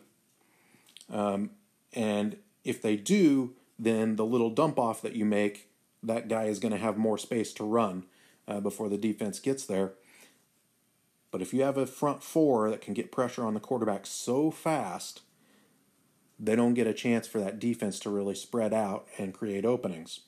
Um, 1.11 1.51
and 1.93 2.38
if 2.63 2.82
they 2.82 2.95
do, 2.95 3.53
then 3.77 4.15
the 4.15 4.25
little 4.25 4.49
dump 4.49 4.80
off 4.80 5.01
that 5.03 5.15
you 5.15 5.25
make, 5.25 5.69
that 6.01 6.27
guy 6.27 6.45
is 6.45 6.59
going 6.59 6.71
to 6.71 6.77
have 6.80 6.97
more 6.97 7.17
space 7.17 7.53
to 7.53 7.63
run 7.63 8.05
uh, 8.47 8.59
before 8.59 8.89
the 8.89 8.97
defense 8.97 9.39
gets 9.39 9.65
there. 9.65 9.93
But 11.32 11.43
if 11.43 11.53
you 11.53 11.61
have 11.61 11.77
a 11.77 11.86
front 11.86 12.23
four 12.23 12.71
that 12.71 12.82
can 12.82 12.95
get 12.95 13.11
pressure 13.11 13.43
on 13.43 13.53
the 13.53 13.59
quarterback 13.59 14.07
so 14.07 14.49
fast, 14.49 15.21
they 16.40 16.56
don't 16.56 16.74
get 16.74 16.88
a 16.88 16.94
chance 16.94 17.28
for 17.28 17.40
that 17.40 17.60
defense 17.60 18.00
to 18.00 18.10
really 18.10 18.36
spread 18.36 18.74
out 18.74 19.08
and 19.18 19.34
create 19.34 19.66
openings. 19.66 20.22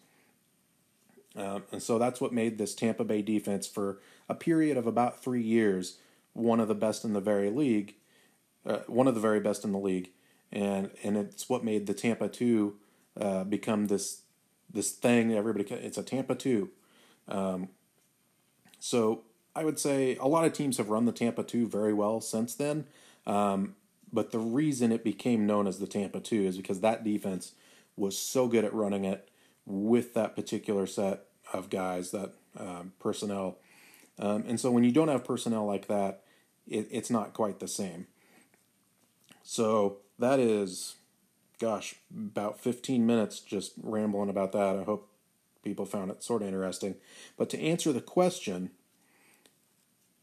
Um, 1.35 1.63
and 1.71 1.81
so 1.81 1.97
that's 1.97 2.19
what 2.19 2.33
made 2.33 2.57
this 2.57 2.75
Tampa 2.75 3.05
Bay 3.05 3.21
defense 3.21 3.65
for 3.65 3.99
a 4.27 4.35
period 4.35 4.75
of 4.75 4.85
about 4.85 5.23
three 5.23 5.41
years 5.41 5.97
one 6.33 6.59
of 6.59 6.67
the 6.67 6.75
best 6.75 7.03
in 7.03 7.13
the 7.13 7.19
very 7.21 7.49
league, 7.49 7.95
uh, 8.65 8.79
one 8.87 9.07
of 9.07 9.15
the 9.15 9.21
very 9.21 9.39
best 9.39 9.65
in 9.65 9.71
the 9.71 9.79
league, 9.79 10.09
and 10.51 10.89
and 11.03 11.17
it's 11.17 11.49
what 11.49 11.63
made 11.63 11.87
the 11.87 11.93
Tampa 11.93 12.29
two 12.29 12.77
uh, 13.19 13.43
become 13.43 13.87
this 13.87 14.21
this 14.71 14.91
thing 14.91 15.33
everybody. 15.33 15.65
It's 15.73 15.97
a 15.97 16.03
Tampa 16.03 16.35
two. 16.35 16.69
Um, 17.27 17.69
so 18.79 19.23
I 19.55 19.65
would 19.65 19.79
say 19.79 20.15
a 20.17 20.27
lot 20.27 20.45
of 20.45 20.53
teams 20.53 20.77
have 20.77 20.89
run 20.89 21.05
the 21.05 21.11
Tampa 21.11 21.43
two 21.43 21.67
very 21.67 21.93
well 21.93 22.21
since 22.21 22.55
then. 22.55 22.85
Um, 23.27 23.75
but 24.11 24.31
the 24.31 24.39
reason 24.39 24.91
it 24.91 25.03
became 25.03 25.45
known 25.45 25.67
as 25.67 25.79
the 25.79 25.87
Tampa 25.87 26.19
two 26.19 26.43
is 26.43 26.57
because 26.57 26.81
that 26.81 27.03
defense 27.03 27.53
was 27.95 28.17
so 28.17 28.47
good 28.47 28.65
at 28.65 28.73
running 28.73 29.05
it 29.05 29.29
with 29.65 30.13
that 30.13 30.35
particular 30.35 30.85
set 30.85 31.25
of 31.53 31.69
guys, 31.69 32.11
that 32.11 32.33
um, 32.57 32.93
personnel. 32.99 33.57
Um, 34.19 34.43
and 34.47 34.59
so 34.59 34.71
when 34.71 34.83
you 34.83 34.91
don't 34.91 35.07
have 35.07 35.23
personnel 35.23 35.65
like 35.65 35.87
that, 35.87 36.23
it, 36.67 36.87
it's 36.91 37.09
not 37.09 37.33
quite 37.33 37.59
the 37.59 37.67
same. 37.67 38.07
So 39.43 39.97
that 40.19 40.39
is, 40.39 40.95
gosh, 41.59 41.95
about 42.15 42.59
15 42.59 43.05
minutes 43.05 43.39
just 43.39 43.73
rambling 43.81 44.29
about 44.29 44.51
that. 44.53 44.77
I 44.77 44.83
hope 44.83 45.09
people 45.63 45.85
found 45.85 46.11
it 46.11 46.23
sort 46.23 46.41
of 46.41 46.47
interesting. 46.47 46.95
But 47.37 47.49
to 47.51 47.59
answer 47.59 47.91
the 47.91 48.01
question, 48.01 48.71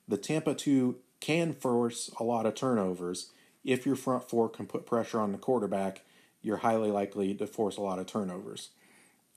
the 0.07 0.16
Tampa 0.16 0.55
2 0.55 0.97
can 1.20 1.53
force 1.53 2.11
a 2.18 2.24
lot 2.24 2.47
of 2.47 2.55
turnovers. 2.55 3.30
If 3.68 3.84
your 3.84 3.96
front 3.96 4.30
four 4.30 4.48
can 4.48 4.66
put 4.66 4.86
pressure 4.86 5.20
on 5.20 5.32
the 5.32 5.38
quarterback, 5.38 6.00
you're 6.40 6.56
highly 6.58 6.90
likely 6.90 7.34
to 7.34 7.46
force 7.46 7.76
a 7.76 7.82
lot 7.82 7.98
of 7.98 8.06
turnovers. 8.06 8.70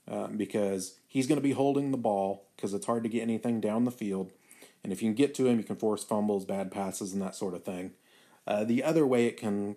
Uh, 0.09 0.27
because 0.27 0.95
he's 1.05 1.27
going 1.27 1.37
to 1.37 1.43
be 1.43 1.51
holding 1.51 1.91
the 1.91 1.97
ball 1.97 2.45
because 2.55 2.73
it's 2.73 2.85
hard 2.85 3.03
to 3.03 3.09
get 3.09 3.21
anything 3.21 3.59
down 3.59 3.83
the 3.83 3.91
field. 3.91 4.31
And 4.83 4.93
if 4.93 5.01
you 5.01 5.09
can 5.09 5.15
get 5.15 5.35
to 5.35 5.47
him, 5.47 5.57
you 5.57 5.65
can 5.65 5.75
force 5.75 6.03
fumbles, 6.03 6.45
bad 6.45 6.71
passes, 6.71 7.11
and 7.11 7.21
that 7.21 7.35
sort 7.35 7.53
of 7.53 7.65
thing. 7.65 7.91
Uh, 8.47 8.63
the 8.63 8.83
other 8.83 9.05
way 9.05 9.25
it 9.25 9.35
can 9.35 9.75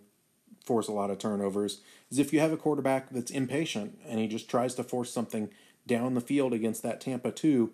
force 0.64 0.86
a 0.86 0.92
lot 0.92 1.10
of 1.10 1.18
turnovers 1.18 1.80
is 2.10 2.20
if 2.20 2.32
you 2.32 2.38
have 2.38 2.52
a 2.52 2.56
quarterback 2.56 3.10
that's 3.10 3.32
impatient 3.32 3.98
and 4.08 4.20
he 4.20 4.28
just 4.28 4.48
tries 4.48 4.76
to 4.76 4.84
force 4.84 5.12
something 5.12 5.50
down 5.84 6.14
the 6.14 6.20
field 6.20 6.52
against 6.52 6.82
that 6.84 7.00
Tampa 7.00 7.32
2, 7.32 7.72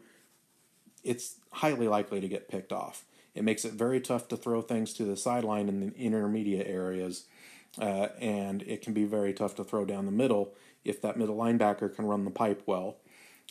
it's 1.05 1.37
highly 1.53 1.89
likely 1.89 2.23
to 2.23 2.29
get 2.29 2.49
picked 2.49 2.73
off. 2.73 3.05
It 3.41 3.45
makes 3.45 3.65
it 3.65 3.73
very 3.73 4.03
tough 4.03 4.29
to 4.29 4.37
throw 4.37 4.61
things 4.61 4.93
to 4.93 5.05
the 5.07 5.17
sideline 5.17 5.71
in 5.71 5.81
the 5.81 5.97
intermediate 5.97 6.67
areas, 6.67 7.25
uh, 7.81 8.09
and 8.21 8.63
it 8.65 8.83
can 8.83 8.93
be 8.93 9.05
very 9.05 9.33
tough 9.33 9.55
to 9.55 9.65
throw 9.65 9.87
down 9.87 10.05
the 10.05 10.13
middle 10.13 10.53
if 10.85 11.01
that 11.01 11.17
middle 11.17 11.39
linebacker 11.39 11.97
can 11.97 12.05
run 12.05 12.27
the 12.27 12.31
pipe 12.31 12.63
well. 12.67 12.99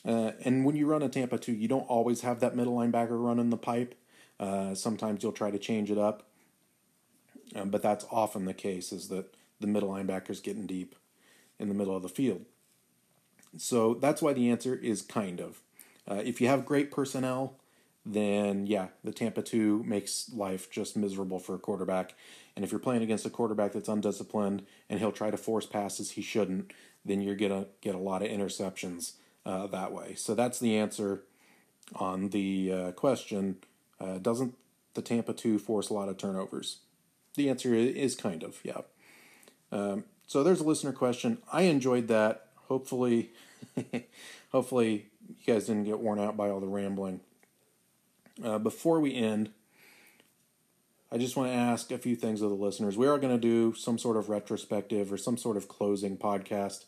Uh, 0.06 0.34
and 0.46 0.64
when 0.64 0.76
you 0.76 0.86
run 0.86 1.02
a 1.02 1.10
Tampa 1.10 1.40
2, 1.40 1.52
you 1.54 1.68
don't 1.68 1.90
always 1.90 2.22
have 2.22 2.40
that 2.40 2.56
middle 2.56 2.76
linebacker 2.78 3.20
running 3.20 3.50
the 3.50 3.58
pipe. 3.58 3.96
Uh, 4.40 4.76
sometimes 4.76 5.24
you'll 5.24 5.32
try 5.32 5.50
to 5.50 5.58
change 5.58 5.90
it 5.90 5.98
up. 5.98 6.28
Um, 7.56 7.72
but 7.72 7.82
that's 7.82 8.06
often 8.12 8.46
the 8.46 8.54
case 8.54 8.92
is 8.92 9.08
that 9.08 9.34
the 9.60 9.66
middle 9.66 9.90
linebacker's 9.90 10.40
getting 10.40 10.68
deep 10.68 10.96
in 11.58 11.68
the 11.68 11.74
middle 11.74 11.96
of 11.96 12.04
the 12.04 12.10
field. 12.10 12.46
So 13.58 13.96
that's 13.96 14.22
why 14.22 14.34
the 14.34 14.52
answer 14.52 14.76
is 14.76 15.02
kind 15.02 15.40
of. 15.40 15.64
Uh, 16.08 16.22
if 16.24 16.40
you 16.40 16.48
have 16.48 16.64
great 16.64 16.92
personnel, 16.92 17.56
then 18.06 18.66
yeah, 18.66 18.88
the 19.04 19.12
Tampa 19.12 19.42
2 19.42 19.84
makes 19.84 20.32
life 20.34 20.72
just 20.72 20.98
miserable 20.98 21.40
for 21.40 21.56
a 21.56 21.60
quarterback. 21.60 22.16
And 22.56 22.66
if 22.66 22.72
you're 22.72 22.80
playing 22.80 23.04
against 23.04 23.26
a 23.26 23.30
quarterback 23.30 23.74
that's 23.74 23.90
undisciplined 23.90 24.66
and 24.90 25.00
he'll 25.00 25.12
try 25.12 25.32
to 25.32 25.38
force 25.38 25.66
passes 25.66 26.12
he 26.12 26.22
shouldn't, 26.22 26.74
then 27.06 27.22
you're 27.22 27.36
going 27.36 27.52
to 27.52 27.68
get 27.82 27.96
a 27.96 28.00
lot 28.00 28.22
of 28.22 28.30
interceptions 28.30 29.14
uh, 29.46 29.68
that 29.68 29.92
way. 29.92 30.16
So 30.16 30.36
that's 30.36 30.60
the 30.60 30.78
answer 30.78 31.24
on 31.96 32.30
the 32.30 32.72
uh, 32.72 32.92
question. 32.92 33.58
Uh, 34.00 34.18
doesn't 34.18 34.56
the 34.94 35.02
Tampa 35.02 35.34
2 35.34 35.60
force 35.60 35.90
a 35.90 35.94
lot 35.94 36.10
of 36.10 36.18
turnovers? 36.18 36.80
The 37.36 37.50
answer 37.50 37.74
is 37.74 38.16
kind 38.16 38.44
of, 38.44 38.60
yeah. 38.64 38.82
Um, 39.72 40.06
so 40.28 40.44
there's 40.44 40.62
a 40.62 40.66
listener 40.66 40.92
question. 40.92 41.40
I 41.52 41.64
enjoyed 41.64 42.08
that. 42.08 42.48
Hopefully, 42.68 43.32
hopefully 44.52 45.08
you 45.28 45.54
guys 45.54 45.68
didn't 45.68 45.86
get 45.86 46.00
worn 46.00 46.20
out 46.20 46.38
by 46.38 46.50
all 46.50 46.60
the 46.60 46.68
rambling. 46.68 47.22
Uh, 48.44 48.58
before 48.58 49.00
we 49.00 49.16
end, 49.16 49.50
I 51.12 51.18
just 51.18 51.36
want 51.36 51.50
to 51.52 51.56
ask 51.56 51.92
a 51.92 51.98
few 51.98 52.16
things 52.16 52.42
of 52.42 52.50
the 52.50 52.56
listeners. 52.56 52.98
We 52.98 53.08
are 53.08 53.18
going 53.18 53.34
to 53.34 53.42
do 53.42 53.74
some 53.74 53.98
sort 53.98 54.16
of 54.18 54.30
retrospective 54.30 55.12
or 55.12 55.18
some 55.18 55.38
sort 55.38 55.58
of 55.58 55.68
closing 55.68 56.18
podcast 56.18 56.86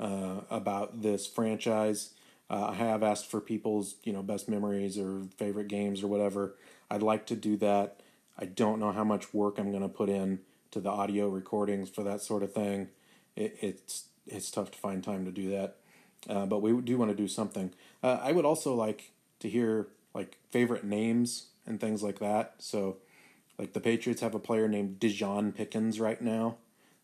uh, 0.00 0.40
about 0.50 1.02
this 1.02 1.26
franchise. 1.26 2.10
Uh, 2.50 2.68
I 2.70 2.74
have 2.74 3.02
asked 3.02 3.30
for 3.30 3.40
people's 3.40 3.96
you 4.04 4.12
know 4.12 4.22
best 4.22 4.48
memories 4.48 4.98
or 4.98 5.22
favorite 5.38 5.68
games 5.68 6.02
or 6.02 6.08
whatever. 6.08 6.56
I'd 6.90 7.02
like 7.02 7.26
to 7.26 7.36
do 7.36 7.56
that. 7.58 8.00
I 8.38 8.46
don't 8.46 8.80
know 8.80 8.92
how 8.92 9.04
much 9.04 9.34
work 9.34 9.58
I'm 9.58 9.70
going 9.70 9.82
to 9.82 9.88
put 9.88 10.08
in 10.08 10.40
to 10.72 10.80
the 10.80 10.90
audio 10.90 11.28
recordings 11.28 11.90
for 11.90 12.02
that 12.04 12.20
sort 12.22 12.42
of 12.42 12.52
thing. 12.52 12.88
It, 13.36 13.56
it's 13.60 14.06
it's 14.26 14.50
tough 14.50 14.70
to 14.72 14.78
find 14.78 15.04
time 15.04 15.24
to 15.24 15.30
do 15.32 15.50
that. 15.50 15.76
uh, 16.28 16.46
but 16.46 16.62
we 16.62 16.80
do 16.80 16.96
want 16.98 17.10
to 17.10 17.16
do 17.16 17.28
something. 17.28 17.72
Uh, 18.02 18.18
I 18.22 18.32
would 18.32 18.44
also 18.44 18.74
like 18.74 19.12
to 19.40 19.48
hear 19.48 19.88
like 20.14 20.38
favorite 20.50 20.84
names 20.84 21.46
and 21.66 21.80
things 21.80 22.02
like 22.02 22.18
that. 22.18 22.54
So, 22.58 22.96
like 23.58 23.72
the 23.72 23.80
Patriots 23.80 24.20
have 24.20 24.34
a 24.34 24.40
player 24.40 24.68
named 24.68 24.98
Dijon 24.98 25.52
Pickens 25.52 26.00
right 26.00 26.20
now, 26.20 26.56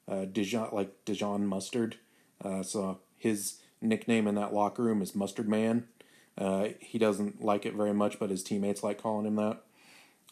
uh, 0.07 0.25
Dijon 0.25 0.71
like 0.73 1.05
Dijon 1.05 1.47
Mustard. 1.47 1.97
Uh, 2.43 2.63
so 2.63 3.01
his 3.17 3.59
nickname 3.81 4.27
in 4.27 4.35
that 4.37 4.55
locker 4.55 4.83
room 4.83 5.03
is 5.03 5.15
Mustard 5.15 5.49
Man. 5.49 5.87
Uh, 6.37 6.69
he 6.79 6.99
doesn't 6.99 7.43
like 7.43 7.67
it 7.67 7.75
very 7.75 7.93
much, 7.93 8.19
but 8.19 8.31
his 8.31 8.43
teammates 8.43 8.83
like 8.83 9.01
calling 9.01 9.27
him 9.27 9.37
that. 9.37 9.63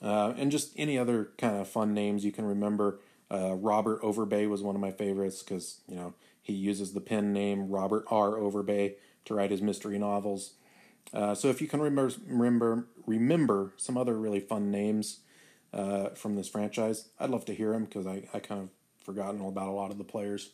Uh, 0.03 0.35
and 0.37 0.53
just 0.53 0.73
any 0.77 0.99
other 0.99 1.31
kind 1.39 1.57
of 1.57 1.69
fun 1.69 1.95
names 1.95 2.25
you 2.25 2.33
can 2.33 2.45
remember. 2.45 3.01
Uh, 3.31 3.55
Robert 3.55 4.01
Overbay 4.03 4.49
was 4.49 4.63
one 4.63 4.77
of 4.77 4.81
my 4.81 4.93
favorites 4.93 5.43
because 5.43 5.81
you 5.89 5.97
know 5.97 6.15
he 6.43 6.53
uses 6.53 6.93
the 6.93 7.01
pen 7.01 7.33
name 7.33 7.69
Robert 7.69 8.05
R. 8.09 8.33
Overbay 8.33 8.95
to 9.25 9.35
write 9.35 9.51
his 9.51 9.63
mystery 9.63 9.99
novels. 9.99 10.53
Uh, 11.13 11.35
so 11.35 11.49
if 11.49 11.61
you 11.61 11.69
can 11.69 11.81
remember 11.81 12.15
remember 12.27 12.87
remember 13.07 13.73
some 13.77 13.97
other 13.97 14.19
really 14.19 14.41
fun 14.41 14.71
names 14.71 15.21
uh, 15.73 16.11
from 16.11 16.37
this 16.37 16.49
franchise, 16.49 17.09
I'd 17.19 17.31
love 17.31 17.45
to 17.47 17.55
hear 17.55 17.73
them 17.73 17.85
because 17.85 18.07
I, 18.07 18.25
I 18.35 18.41
kind 18.41 18.61
of 18.63 18.71
forgotten 19.05 19.41
all 19.41 19.49
about 19.49 19.69
a 19.69 19.73
lot 19.73 19.91
of 19.91 19.99
the 19.99 20.05
players. 20.05 20.51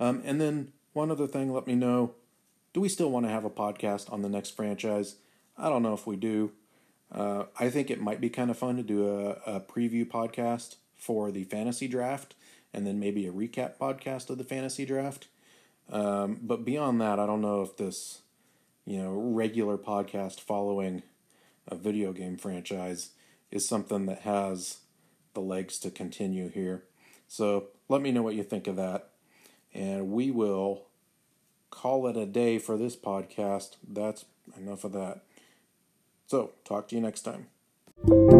Um, 0.00 0.22
and 0.24 0.40
then 0.40 0.72
one 0.92 1.10
other 1.10 1.26
thing, 1.26 1.52
let 1.52 1.66
me 1.66 1.74
know: 1.74 2.14
Do 2.72 2.80
we 2.80 2.88
still 2.88 3.10
want 3.10 3.26
to 3.26 3.30
have 3.30 3.44
a 3.44 3.50
podcast 3.50 4.12
on 4.12 4.22
the 4.22 4.28
next 4.28 4.50
franchise? 4.50 5.16
I 5.58 5.68
don't 5.68 5.82
know 5.82 5.94
if 5.94 6.06
we 6.06 6.16
do. 6.16 6.52
Uh, 7.12 7.44
I 7.58 7.70
think 7.70 7.90
it 7.90 8.00
might 8.00 8.20
be 8.20 8.28
kind 8.28 8.50
of 8.50 8.58
fun 8.58 8.76
to 8.76 8.82
do 8.82 9.08
a, 9.08 9.30
a 9.46 9.60
preview 9.60 10.06
podcast 10.06 10.76
for 10.96 11.30
the 11.30 11.44
fantasy 11.44 11.86
draft 11.86 12.34
and 12.74 12.86
then 12.86 13.00
maybe 13.00 13.26
a 13.26 13.32
recap 13.32 13.78
podcast 13.78 14.28
of 14.28 14.38
the 14.38 14.44
fantasy 14.44 14.84
draft. 14.84 15.28
Um, 15.90 16.38
but 16.42 16.64
beyond 16.64 17.00
that, 17.00 17.18
I 17.18 17.26
don't 17.26 17.40
know 17.40 17.62
if 17.62 17.76
this, 17.76 18.20
you 18.86 19.02
know, 19.02 19.12
regular 19.12 19.76
podcast 19.76 20.40
following 20.40 21.02
a 21.68 21.74
video 21.74 22.12
game 22.12 22.36
franchise 22.36 23.10
is 23.50 23.68
something 23.68 24.06
that 24.06 24.20
has 24.20 24.78
the 25.34 25.40
legs 25.40 25.78
to 25.80 25.90
continue 25.90 26.48
here. 26.48 26.84
So 27.28 27.68
let 27.88 28.00
me 28.00 28.12
know 28.12 28.22
what 28.22 28.36
you 28.36 28.44
think 28.44 28.66
of 28.66 28.76
that. 28.76 29.10
And 29.74 30.10
we 30.10 30.30
will 30.30 30.86
call 31.70 32.06
it 32.06 32.16
a 32.16 32.26
day 32.26 32.58
for 32.58 32.78
this 32.78 32.96
podcast. 32.96 33.76
That's 33.86 34.24
enough 34.56 34.84
of 34.84 34.92
that. 34.92 35.22
So, 36.26 36.52
talk 36.64 36.88
to 36.88 36.96
you 36.96 37.02
next 37.02 37.22
time. 37.22 38.35